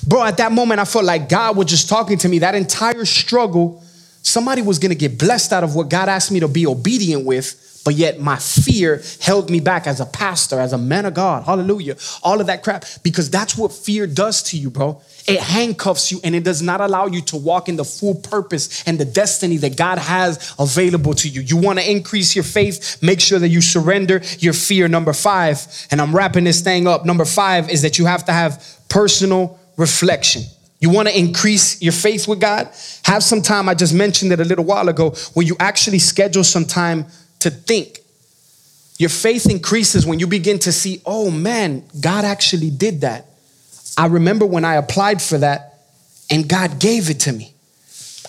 Bro, 0.05 0.25
at 0.25 0.37
that 0.37 0.51
moment, 0.51 0.81
I 0.81 0.85
felt 0.85 1.05
like 1.05 1.29
God 1.29 1.55
was 1.55 1.67
just 1.67 1.87
talking 1.87 2.17
to 2.17 2.27
me. 2.27 2.39
That 2.39 2.55
entire 2.55 3.05
struggle, 3.05 3.81
somebody 4.21 4.61
was 4.61 4.79
gonna 4.79 4.95
get 4.95 5.17
blessed 5.17 5.53
out 5.53 5.63
of 5.63 5.75
what 5.75 5.89
God 5.89 6.09
asked 6.09 6.29
me 6.29 6.41
to 6.41 6.49
be 6.49 6.67
obedient 6.67 7.25
with 7.25 7.63
but 7.83 7.95
yet 7.95 8.19
my 8.19 8.37
fear 8.37 9.01
held 9.19 9.49
me 9.49 9.59
back 9.59 9.87
as 9.87 9.99
a 9.99 10.05
pastor, 10.05 10.59
as 10.59 10.73
a 10.73 10.77
man 10.77 11.05
of 11.05 11.13
God. 11.13 11.43
Hallelujah. 11.43 11.97
All 12.21 12.39
of 12.39 12.47
that 12.47 12.63
crap. 12.63 12.85
Because 13.03 13.29
that's 13.29 13.57
what 13.57 13.71
fear 13.71 14.07
does 14.07 14.41
to 14.43 14.57
you, 14.57 14.69
bro. 14.69 15.01
It 15.25 15.39
handcuffs 15.39 16.11
you 16.11 16.19
and 16.23 16.35
it 16.35 16.43
does 16.43 16.61
not 16.61 16.81
allow 16.81 17.05
you 17.05 17.21
to 17.21 17.37
walk 17.37 17.69
in 17.69 17.77
the 17.77 17.85
full 17.85 18.15
purpose 18.15 18.83
and 18.85 18.99
the 18.99 19.05
destiny 19.05 19.57
that 19.57 19.77
God 19.77 19.97
has 19.97 20.53
available 20.59 21.13
to 21.13 21.29
you. 21.29 21.41
You 21.41 21.57
want 21.57 21.79
to 21.79 21.89
increase 21.89 22.35
your 22.35 22.43
faith, 22.43 23.01
make 23.01 23.21
sure 23.21 23.39
that 23.39 23.47
you 23.47 23.61
surrender 23.61 24.21
your 24.39 24.53
fear. 24.53 24.87
Number 24.89 25.13
five, 25.13 25.65
and 25.91 26.01
I'm 26.01 26.13
wrapping 26.13 26.43
this 26.43 26.61
thing 26.61 26.87
up. 26.87 27.05
Number 27.05 27.25
five 27.25 27.69
is 27.69 27.83
that 27.83 27.97
you 27.97 28.05
have 28.05 28.25
to 28.25 28.33
have 28.33 28.63
personal 28.89 29.59
reflection. 29.77 30.43
You 30.81 30.89
want 30.89 31.07
to 31.07 31.17
increase 31.17 31.81
your 31.81 31.93
faith 31.93 32.27
with 32.27 32.41
God? 32.41 32.67
Have 33.05 33.23
some 33.23 33.41
time. 33.41 33.69
I 33.69 33.75
just 33.75 33.93
mentioned 33.93 34.33
it 34.33 34.41
a 34.41 34.45
little 34.45 34.65
while 34.65 34.89
ago 34.89 35.11
where 35.33 35.45
you 35.45 35.55
actually 35.57 35.99
schedule 35.99 36.43
some 36.43 36.65
time 36.65 37.05
to 37.39 37.49
think. 37.49 37.99
Your 38.97 39.09
faith 39.09 39.49
increases 39.49 40.05
when 40.05 40.19
you 40.19 40.27
begin 40.27 40.59
to 40.59 40.73
see, 40.73 41.01
oh 41.05 41.31
man, 41.31 41.85
God 42.01 42.25
actually 42.25 42.69
did 42.69 43.01
that. 43.01 43.27
I 43.97 44.07
remember 44.07 44.45
when 44.45 44.65
I 44.65 44.75
applied 44.75 45.21
for 45.21 45.37
that 45.37 45.79
and 46.29 46.47
God 46.47 46.79
gave 46.79 47.09
it 47.09 47.21
to 47.21 47.31
me. 47.31 47.53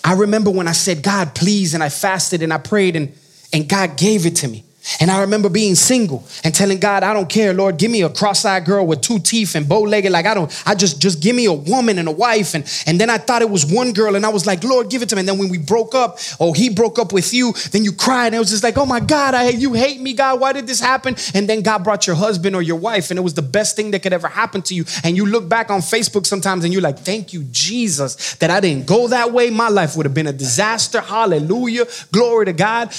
I 0.04 0.12
remember 0.12 0.50
when 0.50 0.68
I 0.68 0.72
said, 0.72 1.02
God, 1.02 1.34
please, 1.34 1.72
and 1.72 1.82
I 1.82 1.88
fasted 1.88 2.42
and 2.42 2.52
I 2.52 2.58
prayed 2.58 2.96
and, 2.96 3.12
and 3.52 3.68
God 3.68 3.96
gave 3.96 4.26
it 4.26 4.36
to 4.36 4.48
me. 4.48 4.64
And 5.00 5.10
I 5.10 5.22
remember 5.22 5.48
being 5.48 5.74
single 5.74 6.24
and 6.44 6.54
telling 6.54 6.78
God, 6.78 7.02
I 7.02 7.14
don't 7.14 7.28
care, 7.28 7.54
Lord, 7.54 7.78
give 7.78 7.90
me 7.90 8.02
a 8.02 8.10
cross-eyed 8.10 8.64
girl 8.64 8.86
with 8.86 9.00
two 9.00 9.18
teeth 9.18 9.54
and 9.54 9.68
bow-legged. 9.68 10.12
Like 10.12 10.26
I 10.26 10.34
don't, 10.34 10.62
I 10.66 10.74
just 10.74 11.00
just 11.00 11.22
give 11.22 11.34
me 11.34 11.46
a 11.46 11.52
woman 11.52 11.98
and 11.98 12.06
a 12.08 12.12
wife. 12.12 12.54
And, 12.54 12.64
and 12.86 13.00
then 13.00 13.10
I 13.10 13.18
thought 13.18 13.42
it 13.42 13.50
was 13.50 13.64
one 13.64 13.92
girl, 13.92 14.14
and 14.14 14.26
I 14.26 14.28
was 14.28 14.46
like, 14.46 14.62
Lord, 14.62 14.90
give 14.90 15.02
it 15.02 15.08
to 15.08 15.16
me. 15.16 15.20
And 15.20 15.28
then 15.28 15.38
when 15.38 15.48
we 15.48 15.58
broke 15.58 15.94
up, 15.94 16.18
oh, 16.38 16.52
he 16.52 16.68
broke 16.68 16.98
up 16.98 17.12
with 17.12 17.32
you, 17.32 17.52
then 17.70 17.84
you 17.84 17.92
cried. 17.92 18.26
And 18.26 18.36
it 18.36 18.38
was 18.38 18.50
just 18.50 18.62
like, 18.62 18.76
oh 18.76 18.86
my 18.86 19.00
God, 19.00 19.34
I 19.34 19.48
you 19.50 19.72
hate 19.72 20.00
me, 20.00 20.12
God. 20.12 20.40
Why 20.40 20.52
did 20.52 20.66
this 20.66 20.80
happen? 20.80 21.16
And 21.34 21.48
then 21.48 21.62
God 21.62 21.82
brought 21.82 22.06
your 22.06 22.16
husband 22.16 22.54
or 22.54 22.62
your 22.62 22.76
wife, 22.76 23.10
and 23.10 23.18
it 23.18 23.22
was 23.22 23.34
the 23.34 23.42
best 23.42 23.76
thing 23.76 23.90
that 23.92 24.02
could 24.02 24.12
ever 24.12 24.28
happen 24.28 24.62
to 24.62 24.74
you. 24.74 24.84
And 25.02 25.16
you 25.16 25.26
look 25.26 25.48
back 25.48 25.70
on 25.70 25.80
Facebook 25.80 26.26
sometimes 26.26 26.64
and 26.64 26.72
you're 26.72 26.82
like, 26.82 26.98
thank 26.98 27.32
you, 27.32 27.44
Jesus, 27.50 28.34
that 28.36 28.50
I 28.50 28.60
didn't 28.60 28.86
go 28.86 29.08
that 29.08 29.32
way. 29.32 29.50
My 29.50 29.68
life 29.68 29.96
would 29.96 30.06
have 30.06 30.14
been 30.14 30.26
a 30.26 30.32
disaster. 30.32 31.00
Hallelujah. 31.00 31.86
Glory 32.12 32.46
to 32.46 32.52
God 32.52 32.94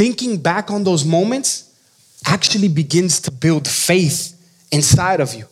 thinking 0.00 0.38
back 0.38 0.70
on 0.70 0.82
those 0.82 1.04
moments 1.04 1.70
actually 2.24 2.68
begins 2.68 3.20
to 3.20 3.30
build 3.30 3.68
faith 3.68 4.34
inside 4.72 5.20
of 5.20 5.34
you. 5.34 5.44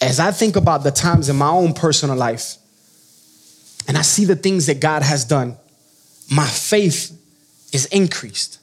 As 0.00 0.18
I 0.18 0.30
think 0.30 0.56
about 0.56 0.82
the 0.84 0.90
times 0.90 1.28
in 1.28 1.36
my 1.36 1.50
own 1.50 1.74
personal 1.74 2.16
life 2.16 2.56
and 3.86 3.98
I 3.98 4.00
see 4.00 4.24
the 4.24 4.36
things 4.36 4.64
that 4.68 4.80
God 4.80 5.02
has 5.02 5.26
done, 5.26 5.54
my 6.30 6.46
faith 6.46 7.12
is 7.74 7.84
increased. 7.86 8.58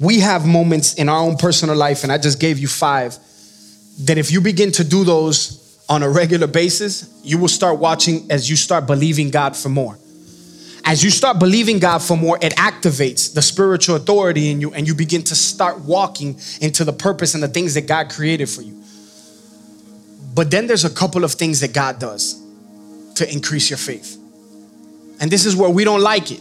We 0.00 0.20
have 0.20 0.46
moments 0.46 0.94
in 0.94 1.10
our 1.10 1.20
own 1.20 1.36
personal 1.36 1.76
life, 1.76 2.04
and 2.04 2.10
I 2.10 2.16
just 2.16 2.40
gave 2.40 2.58
you 2.58 2.68
five, 2.68 3.18
that 4.04 4.16
if 4.16 4.32
you 4.32 4.40
begin 4.40 4.72
to 4.72 4.82
do 4.82 5.04
those 5.04 5.78
on 5.90 6.02
a 6.02 6.08
regular 6.08 6.46
basis, 6.46 7.20
you 7.22 7.36
will 7.36 7.48
start 7.48 7.78
watching 7.78 8.30
as 8.30 8.48
you 8.48 8.56
start 8.56 8.86
believing 8.86 9.28
God 9.28 9.54
for 9.54 9.68
more 9.68 9.98
as 10.88 11.04
you 11.04 11.10
start 11.10 11.38
believing 11.38 11.78
God 11.78 11.98
for 11.98 12.16
more, 12.16 12.38
it 12.40 12.54
activates 12.56 13.34
the 13.34 13.42
spiritual 13.42 13.96
authority 13.96 14.50
in 14.50 14.58
you 14.58 14.72
and 14.72 14.86
you 14.86 14.94
begin 14.94 15.22
to 15.24 15.34
start 15.34 15.80
walking 15.80 16.40
into 16.62 16.82
the 16.82 16.94
purpose 16.94 17.34
and 17.34 17.42
the 17.42 17.48
things 17.48 17.74
that 17.74 17.86
God 17.86 18.08
created 18.08 18.48
for 18.48 18.62
you. 18.62 18.82
But 20.34 20.50
then 20.50 20.66
there's 20.66 20.86
a 20.86 20.90
couple 20.90 21.24
of 21.24 21.32
things 21.32 21.60
that 21.60 21.74
God 21.74 21.98
does 21.98 22.42
to 23.16 23.30
increase 23.30 23.68
your 23.68 23.76
faith. 23.76 24.16
And 25.20 25.30
this 25.30 25.44
is 25.44 25.54
where 25.54 25.68
we 25.68 25.84
don't 25.84 26.00
like 26.00 26.30
it 26.30 26.40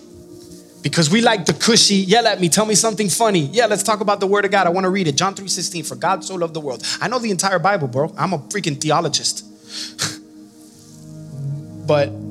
because 0.81 1.10
we 1.10 1.19
like 1.19 1.45
the 1.45 1.53
cushy, 1.53 1.95
yell 1.95 2.25
at 2.25 2.39
me, 2.39 2.47
tell 2.47 2.65
me 2.65 2.75
something 2.75 3.10
funny. 3.10 3.47
Yeah, 3.47 3.65
let's 3.65 3.83
talk 3.83 3.99
about 3.99 4.21
the 4.21 4.27
word 4.27 4.45
of 4.45 4.51
God. 4.51 4.65
I 4.65 4.69
want 4.69 4.86
to 4.86 4.89
read 4.89 5.10
it. 5.10 5.17
John 5.17 5.36
3:16, 5.36 5.86
for 5.86 5.95
God 5.95 6.23
so 6.23 6.36
loved 6.36 6.53
the 6.53 6.62
world. 6.62 6.86
I 7.01 7.10
know 7.10 7.19
the 7.19 7.31
entire 7.31 7.60
Bible, 7.60 7.89
bro. 7.89 8.13
I'm 8.17 8.31
a 8.31 8.39
freaking 8.39 8.79
theologist. 8.79 9.43
but 11.86 12.26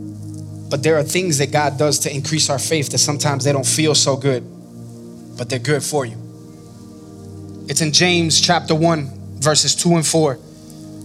but 0.69 0.83
there 0.83 0.97
are 0.97 1.03
things 1.03 1.39
that 1.39 1.53
God 1.53 1.79
does 1.79 2.01
to 2.01 2.15
increase 2.15 2.51
our 2.51 2.59
faith 2.59 2.91
that 2.91 2.99
sometimes 2.99 3.45
they 3.45 3.53
don't 3.53 3.67
feel 3.67 3.95
so 3.95 4.17
good, 4.17 4.45
but 5.37 5.49
they're 5.49 5.59
good 5.59 5.83
for 5.83 6.05
you. 6.05 6.17
It's 7.69 7.81
in 7.81 7.93
James 7.93 8.41
chapter 8.41 8.75
1, 8.75 9.41
verses 9.41 9.75
2 9.77 9.95
and 9.97 10.07
4. 10.07 10.39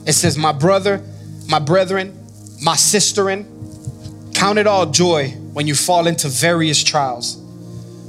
It 0.08 0.14
says, 0.14 0.38
My 0.38 0.52
brother, 0.52 1.04
my 1.48 1.60
brethren, 1.60 2.18
my 2.64 2.76
sisterin, 2.76 3.46
count 4.36 4.58
it 4.58 4.66
all 4.66 4.88
joy 4.88 5.30
when 5.54 5.68
you 5.68 5.76
fall 5.76 6.08
into 6.08 6.28
various 6.28 6.84
trials, 6.84 7.38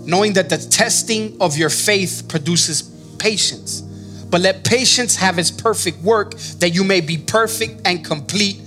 knowing 0.07 0.35
that 0.35 0.49
the 0.49 0.59
testing 0.59 1.37
of 1.41 1.57
your 1.57 1.71
faith 1.71 2.25
produces 2.29 2.83
patience. 3.19 3.83
But 3.83 4.41
let 4.41 4.65
patience 4.65 5.17
have 5.17 5.39
its 5.39 5.51
perfect 5.51 5.99
work, 5.99 6.35
that 6.61 6.71
you 6.71 6.85
may 6.85 7.03
be 7.03 7.19
perfect 7.19 7.83
and 7.85 8.03
complete, 8.03 8.59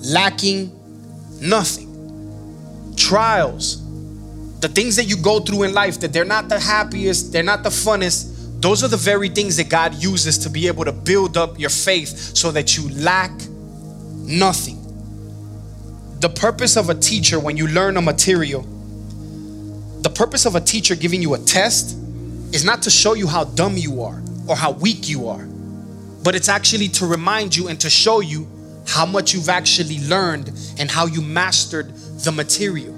lacking 0.00 0.72
nothing 1.40 1.85
trials, 2.96 3.82
the 4.60 4.68
things 4.68 4.96
that 4.96 5.04
you 5.04 5.16
go 5.16 5.40
through 5.40 5.64
in 5.64 5.74
life 5.74 6.00
that 6.00 6.12
they're 6.12 6.24
not 6.24 6.48
the 6.48 6.58
happiest, 6.58 7.32
they're 7.32 7.42
not 7.42 7.62
the 7.62 7.68
funnest, 7.68 8.60
those 8.60 8.82
are 8.82 8.88
the 8.88 8.96
very 8.96 9.28
things 9.28 9.56
that 9.58 9.68
God 9.68 9.94
uses 9.94 10.38
to 10.38 10.50
be 10.50 10.66
able 10.66 10.84
to 10.84 10.92
build 10.92 11.36
up 11.36 11.58
your 11.58 11.70
faith 11.70 12.36
so 12.36 12.50
that 12.52 12.76
you 12.76 12.88
lack 12.90 13.30
nothing. 14.12 14.82
The 16.20 16.30
purpose 16.30 16.76
of 16.76 16.88
a 16.88 16.94
teacher 16.94 17.38
when 17.38 17.56
you 17.56 17.68
learn 17.68 17.96
a 17.96 18.02
material, 18.02 18.62
the 20.00 20.10
purpose 20.10 20.46
of 20.46 20.54
a 20.54 20.60
teacher 20.60 20.94
giving 20.94 21.20
you 21.20 21.34
a 21.34 21.38
test 21.38 21.96
is 22.52 22.64
not 22.64 22.82
to 22.82 22.90
show 22.90 23.14
you 23.14 23.26
how 23.26 23.44
dumb 23.44 23.76
you 23.76 24.02
are 24.02 24.22
or 24.48 24.56
how 24.56 24.72
weak 24.72 25.08
you 25.08 25.28
are, 25.28 25.44
but 26.24 26.34
it's 26.34 26.48
actually 26.48 26.88
to 26.88 27.06
remind 27.06 27.54
you 27.54 27.68
and 27.68 27.78
to 27.80 27.90
show 27.90 28.20
you 28.20 28.48
how 28.86 29.04
much 29.04 29.34
you've 29.34 29.48
actually 29.48 29.98
learned 30.06 30.48
and 30.78 30.90
how 30.90 31.06
you 31.06 31.20
mastered 31.20 31.92
the 32.24 32.32
material. 32.32 32.94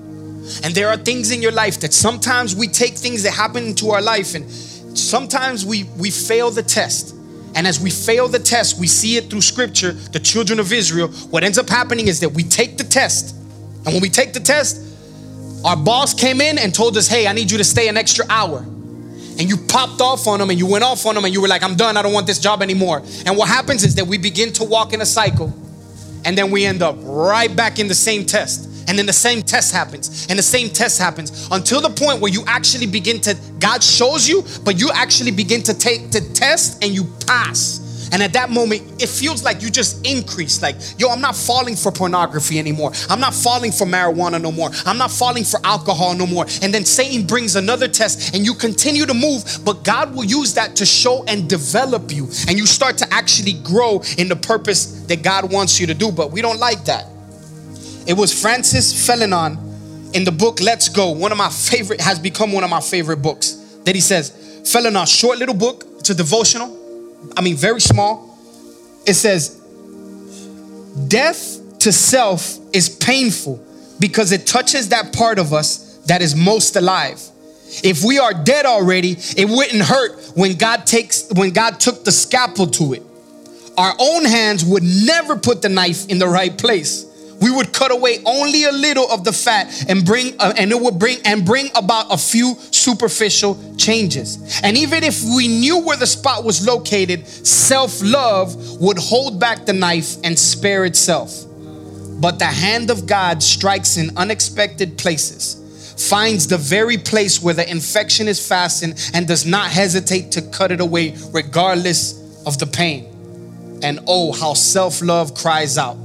And 0.64 0.74
there 0.74 0.88
are 0.88 0.96
things 0.96 1.30
in 1.30 1.42
your 1.42 1.52
life 1.52 1.80
that 1.80 1.92
sometimes 1.92 2.56
we 2.56 2.68
take 2.68 2.94
things 2.94 3.22
that 3.24 3.32
happen 3.32 3.66
into 3.66 3.90
our 3.90 4.00
life 4.00 4.34
and 4.34 4.50
sometimes 4.50 5.64
we 5.64 5.84
we 5.98 6.10
fail 6.10 6.50
the 6.50 6.62
test. 6.62 7.14
And 7.54 7.66
as 7.66 7.80
we 7.80 7.90
fail 7.90 8.28
the 8.28 8.38
test, 8.38 8.78
we 8.78 8.86
see 8.86 9.16
it 9.16 9.30
through 9.30 9.40
scripture, 9.40 9.92
the 9.92 10.20
children 10.20 10.60
of 10.60 10.72
Israel, 10.72 11.08
what 11.30 11.42
ends 11.42 11.58
up 11.58 11.68
happening 11.68 12.06
is 12.08 12.20
that 12.20 12.30
we 12.30 12.42
take 12.42 12.76
the 12.76 12.84
test. 12.84 13.34
And 13.84 13.86
when 13.86 14.00
we 14.00 14.10
take 14.10 14.32
the 14.32 14.40
test, 14.40 14.84
our 15.64 15.76
boss 15.76 16.14
came 16.14 16.40
in 16.40 16.58
and 16.58 16.74
told 16.74 16.96
us, 16.96 17.08
"Hey, 17.08 17.26
I 17.26 17.32
need 17.32 17.50
you 17.50 17.58
to 17.58 17.64
stay 17.64 17.88
an 17.88 17.96
extra 17.96 18.24
hour." 18.28 18.64
and 19.38 19.48
you 19.48 19.56
popped 19.56 20.00
off 20.00 20.26
on 20.26 20.40
them 20.40 20.50
and 20.50 20.58
you 20.58 20.66
went 20.66 20.82
off 20.82 21.06
on 21.06 21.14
them 21.14 21.24
and 21.24 21.32
you 21.32 21.40
were 21.40 21.46
like, 21.46 21.62
I'm 21.62 21.76
done, 21.76 21.96
I 21.96 22.02
don't 22.02 22.12
want 22.12 22.26
this 22.26 22.40
job 22.40 22.60
anymore. 22.60 23.02
And 23.24 23.36
what 23.36 23.46
happens 23.48 23.84
is 23.84 23.94
that 23.94 24.04
we 24.04 24.18
begin 24.18 24.52
to 24.54 24.64
walk 24.64 24.92
in 24.92 25.00
a 25.00 25.06
cycle 25.06 25.54
and 26.24 26.36
then 26.36 26.50
we 26.50 26.64
end 26.64 26.82
up 26.82 26.96
right 27.02 27.54
back 27.54 27.78
in 27.78 27.86
the 27.86 27.94
same 27.94 28.26
test 28.26 28.68
and 28.88 28.98
then 28.98 29.06
the 29.06 29.12
same 29.12 29.42
test 29.42 29.72
happens 29.72 30.26
and 30.28 30.38
the 30.38 30.42
same 30.42 30.68
test 30.68 30.98
happens 30.98 31.48
until 31.50 31.80
the 31.80 31.90
point 31.90 32.20
where 32.20 32.32
you 32.32 32.42
actually 32.46 32.86
begin 32.86 33.20
to 33.20 33.36
god 33.58 33.82
shows 33.82 34.28
you 34.28 34.42
but 34.64 34.78
you 34.78 34.90
actually 34.92 35.30
begin 35.30 35.62
to 35.62 35.74
take 35.74 36.10
the 36.10 36.20
test 36.34 36.82
and 36.82 36.92
you 36.94 37.04
pass 37.26 37.88
and 38.12 38.22
at 38.22 38.32
that 38.34 38.50
moment, 38.50 39.02
it 39.02 39.08
feels 39.08 39.44
like 39.44 39.62
you 39.62 39.70
just 39.70 40.06
increase. 40.06 40.62
Like, 40.62 40.76
yo, 40.98 41.08
I'm 41.08 41.20
not 41.20 41.36
falling 41.36 41.76
for 41.76 41.92
pornography 41.92 42.58
anymore. 42.58 42.92
I'm 43.08 43.20
not 43.20 43.34
falling 43.34 43.72
for 43.72 43.86
marijuana 43.86 44.40
no 44.40 44.52
more. 44.52 44.70
I'm 44.86 44.98
not 44.98 45.10
falling 45.10 45.44
for 45.44 45.60
alcohol 45.64 46.14
no 46.14 46.26
more. 46.26 46.46
And 46.62 46.72
then 46.72 46.84
Satan 46.84 47.26
brings 47.26 47.56
another 47.56 47.88
test 47.88 48.34
and 48.34 48.44
you 48.44 48.54
continue 48.54 49.06
to 49.06 49.14
move, 49.14 49.44
but 49.64 49.84
God 49.84 50.14
will 50.14 50.24
use 50.24 50.54
that 50.54 50.76
to 50.76 50.86
show 50.86 51.24
and 51.24 51.48
develop 51.48 52.10
you. 52.10 52.24
And 52.48 52.58
you 52.58 52.66
start 52.66 52.98
to 52.98 53.12
actually 53.12 53.54
grow 53.62 54.02
in 54.16 54.28
the 54.28 54.36
purpose 54.36 55.02
that 55.06 55.22
God 55.22 55.52
wants 55.52 55.80
you 55.80 55.86
to 55.86 55.94
do. 55.94 56.10
But 56.10 56.32
we 56.32 56.40
don't 56.40 56.58
like 56.58 56.84
that. 56.86 57.06
It 58.08 58.16
was 58.16 58.32
Francis 58.32 59.06
Fenelon 59.06 60.14
in 60.14 60.24
the 60.24 60.32
book 60.32 60.60
Let's 60.60 60.88
Go, 60.88 61.10
one 61.10 61.30
of 61.30 61.36
my 61.36 61.50
favorite, 61.50 62.00
has 62.00 62.18
become 62.18 62.52
one 62.52 62.64
of 62.64 62.70
my 62.70 62.80
favorite 62.80 63.18
books. 63.18 63.50
That 63.84 63.94
he 63.94 64.00
says, 64.00 64.30
Fenelon, 64.64 65.06
short 65.06 65.38
little 65.38 65.54
book, 65.54 65.84
it's 65.98 66.08
a 66.08 66.14
devotional, 66.14 66.74
I 67.36 67.42
mean, 67.42 67.56
very 67.56 67.82
small. 67.82 68.38
It 69.06 69.12
says, 69.12 69.56
Death 71.08 71.78
to 71.80 71.92
self 71.92 72.58
is 72.72 72.88
painful 72.88 73.62
because 74.00 74.32
it 74.32 74.46
touches 74.46 74.88
that 74.88 75.12
part 75.12 75.38
of 75.38 75.52
us 75.52 75.98
that 76.06 76.22
is 76.22 76.34
most 76.34 76.76
alive. 76.76 77.20
If 77.84 78.02
we 78.02 78.18
are 78.18 78.32
dead 78.32 78.64
already, 78.64 79.16
it 79.36 79.46
wouldn't 79.46 79.82
hurt 79.82 80.32
when 80.34 80.56
God 80.56 80.86
takes 80.86 81.28
when 81.34 81.50
God 81.50 81.78
took 81.78 82.04
the 82.04 82.12
scalpel 82.12 82.68
to 82.68 82.94
it. 82.94 83.02
Our 83.76 83.94
own 83.98 84.24
hands 84.24 84.64
would 84.64 84.82
never 84.82 85.36
put 85.36 85.60
the 85.60 85.68
knife 85.68 86.08
in 86.08 86.18
the 86.18 86.26
right 86.26 86.56
place. 86.56 87.04
We 87.40 87.50
would 87.50 87.72
cut 87.72 87.90
away 87.90 88.18
only 88.24 88.64
a 88.64 88.72
little 88.72 89.08
of 89.10 89.24
the 89.24 89.32
fat 89.32 89.88
and 89.88 90.04
bring 90.04 90.34
uh, 90.40 90.52
and 90.56 90.72
it 90.72 90.80
would 90.80 90.98
bring 90.98 91.18
and 91.24 91.44
bring 91.44 91.70
about 91.76 92.06
a 92.10 92.18
few 92.18 92.56
superficial 92.70 93.56
changes. 93.76 94.60
And 94.62 94.76
even 94.76 95.04
if 95.04 95.22
we 95.22 95.46
knew 95.46 95.84
where 95.84 95.96
the 95.96 96.06
spot 96.06 96.44
was 96.44 96.66
located, 96.66 97.26
self-love 97.28 98.80
would 98.80 98.98
hold 98.98 99.38
back 99.38 99.66
the 99.66 99.72
knife 99.72 100.16
and 100.24 100.38
spare 100.38 100.84
itself. 100.84 101.44
But 102.20 102.40
the 102.40 102.46
hand 102.46 102.90
of 102.90 103.06
God 103.06 103.42
strikes 103.42 103.96
in 103.96 104.16
unexpected 104.16 104.98
places 104.98 105.58
finds 105.98 106.46
the 106.46 106.56
very 106.56 106.96
place 106.96 107.42
where 107.42 107.54
the 107.54 107.68
infection 107.68 108.28
is 108.28 108.46
fastened 108.46 109.10
and 109.14 109.26
does 109.26 109.44
not 109.44 109.70
hesitate 109.70 110.30
to 110.32 110.42
cut 110.42 110.70
it 110.70 110.80
away 110.80 111.16
regardless 111.32 112.46
of 112.46 112.58
the 112.58 112.66
pain. 112.66 113.06
And 113.82 114.00
oh, 114.06 114.32
how 114.32 114.54
self 114.54 115.02
love 115.02 115.34
cries 115.34 115.76
out. 115.76 115.96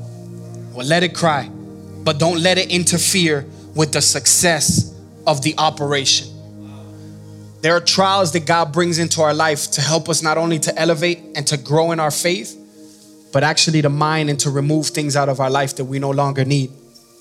Well, 0.73 0.87
let 0.87 1.03
it 1.03 1.13
cry, 1.13 1.49
but 2.03 2.17
don't 2.19 2.39
let 2.39 2.57
it 2.57 2.69
interfere 2.71 3.45
with 3.75 3.93
the 3.93 4.01
success 4.01 4.93
of 5.27 5.41
the 5.41 5.55
operation. 5.57 6.29
There 7.61 7.75
are 7.75 7.79
trials 7.79 8.33
that 8.33 8.45
God 8.45 8.73
brings 8.73 8.99
into 8.99 9.21
our 9.21 9.33
life 9.33 9.71
to 9.71 9.81
help 9.81 10.09
us 10.09 10.21
not 10.21 10.37
only 10.37 10.59
to 10.59 10.77
elevate 10.77 11.19
and 11.35 11.47
to 11.47 11.57
grow 11.57 11.91
in 11.91 11.99
our 11.99 12.11
faith, 12.11 12.59
but 13.31 13.43
actually 13.43 13.81
to 13.81 13.89
mine 13.89 14.29
and 14.29 14.39
to 14.41 14.49
remove 14.49 14.87
things 14.87 15.15
out 15.15 15.29
of 15.29 15.39
our 15.39 15.49
life 15.49 15.75
that 15.77 15.85
we 15.85 15.97
no 15.99 16.11
longer 16.11 16.43
need. 16.43 16.71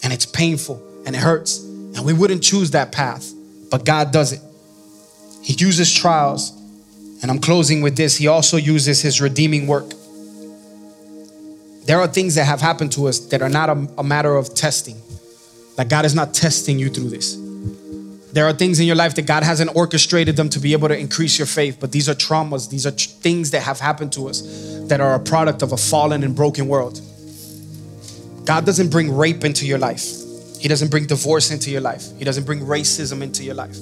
And 0.02 0.12
it's 0.12 0.26
painful 0.26 0.82
and 1.06 1.14
it 1.14 1.20
hurts. 1.20 1.58
And 1.62 2.04
we 2.04 2.12
wouldn't 2.12 2.42
choose 2.42 2.72
that 2.72 2.90
path, 2.90 3.32
but 3.70 3.84
God 3.84 4.12
does 4.12 4.32
it. 4.32 4.40
He 5.42 5.54
uses 5.54 5.92
trials. 5.92 6.58
And 7.22 7.30
I'm 7.30 7.38
closing 7.38 7.82
with 7.82 7.96
this. 7.96 8.16
He 8.16 8.26
also 8.26 8.56
uses 8.56 9.00
his 9.00 9.20
redeeming 9.20 9.66
work. 9.68 9.92
There 11.84 11.98
are 11.98 12.06
things 12.06 12.34
that 12.36 12.44
have 12.44 12.60
happened 12.60 12.92
to 12.92 13.08
us 13.08 13.18
that 13.30 13.42
are 13.42 13.48
not 13.48 13.68
a, 13.70 13.88
a 13.98 14.04
matter 14.04 14.36
of 14.36 14.54
testing. 14.54 14.96
that 15.76 15.88
God 15.88 16.04
is 16.04 16.14
not 16.14 16.34
testing 16.34 16.78
you 16.78 16.90
through 16.90 17.10
this. 17.10 17.36
There 18.32 18.46
are 18.46 18.52
things 18.52 18.80
in 18.80 18.86
your 18.86 18.96
life 18.96 19.14
that 19.16 19.26
God 19.26 19.42
hasn't 19.42 19.74
orchestrated 19.76 20.36
them 20.36 20.48
to 20.50 20.60
be 20.60 20.72
able 20.72 20.88
to 20.88 20.96
increase 20.96 21.38
your 21.38 21.46
faith, 21.46 21.78
but 21.80 21.92
these 21.92 22.08
are 22.08 22.14
traumas, 22.14 22.70
these 22.70 22.86
are 22.86 22.90
tr- 22.92 23.08
things 23.08 23.50
that 23.50 23.62
have 23.62 23.80
happened 23.80 24.12
to 24.14 24.28
us 24.28 24.42
that 24.88 25.00
are 25.00 25.14
a 25.14 25.20
product 25.20 25.62
of 25.62 25.72
a 25.72 25.76
fallen 25.76 26.22
and 26.24 26.34
broken 26.34 26.66
world. 26.68 27.00
God 28.44 28.64
doesn't 28.64 28.90
bring 28.90 29.14
rape 29.14 29.44
into 29.44 29.66
your 29.66 29.78
life. 29.78 30.04
He 30.60 30.68
doesn't 30.68 30.90
bring 30.90 31.06
divorce 31.06 31.50
into 31.50 31.70
your 31.70 31.80
life. 31.80 32.04
He 32.18 32.24
doesn't 32.24 32.44
bring 32.44 32.60
racism 32.60 33.22
into 33.22 33.44
your 33.44 33.54
life. 33.54 33.76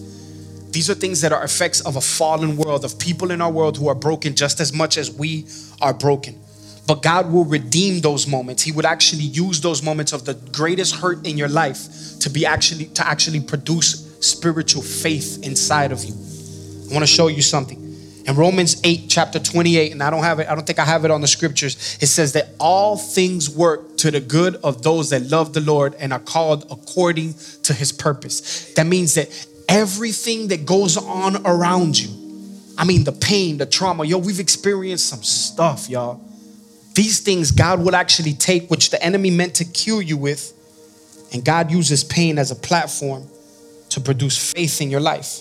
These 0.72 0.90
are 0.90 0.94
things 0.94 1.20
that 1.20 1.32
are 1.32 1.44
effects 1.44 1.80
of 1.80 1.96
a 1.96 2.00
fallen 2.00 2.56
world, 2.56 2.84
of 2.84 2.98
people 2.98 3.30
in 3.30 3.40
our 3.40 3.50
world 3.50 3.76
who 3.76 3.88
are 3.88 3.94
broken 3.94 4.34
just 4.34 4.60
as 4.60 4.72
much 4.72 4.96
as 4.96 5.10
we 5.10 5.46
are 5.80 5.92
broken. 5.94 6.38
But 6.86 7.02
God 7.02 7.32
will 7.32 7.44
redeem 7.44 8.00
those 8.00 8.26
moments. 8.26 8.62
He 8.62 8.72
would 8.72 8.84
actually 8.84 9.22
use 9.22 9.60
those 9.60 9.82
moments 9.82 10.12
of 10.12 10.24
the 10.24 10.34
greatest 10.34 10.96
hurt 10.96 11.26
in 11.26 11.38
your 11.38 11.48
life 11.48 12.18
to 12.20 12.30
be 12.30 12.44
actually 12.44 12.86
to 12.86 13.06
actually 13.06 13.40
produce 13.40 14.06
spiritual 14.20 14.82
faith 14.82 15.44
inside 15.44 15.92
of 15.92 16.04
you. 16.04 16.14
I 16.14 16.92
want 16.92 17.02
to 17.02 17.06
show 17.06 17.28
you 17.28 17.42
something. 17.42 17.78
In 18.26 18.36
Romans 18.36 18.80
8, 18.84 19.06
chapter 19.08 19.38
28, 19.38 19.92
and 19.92 20.02
I 20.02 20.10
don't 20.10 20.22
have 20.22 20.40
it, 20.40 20.48
I 20.48 20.54
don't 20.54 20.66
think 20.66 20.78
I 20.78 20.84
have 20.84 21.04
it 21.04 21.10
on 21.10 21.20
the 21.20 21.26
scriptures. 21.26 21.98
It 22.00 22.06
says 22.06 22.34
that 22.34 22.50
all 22.58 22.96
things 22.96 23.48
work 23.48 23.96
to 23.98 24.10
the 24.10 24.20
good 24.20 24.56
of 24.56 24.82
those 24.82 25.10
that 25.10 25.30
love 25.30 25.52
the 25.54 25.60
Lord 25.60 25.94
and 25.98 26.12
are 26.12 26.20
called 26.20 26.66
according 26.70 27.34
to 27.62 27.72
his 27.72 27.92
purpose. 27.92 28.72
That 28.74 28.86
means 28.86 29.14
that 29.14 29.28
everything 29.68 30.48
that 30.48 30.66
goes 30.66 30.96
on 30.96 31.44
around 31.46 31.98
you, 31.98 32.10
I 32.76 32.84
mean, 32.84 33.04
the 33.04 33.12
pain, 33.12 33.58
the 33.58 33.66
trauma, 33.66 34.04
yo, 34.04 34.18
we've 34.18 34.40
experienced 34.40 35.08
some 35.08 35.22
stuff, 35.22 35.88
y'all. 35.88 36.20
These 37.00 37.20
things 37.20 37.50
God 37.50 37.80
will 37.80 37.96
actually 37.96 38.34
take, 38.34 38.70
which 38.70 38.90
the 38.90 39.02
enemy 39.02 39.30
meant 39.30 39.54
to 39.54 39.64
kill 39.64 40.02
you 40.02 40.18
with, 40.18 40.52
and 41.32 41.42
God 41.42 41.70
uses 41.70 42.04
pain 42.04 42.38
as 42.38 42.50
a 42.50 42.54
platform 42.54 43.26
to 43.88 44.02
produce 44.02 44.52
faith 44.52 44.82
in 44.82 44.90
your 44.90 45.00
life. 45.00 45.40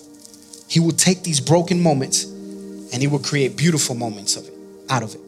He 0.69 0.79
will 0.79 0.93
take 0.93 1.23
these 1.23 1.41
broken 1.41 1.83
moments 1.83 2.23
and 2.23 3.01
he 3.01 3.07
will 3.07 3.19
create 3.19 3.57
beautiful 3.57 3.93
moments 3.93 4.37
of 4.37 4.47
it 4.47 4.53
out 4.89 5.03
of 5.03 5.15
it. 5.15 5.21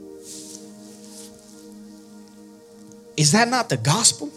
Is 3.17 3.33
that 3.33 3.49
not 3.49 3.67
the 3.67 3.75
gospel? 3.75 4.31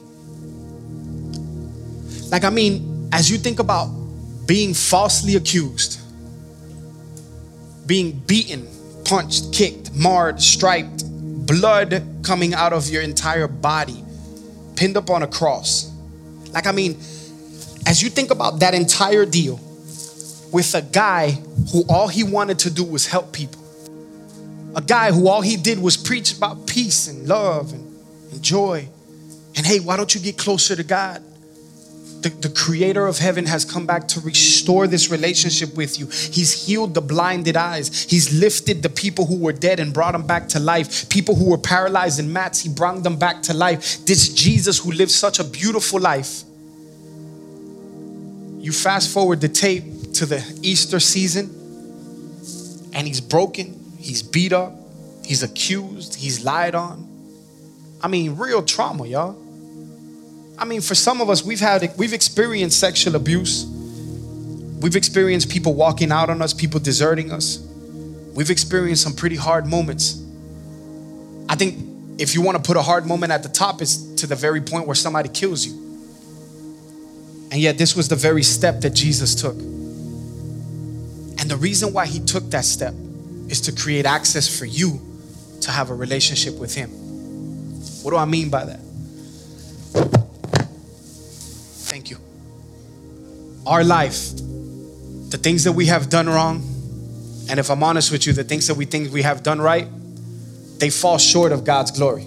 Like, 2.28 2.42
I 2.42 2.51
mean, 2.51 3.09
as 3.12 3.30
you 3.30 3.38
think 3.38 3.61
about 3.61 3.86
being 4.47 4.74
falsely 4.74 5.36
accused, 5.36 6.01
being 7.86 8.18
beaten, 8.26 8.66
punched, 9.05 9.53
kicked, 9.53 9.95
marred, 9.95 10.42
striped, 10.42 11.05
blood 11.47 12.03
coming 12.22 12.55
out 12.55 12.72
of 12.72 12.88
your 12.88 13.03
entire 13.03 13.49
body, 13.49 14.03
pinned 14.76 14.97
up 14.97 15.11
on 15.11 15.22
a 15.22 15.26
cross. 15.26 15.90
Like, 16.53 16.66
I 16.66 16.72
mean, 16.72 16.92
as 17.86 18.03
you 18.03 18.11
think 18.11 18.30
about 18.30 18.61
that 18.61 18.74
entire 18.74 19.26
deal 19.26 19.61
with 20.53 20.74
a 20.74 20.82
guy 20.82 21.32
who 21.72 21.84
all 21.88 22.09
he 22.09 22.24
wanted 22.24 22.59
to 22.61 22.70
do 22.70 22.84
was 22.84 23.07
help 23.07 23.32
people, 23.32 23.62
a 24.76 24.80
guy 24.80 25.12
who 25.12 25.28
all 25.28 25.40
he 25.40 25.57
did 25.57 25.78
was 25.78 25.97
preach 25.97 26.36
about 26.36 26.66
peace 26.66 27.09
and 27.09 27.28
love 27.28 27.72
and, 27.72 27.97
and 28.32 28.42
joy, 28.42 28.88
and 29.57 29.66
hey, 29.66 29.80
why 29.80 29.97
don't 29.97 30.14
you 30.14 30.20
get 30.20 30.36
closer 30.36 30.74
to 30.74 30.82
God? 30.82 31.22
The, 32.25 32.31
the, 32.31 32.49
creator 32.49 33.07
of 33.07 33.18
heaven 33.18 33.45
has 33.47 33.66
come 33.66 33.85
back 33.85 34.09
to 34.09 34.20
restore 34.20 34.87
this 34.87 35.11
relationship 35.11 35.77
with 35.77 35.99
you. 35.99 36.07
He's 36.07 36.66
healed 36.66 36.95
the 36.95 37.03
blinded 37.03 37.55
eyes. 37.55 38.05
He's 38.05 38.33
lifted 38.33 38.83
the 38.83 38.89
people 38.89 39.27
who 39.27 39.39
were 39.39 39.53
dead 39.53 39.79
and 39.79 39.93
brought 39.93 40.12
them 40.12 40.27
back 40.27 40.49
to 40.51 40.59
life. 40.59 41.09
People 41.11 41.35
who 41.35 41.51
were 41.51 41.59
paralyzed 41.59 42.18
in 42.18 42.33
mats, 42.33 42.61
he 42.61 42.70
brought 42.70 43.03
them 43.03 43.18
back 43.18 43.43
to 43.43 43.55
life. 43.55 44.07
This 44.07 44.33
Jesus 44.33 44.79
who 44.79 44.93
lived 44.93 45.11
such 45.11 45.39
a 45.39 45.45
beautiful 45.45 46.01
life 46.01 46.45
you 48.64 48.72
fast 48.72 49.12
forward 49.12 49.43
the 49.43 49.49
tape 49.51 50.14
to 50.14 50.25
the 50.25 50.43
Easter 50.62 50.99
season, 50.99 51.51
and 52.95 53.07
he's 53.07 53.20
broken, 53.20 53.79
he's 53.99 54.22
beat 54.22 54.55
up, 54.55 54.72
he's 55.22 55.43
accused, 55.43 56.14
he's 56.14 56.43
lied 56.47 56.75
on. 56.75 57.07
I 58.03 58.09
mean, 58.09 58.37
real 58.37 58.62
trauma, 58.62 59.07
y'all. 59.07 59.37
I 60.59 60.65
mean, 60.65 60.81
for 60.81 60.95
some 60.95 61.21
of 61.21 61.29
us, 61.31 61.45
we've 61.45 61.61
had 61.61 61.93
we've 61.97 62.13
experienced 62.13 62.79
sexual 62.79 63.17
abuse. 63.17 63.65
We've 63.65 64.97
experienced 64.97 65.51
people 65.51 65.75
walking 65.75 66.13
out 66.13 66.31
on 66.31 66.43
us, 66.43 66.53
people 66.53 66.79
deserting 66.79 67.33
us. 67.33 67.59
We've 68.35 68.51
experienced 68.51 69.03
some 69.03 69.15
pretty 69.15 69.37
hard 69.37 69.67
moments. 69.67 70.23
I 71.49 71.57
think 71.57 72.21
if 72.21 72.35
you 72.35 72.43
want 72.43 72.57
to 72.57 72.63
put 72.63 72.77
a 72.77 72.83
hard 72.83 73.07
moment 73.07 73.33
at 73.33 73.43
the 73.43 73.49
top, 73.49 73.83
it's 73.83 73.97
to 74.17 74.27
the 74.27 74.37
very 74.37 74.61
point 74.61 74.87
where 74.87 74.95
somebody 74.95 75.29
kills 75.29 75.65
you. 75.67 75.73
And 77.51 77.61
yet, 77.61 77.79
this 77.79 77.97
was 77.97 78.09
the 78.09 78.17
very 78.17 78.43
step 78.43 78.81
that 78.83 78.91
Jesus 78.91 79.35
took. 79.35 79.57
And 79.57 81.51
the 81.51 81.57
reason 81.57 81.93
why 81.93 82.07
he 82.07 82.21
took 82.21 82.51
that 82.51 82.65
step 82.65 82.95
is 83.49 83.61
to 83.63 83.73
create 83.73 84.07
access 84.07 84.49
for 84.59 84.65
you 84.65 85.01
to 85.63 85.71
have 85.71 85.91
a 85.91 85.95
relationship 85.95 86.55
with 86.55 86.75
him. 86.75 86.91
What 88.03 88.11
do 88.11 88.17
I 88.17 88.25
mean 88.25 88.51
by 88.51 88.65
that? 88.65 88.81
Thank 91.95 92.11
you. 92.11 92.18
Our 93.68 93.84
life, 93.84 94.32
the 95.30 95.38
things 95.40 95.62
that 95.62 95.70
we 95.70 95.86
have 95.86 96.11
done 96.11 96.28
wrong, 96.28 96.57
and 97.49 97.61
if 97.61 97.70
I'm 97.70 97.84
honest 97.84 98.11
with 98.11 98.26
you, 98.26 98.32
the 98.32 98.42
things 98.42 98.66
that 98.66 98.74
we 98.74 98.84
think 98.84 99.12
we 99.12 99.22
have 99.22 99.45
done 99.45 99.61
right, 99.61 99.86
they 100.80 100.90
fall 100.90 101.18
short 101.18 101.53
of 101.53 101.62
God's 101.62 101.92
glory. 101.92 102.26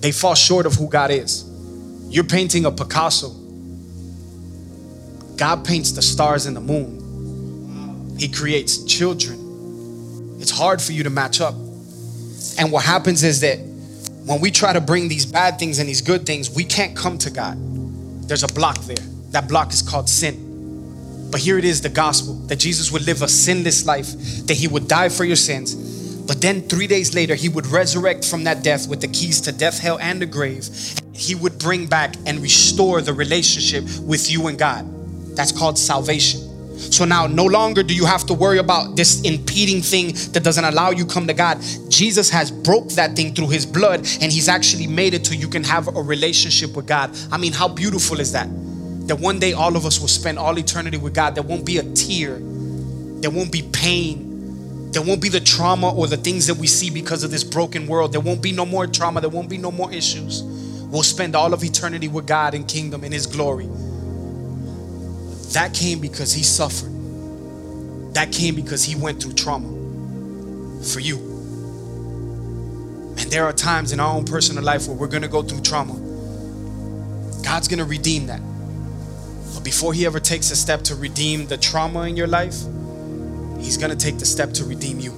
They 0.00 0.12
fall 0.12 0.34
short 0.34 0.66
of 0.66 0.74
who 0.74 0.86
God 0.86 1.10
is. 1.10 1.50
You're 2.10 2.24
painting 2.24 2.66
a 2.66 2.70
Picasso 2.70 3.30
God 5.38 5.64
paints 5.64 5.92
the 5.92 6.02
stars 6.02 6.44
and 6.44 6.54
the 6.54 6.60
moon. 6.60 8.18
He 8.18 8.28
creates 8.28 8.84
children. 8.84 10.36
It's 10.40 10.50
hard 10.50 10.82
for 10.82 10.92
you 10.92 11.04
to 11.04 11.10
match 11.10 11.40
up. 11.40 11.54
And 12.58 12.70
what 12.70 12.84
happens 12.84 13.24
is 13.24 13.40
that 13.40 13.56
when 14.26 14.42
we 14.42 14.50
try 14.50 14.74
to 14.74 14.80
bring 14.82 15.08
these 15.08 15.24
bad 15.24 15.58
things 15.58 15.78
and 15.78 15.88
these 15.88 16.02
good 16.02 16.26
things, 16.26 16.50
we 16.50 16.64
can't 16.64 16.94
come 16.94 17.16
to 17.16 17.30
God. 17.30 17.75
There's 18.26 18.42
a 18.42 18.48
block 18.48 18.78
there. 18.80 18.96
That 19.30 19.48
block 19.48 19.72
is 19.72 19.82
called 19.82 20.08
sin. 20.08 21.28
But 21.30 21.40
here 21.40 21.58
it 21.58 21.64
is 21.64 21.80
the 21.80 21.88
gospel 21.88 22.34
that 22.46 22.56
Jesus 22.56 22.92
would 22.92 23.06
live 23.06 23.22
a 23.22 23.28
sinless 23.28 23.86
life, 23.86 24.06
that 24.46 24.56
he 24.56 24.68
would 24.68 24.88
die 24.88 25.08
for 25.08 25.24
your 25.24 25.36
sins. 25.36 25.74
But 26.26 26.40
then 26.40 26.62
three 26.62 26.86
days 26.86 27.14
later, 27.14 27.34
he 27.34 27.48
would 27.48 27.66
resurrect 27.66 28.24
from 28.24 28.44
that 28.44 28.62
death 28.62 28.88
with 28.88 29.00
the 29.00 29.08
keys 29.08 29.40
to 29.42 29.52
death, 29.52 29.78
hell, 29.78 29.98
and 30.00 30.20
the 30.20 30.26
grave. 30.26 30.68
He 31.12 31.34
would 31.34 31.58
bring 31.58 31.86
back 31.86 32.16
and 32.26 32.40
restore 32.40 33.00
the 33.00 33.12
relationship 33.12 33.84
with 34.00 34.30
you 34.30 34.48
and 34.48 34.58
God. 34.58 34.86
That's 35.36 35.52
called 35.52 35.78
salvation. 35.78 36.45
So 36.76 37.04
now 37.04 37.26
no 37.26 37.44
longer 37.44 37.82
do 37.82 37.94
you 37.94 38.04
have 38.04 38.26
to 38.26 38.34
worry 38.34 38.58
about 38.58 38.96
this 38.96 39.22
impeding 39.22 39.82
thing 39.82 40.12
that 40.32 40.42
doesn't 40.42 40.64
allow 40.64 40.90
you 40.90 41.06
come 41.06 41.26
to 41.26 41.34
God. 41.34 41.58
Jesus 41.88 42.30
has 42.30 42.50
broke 42.50 42.88
that 42.90 43.16
thing 43.16 43.34
through 43.34 43.48
his 43.48 43.64
blood 43.66 44.00
and 44.20 44.30
he's 44.30 44.48
actually 44.48 44.86
made 44.86 45.14
it 45.14 45.24
to 45.24 45.36
you 45.36 45.48
can 45.48 45.64
have 45.64 45.88
a 45.88 46.02
relationship 46.02 46.76
with 46.76 46.86
God. 46.86 47.16
I 47.32 47.38
mean, 47.38 47.52
how 47.52 47.68
beautiful 47.68 48.20
is 48.20 48.32
that? 48.32 48.48
That 49.08 49.20
one 49.20 49.38
day 49.38 49.52
all 49.52 49.76
of 49.76 49.86
us 49.86 50.00
will 50.00 50.08
spend 50.08 50.38
all 50.38 50.58
eternity 50.58 50.96
with 50.96 51.14
God. 51.14 51.34
There 51.34 51.42
won't 51.42 51.64
be 51.64 51.78
a 51.78 51.82
tear. 51.94 52.38
There 52.40 53.30
won't 53.30 53.52
be 53.52 53.62
pain. 53.72 54.90
There 54.92 55.02
won't 55.02 55.20
be 55.22 55.28
the 55.28 55.40
trauma 55.40 55.94
or 55.94 56.06
the 56.06 56.16
things 56.16 56.46
that 56.46 56.56
we 56.56 56.66
see 56.66 56.90
because 56.90 57.22
of 57.22 57.30
this 57.30 57.44
broken 57.44 57.86
world. 57.86 58.12
There 58.12 58.20
won't 58.20 58.42
be 58.42 58.52
no 58.52 58.66
more 58.66 58.86
trauma. 58.86 59.20
There 59.20 59.30
won't 59.30 59.48
be 59.48 59.58
no 59.58 59.70
more 59.70 59.92
issues. 59.92 60.42
We'll 60.42 61.02
spend 61.02 61.36
all 61.36 61.52
of 61.52 61.62
eternity 61.64 62.08
with 62.08 62.26
God 62.26 62.54
in 62.54 62.64
kingdom 62.64 63.04
in 63.04 63.12
his 63.12 63.26
glory. 63.26 63.68
That 65.52 65.74
came 65.74 66.00
because 66.00 66.32
he 66.32 66.42
suffered. 66.42 66.92
That 68.14 68.32
came 68.32 68.54
because 68.54 68.84
he 68.84 68.96
went 68.96 69.22
through 69.22 69.34
trauma 69.34 69.68
for 70.82 71.00
you. 71.00 71.16
And 73.18 73.30
there 73.30 73.44
are 73.44 73.52
times 73.52 73.92
in 73.92 74.00
our 74.00 74.14
own 74.14 74.24
personal 74.24 74.62
life 74.62 74.86
where 74.86 74.96
we're 74.96 75.06
going 75.06 75.22
to 75.22 75.28
go 75.28 75.42
through 75.42 75.62
trauma. 75.62 75.94
God's 77.42 77.68
going 77.68 77.78
to 77.78 77.84
redeem 77.84 78.26
that. 78.26 78.40
But 79.54 79.64
before 79.64 79.94
he 79.94 80.04
ever 80.04 80.20
takes 80.20 80.50
a 80.50 80.56
step 80.56 80.82
to 80.82 80.94
redeem 80.94 81.46
the 81.46 81.56
trauma 81.56 82.02
in 82.02 82.16
your 82.16 82.26
life, 82.26 82.56
he's 83.58 83.76
going 83.78 83.90
to 83.90 83.96
take 83.96 84.18
the 84.18 84.26
step 84.26 84.52
to 84.54 84.64
redeem 84.64 85.00
you. 85.00 85.12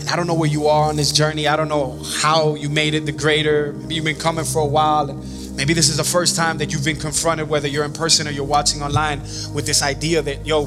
And 0.00 0.08
I 0.08 0.16
don't 0.16 0.26
know 0.26 0.34
where 0.34 0.50
you 0.50 0.66
are 0.66 0.88
on 0.88 0.96
this 0.96 1.12
journey. 1.12 1.48
I 1.48 1.56
don't 1.56 1.68
know 1.68 1.98
how 2.20 2.56
you 2.56 2.68
made 2.68 2.94
it 2.94 3.06
the 3.06 3.12
greater. 3.12 3.72
Maybe 3.72 3.94
you've 3.94 4.04
been 4.04 4.16
coming 4.16 4.44
for 4.44 4.60
a 4.60 4.66
while. 4.66 5.08
And 5.08 5.22
Maybe 5.54 5.72
this 5.72 5.88
is 5.88 5.96
the 5.96 6.04
first 6.04 6.34
time 6.36 6.58
that 6.58 6.72
you've 6.72 6.84
been 6.84 6.98
confronted, 6.98 7.48
whether 7.48 7.68
you're 7.68 7.84
in 7.84 7.92
person 7.92 8.26
or 8.26 8.30
you're 8.30 8.44
watching 8.44 8.82
online, 8.82 9.20
with 9.54 9.66
this 9.66 9.82
idea 9.82 10.20
that, 10.22 10.44
yo, 10.44 10.66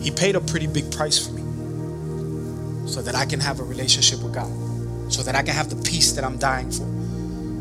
he 0.00 0.10
paid 0.10 0.36
a 0.36 0.40
pretty 0.40 0.66
big 0.66 0.90
price 0.92 1.26
for 1.26 1.32
me 1.32 1.40
so 2.88 3.02
that 3.02 3.14
I 3.14 3.26
can 3.26 3.40
have 3.40 3.60
a 3.60 3.64
relationship 3.64 4.22
with 4.22 4.32
God, 4.34 4.50
so 5.12 5.22
that 5.22 5.34
I 5.34 5.42
can 5.42 5.54
have 5.54 5.68
the 5.68 5.76
peace 5.88 6.12
that 6.12 6.24
I'm 6.24 6.38
dying 6.38 6.70
for, 6.70 6.86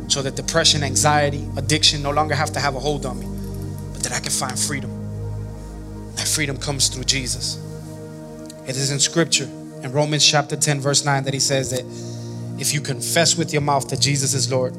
so 0.10 0.22
that 0.22 0.36
depression, 0.36 0.84
anxiety, 0.84 1.48
addiction 1.58 2.02
no 2.04 2.12
longer 2.12 2.36
have 2.36 2.52
to 2.54 2.60
have 2.60 2.76
a 2.76 2.80
hold 2.80 3.06
on 3.06 3.20
me, 3.20 3.26
but 3.94 4.04
that 4.04 4.12
I 4.12 4.20
can 4.20 4.32
find 4.32 4.58
freedom. 4.58 4.92
That 6.16 6.28
freedom 6.28 6.58
comes 6.58 6.88
through 6.88 7.06
Jesus. 7.06 7.58
It 8.68 8.78
is 8.78 8.92
in 8.92 9.00
scripture, 9.00 9.50
in 9.84 9.92
Romans 9.92 10.26
chapter 10.26 10.56
10, 10.56 10.82
verse 10.82 11.04
9, 11.04 11.24
that 11.24 11.34
he 11.34 11.40
says 11.40 11.72
that 11.72 11.84
if 12.62 12.74
you 12.74 12.82
confess 12.82 13.36
with 13.36 13.54
your 13.54 13.62
mouth 13.62 13.90
that 13.90 14.00
Jesus 14.00 14.34
is 14.34 14.52
Lord, 14.52 14.76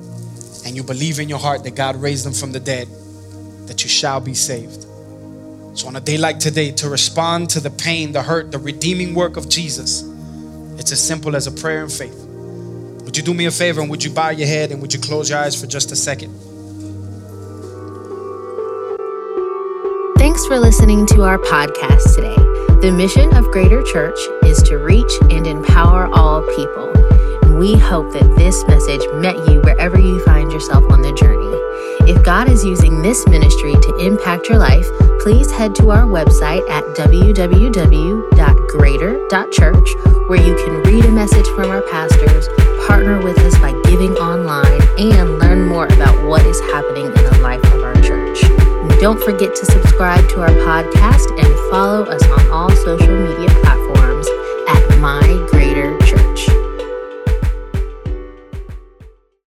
and 0.65 0.77
you 0.77 0.83
believe 0.83 1.19
in 1.19 1.29
your 1.29 1.39
heart 1.39 1.65
that 1.65 1.75
God 1.75 1.97
raised 1.97 2.25
them 2.25 2.33
from 2.33 2.53
the 2.53 2.61
dead, 2.61 2.89
that 3.67 3.83
you 3.83 3.89
shall 3.89 4.21
be 4.21 4.35
saved. 4.35 4.87
So, 5.75 5.87
on 5.87 5.97
a 5.97 6.01
day 6.01 6.19
like 6.19 6.39
today, 6.39 6.73
to 6.73 6.89
respond 6.89 7.51
to 7.51 7.61
the 7.61 7.71
pain, 7.71 8.13
the 8.13 8.23
hurt, 8.23 8.51
the 8.51 8.59
redeeming 8.59 9.15
work 9.15 9.37
of 9.37 9.49
Jesus, 9.49 10.03
it's 10.79 10.93
as 10.93 11.01
simple 11.01 11.37
as 11.37 11.47
a 11.47 11.53
prayer 11.53 11.83
and 11.83 11.93
faith. 11.93 12.17
Would 13.05 13.17
you 13.17 13.23
do 13.23 13.35
me 13.35 13.47
a 13.47 13.51
favor 13.51 13.81
and 13.81 13.91
would 13.91 14.05
you 14.05 14.11
bow 14.11 14.31
your 14.31 14.49
head 14.49 14.73
and 14.73 14.81
would 14.81 14.93
you 14.93 15.01
close 15.01 15.31
your 15.31 15.39
eyes 15.39 15.59
for 15.61 15.67
just 15.67 15.93
a 15.93 15.97
second? 15.97 16.33
Thanks 20.17 20.47
for 20.47 20.59
listening 20.59 21.07
to 21.07 21.23
our 21.23 21.39
podcast 21.39 22.15
today. 22.15 22.37
The 22.81 22.93
mission 22.93 23.35
of 23.37 23.47
Greater 23.47 23.83
Church 23.83 24.19
is 24.45 24.63
to 24.65 24.79
reach 24.79 25.13
and 25.31 25.47
empower 25.47 26.07
all 26.15 26.43
people. 26.57 27.00
We 27.61 27.77
hope 27.77 28.09
that 28.15 28.25
this 28.39 28.65
message 28.65 29.05
met 29.21 29.37
you 29.47 29.61
wherever 29.61 30.01
you 30.01 30.25
find 30.25 30.51
yourself 30.51 30.91
on 30.91 31.03
the 31.03 31.13
journey. 31.13 31.53
If 32.11 32.25
God 32.25 32.49
is 32.49 32.65
using 32.65 33.03
this 33.03 33.29
ministry 33.29 33.75
to 33.75 33.99
impact 33.99 34.49
your 34.49 34.57
life, 34.57 34.89
please 35.21 35.53
head 35.53 35.75
to 35.75 35.91
our 35.91 36.07
website 36.07 36.67
at 36.71 36.83
www.greater.church 36.97 39.95
where 40.27 40.41
you 40.41 40.57
can 40.57 40.83
read 40.85 41.05
a 41.05 41.11
message 41.11 41.47
from 41.49 41.69
our 41.69 41.83
pastors, 41.83 42.49
partner 42.87 43.23
with 43.23 43.39
us 43.41 43.59
by 43.59 43.73
giving 43.85 44.17
online, 44.17 44.81
and 44.99 45.39
learn 45.39 45.69
more 45.69 45.85
about 45.85 46.27
what 46.27 46.47
is 46.47 46.59
happening 46.73 47.05
in 47.05 47.13
the 47.13 47.39
life 47.43 47.63
of 47.75 47.83
our 47.83 48.01
church. 48.01 48.41
Don't 49.03 49.23
forget 49.23 49.55
to 49.55 49.67
subscribe 49.67 50.27
to 50.31 50.41
our 50.41 50.49
podcast 50.65 51.29
and 51.39 51.55
follow 51.71 52.05
us 52.05 52.25
on 52.25 52.51
all 52.51 52.71
social 52.71 53.19
media 53.19 53.51
platforms 53.61 54.27
at 54.67 54.99
My 54.99 55.21